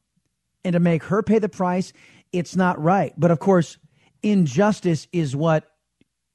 And 0.65 0.73
to 0.73 0.81
make 0.81 1.05
her 1.05 1.23
pay 1.23 1.39
the 1.39 1.49
price, 1.49 1.93
it's 2.33 2.57
not 2.57 2.83
right. 2.83 3.15
But 3.17 3.31
of 3.31 3.39
course, 3.39 3.79
injustice 4.23 5.07
is 5.13 5.35
what 5.35 5.71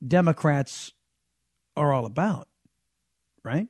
Democrats 0.06 0.92
are 1.76 1.92
all 1.92 2.06
about, 2.06 2.48
right? 3.44 3.68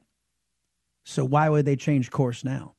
So 1.05 1.25
why 1.25 1.49
would 1.49 1.65
they 1.65 1.75
change 1.75 2.11
course 2.11 2.43
now? 2.43 2.75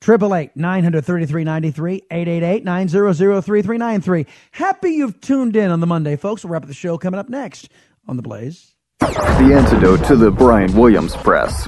Triple 0.00 0.34
eight 0.34 0.50
nine 0.54 0.84
hundred 0.84 1.04
thirty 1.04 1.26
three 1.26 1.44
ninety 1.44 1.70
three 1.70 2.02
eight 2.10 2.28
eight 2.28 2.42
eight 2.42 2.64
nine 2.64 2.88
zero 2.88 3.12
zero 3.12 3.40
three 3.40 3.62
three 3.62 3.78
nine 3.78 4.00
three. 4.00 4.26
Happy 4.52 4.90
you've 4.90 5.20
tuned 5.20 5.56
in 5.56 5.70
on 5.70 5.80
the 5.80 5.86
Monday, 5.86 6.16
folks. 6.16 6.44
We'll 6.44 6.52
wrap 6.52 6.62
up 6.62 6.68
the 6.68 6.74
show 6.74 6.98
coming 6.98 7.18
up 7.18 7.28
next 7.28 7.70
on 8.06 8.16
the 8.16 8.22
Blaze. 8.22 8.74
The 9.00 9.52
antidote 9.54 10.04
to 10.06 10.16
the 10.16 10.30
Brian 10.30 10.76
Williams 10.76 11.16
press. 11.16 11.64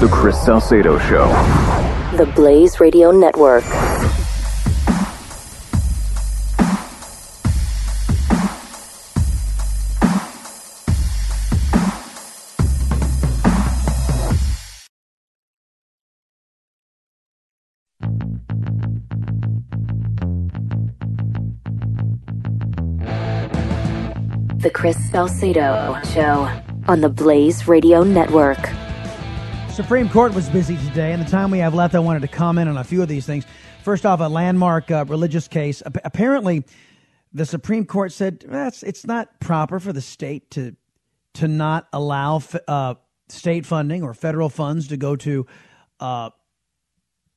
The 0.00 0.08
Chris 0.12 0.40
Salcedo 0.44 0.98
Show. 0.98 1.26
The 2.16 2.30
Blaze 2.34 2.80
Radio 2.80 3.10
Network. 3.10 3.64
The 24.58 24.70
Chris 24.70 24.96
Salcedo 25.12 26.00
Show 26.12 26.48
on 26.88 27.00
the 27.00 27.08
Blaze 27.08 27.68
Radio 27.68 28.02
Network. 28.02 28.58
Supreme 29.70 30.08
Court 30.08 30.34
was 30.34 30.48
busy 30.48 30.76
today, 30.78 31.12
and 31.12 31.24
the 31.24 31.30
time 31.30 31.52
we 31.52 31.58
have 31.58 31.74
left, 31.74 31.94
I 31.94 32.00
wanted 32.00 32.22
to 32.22 32.28
comment 32.28 32.68
on 32.68 32.76
a 32.76 32.82
few 32.82 33.00
of 33.00 33.06
these 33.06 33.24
things. 33.24 33.46
First 33.84 34.04
off, 34.04 34.18
a 34.18 34.24
landmark 34.24 34.90
uh, 34.90 35.04
religious 35.06 35.46
case. 35.46 35.80
A- 35.86 35.92
apparently, 36.04 36.64
the 37.32 37.46
Supreme 37.46 37.84
Court 37.86 38.10
said 38.10 38.40
that's 38.48 38.82
it's 38.82 39.06
not 39.06 39.38
proper 39.38 39.78
for 39.78 39.92
the 39.92 40.00
state 40.00 40.50
to 40.50 40.74
to 41.34 41.46
not 41.46 41.86
allow 41.92 42.38
f- 42.38 42.56
uh, 42.66 42.94
state 43.28 43.64
funding 43.64 44.02
or 44.02 44.12
federal 44.12 44.48
funds 44.48 44.88
to 44.88 44.96
go 44.96 45.14
to 45.14 45.46
uh, 46.00 46.30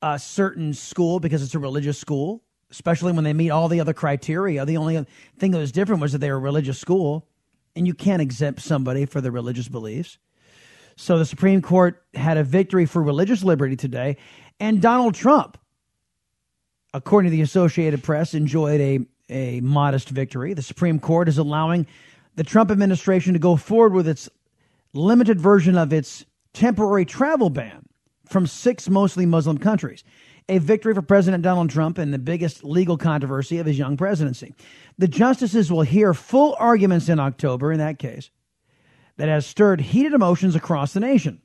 a 0.01 0.17
certain 0.17 0.73
school 0.73 1.19
because 1.19 1.43
it's 1.43 1.53
a 1.53 1.59
religious 1.59 1.99
school, 1.99 2.41
especially 2.71 3.11
when 3.11 3.23
they 3.23 3.33
meet 3.33 3.51
all 3.51 3.67
the 3.67 3.79
other 3.79 3.93
criteria. 3.93 4.65
The 4.65 4.77
only 4.77 5.05
thing 5.37 5.51
that 5.51 5.59
was 5.59 5.71
different 5.71 6.01
was 6.01 6.13
that 6.13 6.19
they 6.19 6.31
were 6.31 6.37
a 6.37 6.39
religious 6.39 6.79
school, 6.79 7.27
and 7.75 7.85
you 7.85 7.93
can't 7.93 8.21
exempt 8.21 8.61
somebody 8.61 9.05
for 9.05 9.21
their 9.21 9.31
religious 9.31 9.67
beliefs. 9.67 10.17
So 10.95 11.17
the 11.17 11.25
Supreme 11.25 11.61
Court 11.61 12.03
had 12.13 12.37
a 12.37 12.43
victory 12.43 12.85
for 12.85 13.01
religious 13.01 13.43
liberty 13.43 13.75
today, 13.75 14.17
and 14.59 14.81
Donald 14.81 15.15
Trump, 15.15 15.57
according 16.93 17.31
to 17.31 17.35
the 17.35 17.43
Associated 17.43 18.03
Press, 18.03 18.33
enjoyed 18.33 18.81
a, 18.81 18.99
a 19.29 19.61
modest 19.61 20.09
victory. 20.09 20.53
The 20.53 20.61
Supreme 20.61 20.99
Court 20.99 21.27
is 21.27 21.37
allowing 21.37 21.87
the 22.35 22.43
Trump 22.43 22.71
administration 22.71 23.33
to 23.33 23.39
go 23.39 23.55
forward 23.55 23.93
with 23.93 24.07
its 24.07 24.29
limited 24.93 25.39
version 25.39 25.77
of 25.77 25.93
its 25.93 26.25
temporary 26.53 27.05
travel 27.05 27.49
ban 27.49 27.85
from 28.27 28.47
six 28.47 28.89
mostly 28.89 29.25
Muslim 29.25 29.57
countries. 29.57 30.03
A 30.51 30.57
victory 30.57 30.93
for 30.93 31.01
President 31.01 31.43
Donald 31.43 31.69
Trump 31.69 31.97
and 31.97 32.13
the 32.13 32.19
biggest 32.19 32.61
legal 32.65 32.97
controversy 32.97 33.59
of 33.59 33.65
his 33.65 33.79
young 33.79 33.95
presidency. 33.95 34.53
The 34.97 35.07
justices 35.07 35.71
will 35.71 35.83
hear 35.83 36.13
full 36.13 36.57
arguments 36.59 37.07
in 37.07 37.21
October 37.21 37.71
in 37.71 37.79
that 37.79 37.99
case 37.99 38.29
that 39.15 39.29
has 39.29 39.45
stirred 39.45 39.79
heated 39.79 40.11
emotions 40.11 40.53
across 40.53 40.91
the 40.91 40.99
nation. 40.99 41.41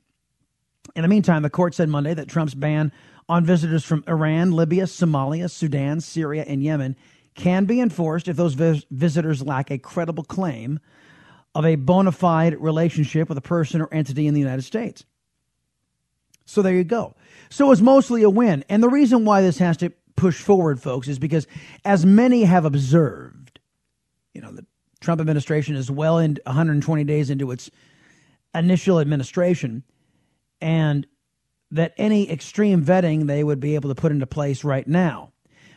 In 0.93 1.03
the 1.03 1.07
meantime, 1.07 1.41
the 1.41 1.49
court 1.49 1.73
said 1.73 1.87
Monday 1.87 2.13
that 2.15 2.27
Trump's 2.27 2.53
ban 2.53 2.91
on 3.29 3.45
visitors 3.45 3.85
from 3.85 4.03
Iran, 4.09 4.51
Libya, 4.51 4.83
Somalia, 4.83 5.49
Sudan, 5.49 6.01
Syria, 6.01 6.43
and 6.45 6.61
Yemen 6.61 6.97
can 7.33 7.63
be 7.63 7.79
enforced 7.79 8.27
if 8.27 8.35
those 8.35 8.55
vis- 8.55 8.85
visitors 8.91 9.41
lack 9.41 9.71
a 9.71 9.77
credible 9.77 10.25
claim 10.25 10.81
of 11.55 11.65
a 11.65 11.75
bona 11.75 12.11
fide 12.11 12.59
relationship 12.59 13.29
with 13.29 13.37
a 13.37 13.41
person 13.41 13.79
or 13.79 13.93
entity 13.93 14.27
in 14.27 14.33
the 14.33 14.41
United 14.41 14.63
States. 14.63 15.05
So 16.45 16.61
there 16.61 16.73
you 16.73 16.83
go. 16.83 17.15
So 17.49 17.71
it's 17.71 17.81
mostly 17.81 18.23
a 18.23 18.29
win. 18.29 18.63
And 18.69 18.83
the 18.83 18.89
reason 18.89 19.25
why 19.25 19.41
this 19.41 19.57
has 19.59 19.77
to 19.77 19.91
push 20.15 20.41
forward, 20.41 20.81
folks, 20.81 21.07
is 21.07 21.19
because 21.19 21.47
as 21.85 22.05
many 22.05 22.43
have 22.43 22.65
observed, 22.65 23.59
you 24.33 24.41
know, 24.41 24.51
the 24.51 24.65
Trump 24.99 25.21
administration 25.21 25.75
is 25.75 25.91
well 25.91 26.17
in 26.17 26.37
120 26.45 27.03
days 27.03 27.29
into 27.29 27.51
its 27.51 27.69
initial 28.53 28.99
administration, 28.99 29.83
and 30.59 31.05
that 31.71 31.93
any 31.97 32.31
extreme 32.31 32.83
vetting 32.83 33.27
they 33.27 33.43
would 33.43 33.59
be 33.59 33.75
able 33.75 33.89
to 33.89 33.95
put 33.95 34.11
into 34.11 34.25
place 34.25 34.63
right 34.63 34.87
now. 34.87 35.31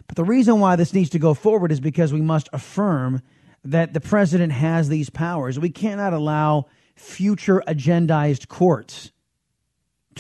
But 0.07 0.17
the 0.17 0.25
reason 0.25 0.59
why 0.61 0.77
this 0.77 0.95
needs 0.95 1.11
to 1.11 1.19
go 1.19 1.35
forward 1.35 1.71
is 1.71 1.81
because 1.81 2.13
we 2.13 2.23
must 2.23 2.49
affirm 2.53 3.23
that 3.65 3.93
the 3.93 4.01
president 4.01 4.53
has 4.53 4.89
these 4.89 5.11
powers. 5.11 5.59
We 5.59 5.71
cannot 5.71 6.13
allow 6.13 6.67
future 6.97 7.63
agendized 7.67 8.49
courts 8.49 9.13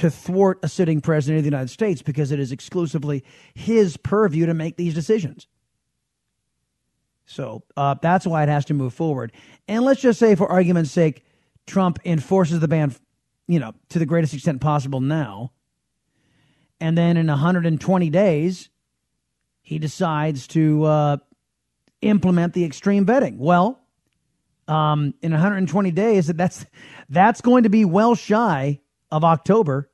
to 0.01 0.11
thwart 0.11 0.59
a 0.63 0.69
sitting 0.69 1.03
president 1.03 1.37
of 1.37 1.45
the 1.45 1.51
United 1.51 1.69
States 1.69 2.01
because 2.01 2.33
it 2.33 2.41
is 2.41 2.53
exclusively 2.53 3.23
his 3.53 3.99
purview 3.99 4.47
to 4.47 4.55
make 4.55 4.79
these 4.79 4.95
decisions. 4.95 5.47
So 7.27 7.65
uh, 7.77 7.97
that's 8.01 8.27
why 8.27 8.43
it 8.43 8.49
has 8.49 8.65
to 8.67 8.75
move 8.75 8.95
forward. 8.95 9.31
And 9.69 9.85
let's 9.85 10.01
just 10.01 10.19
say, 10.19 10.35
for 10.37 10.51
argument's 10.51 10.91
sake, 10.91 11.23
Trump 11.67 11.99
enforces 12.07 12.61
the 12.61 12.67
ban, 12.67 12.95
you 13.47 13.61
know, 13.61 13.75
to 13.91 13.99
the 13.99 14.07
greatest 14.07 14.33
extent 14.33 14.63
possible 14.63 15.03
now. 15.03 15.53
And 16.81 16.97
then 16.97 17.19
in 17.19 17.27
120 17.27 18.09
days, 18.09 18.71
he 19.61 19.79
decides 19.79 20.47
to 20.49 20.83
uh, 20.85 21.17
implement 22.01 22.55
the 22.55 22.65
extreme 22.65 23.05
vetting. 23.05 23.37
Well, 23.37 23.79
um, 24.67 25.13
in 25.21 25.33
120 25.33 25.91
days, 25.91 26.29
that's 26.29 26.65
that's 27.11 27.43
going 27.43 27.65
to 27.65 27.69
be 27.69 27.85
well 27.85 28.15
shy 28.15 28.81
of 29.11 29.25
October, 29.25 29.90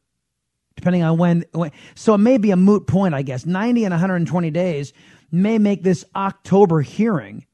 depending 0.77 1.03
on 1.03 1.19
when, 1.19 1.44
when. 1.53 1.73
So 1.94 2.15
it 2.15 2.19
may 2.19 2.39
be 2.39 2.51
a 2.51 2.57
moot 2.57 2.86
point, 2.86 3.15
I 3.15 3.23
guess. 3.23 3.44
90 3.44 3.85
and 3.85 3.93
120 3.93 4.51
days 4.51 4.93
may 5.32 5.59
make 5.59 5.82
this 5.82 6.05
October 6.15 6.81
hearing 6.82 7.47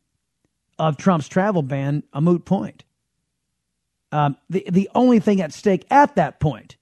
of 0.78 0.96
Trump's 0.96 1.28
travel 1.28 1.62
ban 1.62 2.02
a 2.12 2.20
moot 2.20 2.44
point. 2.44 2.84
Um, 4.10 4.36
the 4.50 4.66
the 4.70 4.90
only 4.94 5.20
thing 5.20 5.40
at 5.40 5.54
stake 5.54 5.86
at 5.90 6.16
that 6.16 6.38
point 6.38 6.76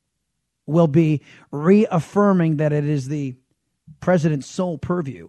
will 0.66 0.88
be 0.88 1.22
reaffirming 1.52 2.56
that 2.56 2.72
it 2.72 2.84
is 2.84 3.08
the 3.08 3.36
president's 4.00 4.46
sole 4.46 4.78
purview 4.78 5.28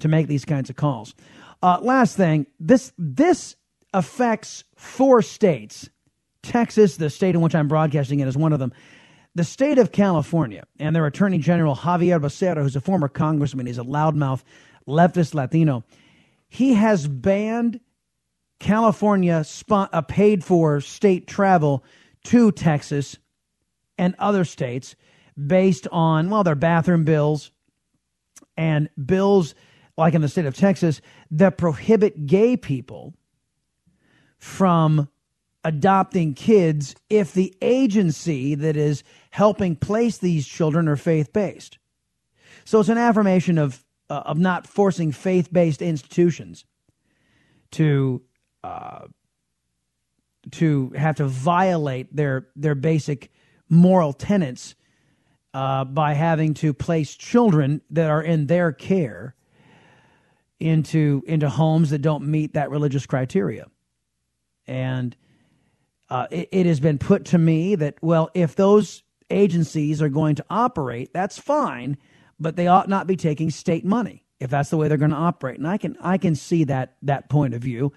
to 0.00 0.08
make 0.08 0.26
these 0.26 0.44
kinds 0.44 0.68
of 0.68 0.76
calls. 0.76 1.14
Uh, 1.62 1.78
last 1.80 2.16
thing, 2.16 2.46
this 2.60 2.92
this 2.98 3.56
affects 3.94 4.64
four 4.76 5.22
states. 5.22 5.88
Texas, 6.42 6.98
the 6.98 7.08
state 7.08 7.34
in 7.34 7.40
which 7.40 7.54
I'm 7.54 7.68
broadcasting 7.68 8.20
it, 8.20 8.28
is 8.28 8.36
one 8.36 8.52
of 8.52 8.58
them. 8.58 8.72
The 9.34 9.44
state 9.44 9.78
of 9.78 9.90
California 9.90 10.64
and 10.78 10.94
their 10.94 11.06
Attorney 11.06 11.38
General 11.38 11.74
Xavier 11.74 12.20
Becerra, 12.20 12.62
who's 12.62 12.76
a 12.76 12.80
former 12.80 13.08
congressman, 13.08 13.66
he's 13.66 13.78
a 13.78 13.84
loudmouth 13.84 14.42
leftist 14.86 15.34
Latino. 15.34 15.84
He 16.48 16.74
has 16.74 17.08
banned 17.08 17.80
California 18.60 19.42
spon- 19.42 19.88
uh, 19.92 20.02
paid 20.02 20.44
for 20.44 20.80
state 20.80 21.26
travel 21.26 21.84
to 22.24 22.52
Texas 22.52 23.18
and 23.98 24.14
other 24.18 24.44
states 24.44 24.94
based 25.46 25.88
on, 25.90 26.30
well, 26.30 26.44
their 26.44 26.54
bathroom 26.54 27.04
bills 27.04 27.50
and 28.56 28.88
bills 29.04 29.54
like 29.96 30.14
in 30.14 30.22
the 30.22 30.28
state 30.28 30.46
of 30.46 30.56
Texas 30.56 31.00
that 31.32 31.58
prohibit 31.58 32.26
gay 32.26 32.56
people 32.56 33.14
from 34.38 35.08
adopting 35.64 36.34
kids 36.34 36.94
if 37.08 37.32
the 37.32 37.56
agency 37.62 38.54
that 38.54 38.76
is 38.76 39.02
helping 39.30 39.74
place 39.74 40.18
these 40.18 40.46
children 40.46 40.86
are 40.88 40.96
faith 40.96 41.32
based. 41.32 41.78
So 42.64 42.80
it's 42.80 42.88
an 42.88 42.98
affirmation 42.98 43.58
of 43.58 43.84
uh, 44.10 44.22
of 44.26 44.38
not 44.38 44.66
forcing 44.66 45.12
faith 45.12 45.52
based 45.52 45.82
institutions 45.82 46.64
to 47.72 48.22
uh, 48.62 49.06
to 50.52 50.90
have 50.90 51.16
to 51.16 51.26
violate 51.26 52.14
their 52.14 52.48
their 52.54 52.74
basic 52.74 53.32
moral 53.68 54.12
tenets 54.12 54.74
uh, 55.54 55.84
by 55.84 56.12
having 56.12 56.54
to 56.54 56.74
place 56.74 57.14
children 57.14 57.80
that 57.90 58.10
are 58.10 58.22
in 58.22 58.46
their 58.46 58.72
care 58.72 59.34
into 60.60 61.22
into 61.26 61.48
homes 61.48 61.90
that 61.90 62.00
don't 62.00 62.26
meet 62.26 62.54
that 62.54 62.70
religious 62.70 63.06
criteria, 63.06 63.66
and 64.66 65.16
uh, 66.14 66.28
it, 66.30 66.48
it 66.52 66.66
has 66.66 66.78
been 66.78 66.96
put 66.96 67.24
to 67.24 67.38
me 67.38 67.74
that 67.74 67.96
well, 68.00 68.30
if 68.34 68.54
those 68.54 69.02
agencies 69.30 70.00
are 70.00 70.08
going 70.08 70.36
to 70.36 70.44
operate, 70.48 71.12
that's 71.12 71.38
fine, 71.38 71.98
but 72.38 72.54
they 72.54 72.68
ought 72.68 72.88
not 72.88 73.08
be 73.08 73.16
taking 73.16 73.50
state 73.50 73.84
money 73.84 74.24
if 74.38 74.48
that's 74.48 74.70
the 74.70 74.76
way 74.76 74.86
they're 74.86 74.96
going 74.96 75.10
to 75.10 75.16
operate. 75.16 75.58
And 75.58 75.66
I 75.66 75.76
can 75.76 75.96
I 76.00 76.18
can 76.18 76.36
see 76.36 76.62
that 76.64 76.94
that 77.02 77.28
point 77.28 77.52
of 77.52 77.62
view, 77.62 77.92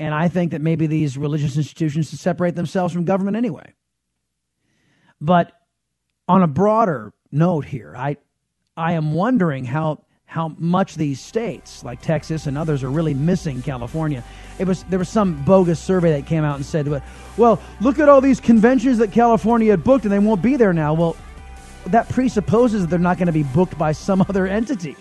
and 0.00 0.12
I 0.12 0.26
think 0.26 0.50
that 0.50 0.60
maybe 0.60 0.88
these 0.88 1.16
religious 1.16 1.56
institutions 1.56 2.10
should 2.10 2.18
separate 2.18 2.56
themselves 2.56 2.92
from 2.92 3.04
government 3.04 3.36
anyway. 3.36 3.74
But 5.20 5.52
on 6.26 6.42
a 6.42 6.48
broader 6.48 7.12
note 7.30 7.64
here, 7.64 7.94
I 7.96 8.16
I 8.76 8.94
am 8.94 9.14
wondering 9.14 9.66
how 9.66 10.04
how 10.32 10.50
much 10.58 10.94
these 10.94 11.20
states 11.20 11.84
like 11.84 12.00
Texas 12.00 12.46
and 12.46 12.56
others 12.56 12.82
are 12.82 12.90
really 12.90 13.12
missing 13.12 13.60
California. 13.60 14.24
It 14.58 14.66
was 14.66 14.82
there 14.84 14.98
was 14.98 15.10
some 15.10 15.44
bogus 15.44 15.78
survey 15.78 16.12
that 16.12 16.26
came 16.26 16.42
out 16.42 16.56
and 16.56 16.64
said, 16.64 16.88
"Well, 17.36 17.60
look 17.82 17.98
at 17.98 18.08
all 18.08 18.22
these 18.22 18.40
conventions 18.40 18.96
that 18.96 19.12
California 19.12 19.70
had 19.70 19.84
booked 19.84 20.04
and 20.04 20.12
they 20.12 20.18
won't 20.18 20.40
be 20.40 20.56
there 20.56 20.72
now." 20.72 20.94
Well, 20.94 21.16
that 21.86 22.08
presupposes 22.08 22.80
that 22.80 22.88
they're 22.88 22.98
not 22.98 23.18
going 23.18 23.26
to 23.26 23.32
be 23.32 23.42
booked 23.42 23.76
by 23.76 23.92
some 23.92 24.22
other 24.28 24.46
entity. 24.46 24.96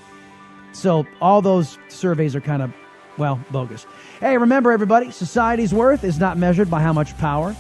So 0.74 1.06
all 1.22 1.41
those 1.41 1.78
surveys 1.88 2.36
are 2.36 2.41
kind 2.41 2.62
of, 2.62 2.74
well, 3.18 3.40
bogus. 3.52 3.86
Hey, 4.20 4.38
remember 4.38 4.74
everybody, 4.74 5.12
society's 5.12 5.74
worth 5.74 6.03
is 6.03 6.20
not 6.20 6.38
measured 6.38 6.70
by 6.70 6.82
how 6.82 6.91
much 6.91 7.18
power 7.18 7.56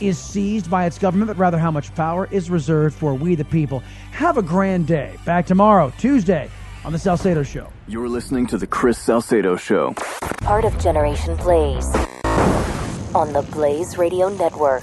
is 0.00 0.18
seized 0.18 0.70
by 0.70 0.84
its 0.84 0.98
government, 0.98 1.28
but 1.28 1.38
rather 1.38 1.58
how 1.58 1.70
much 1.70 1.94
power 1.94 2.28
is 2.30 2.50
reserved 2.50 2.94
for 2.94 3.14
we 3.14 3.34
the 3.34 3.44
people. 3.46 3.82
Have 4.10 4.36
a 4.36 4.42
grand 4.42 4.86
day. 4.86 5.16
Back 5.24 5.46
tomorrow, 5.46 5.90
Tuesday, 5.98 6.50
on 6.84 6.92
the 6.92 6.98
Salcedo 6.98 7.42
Show. 7.42 7.68
You're 7.88 8.08
listening 8.08 8.46
to 8.48 8.58
the 8.58 8.66
Chris 8.66 8.98
Salcedo 8.98 9.56
Show. 9.56 9.94
Part 10.42 10.64
of 10.64 10.78
Generation 10.78 11.34
Blaze 11.36 11.88
on 13.14 13.32
the 13.32 13.46
Blaze 13.52 13.96
Radio 13.96 14.28
Network. 14.28 14.82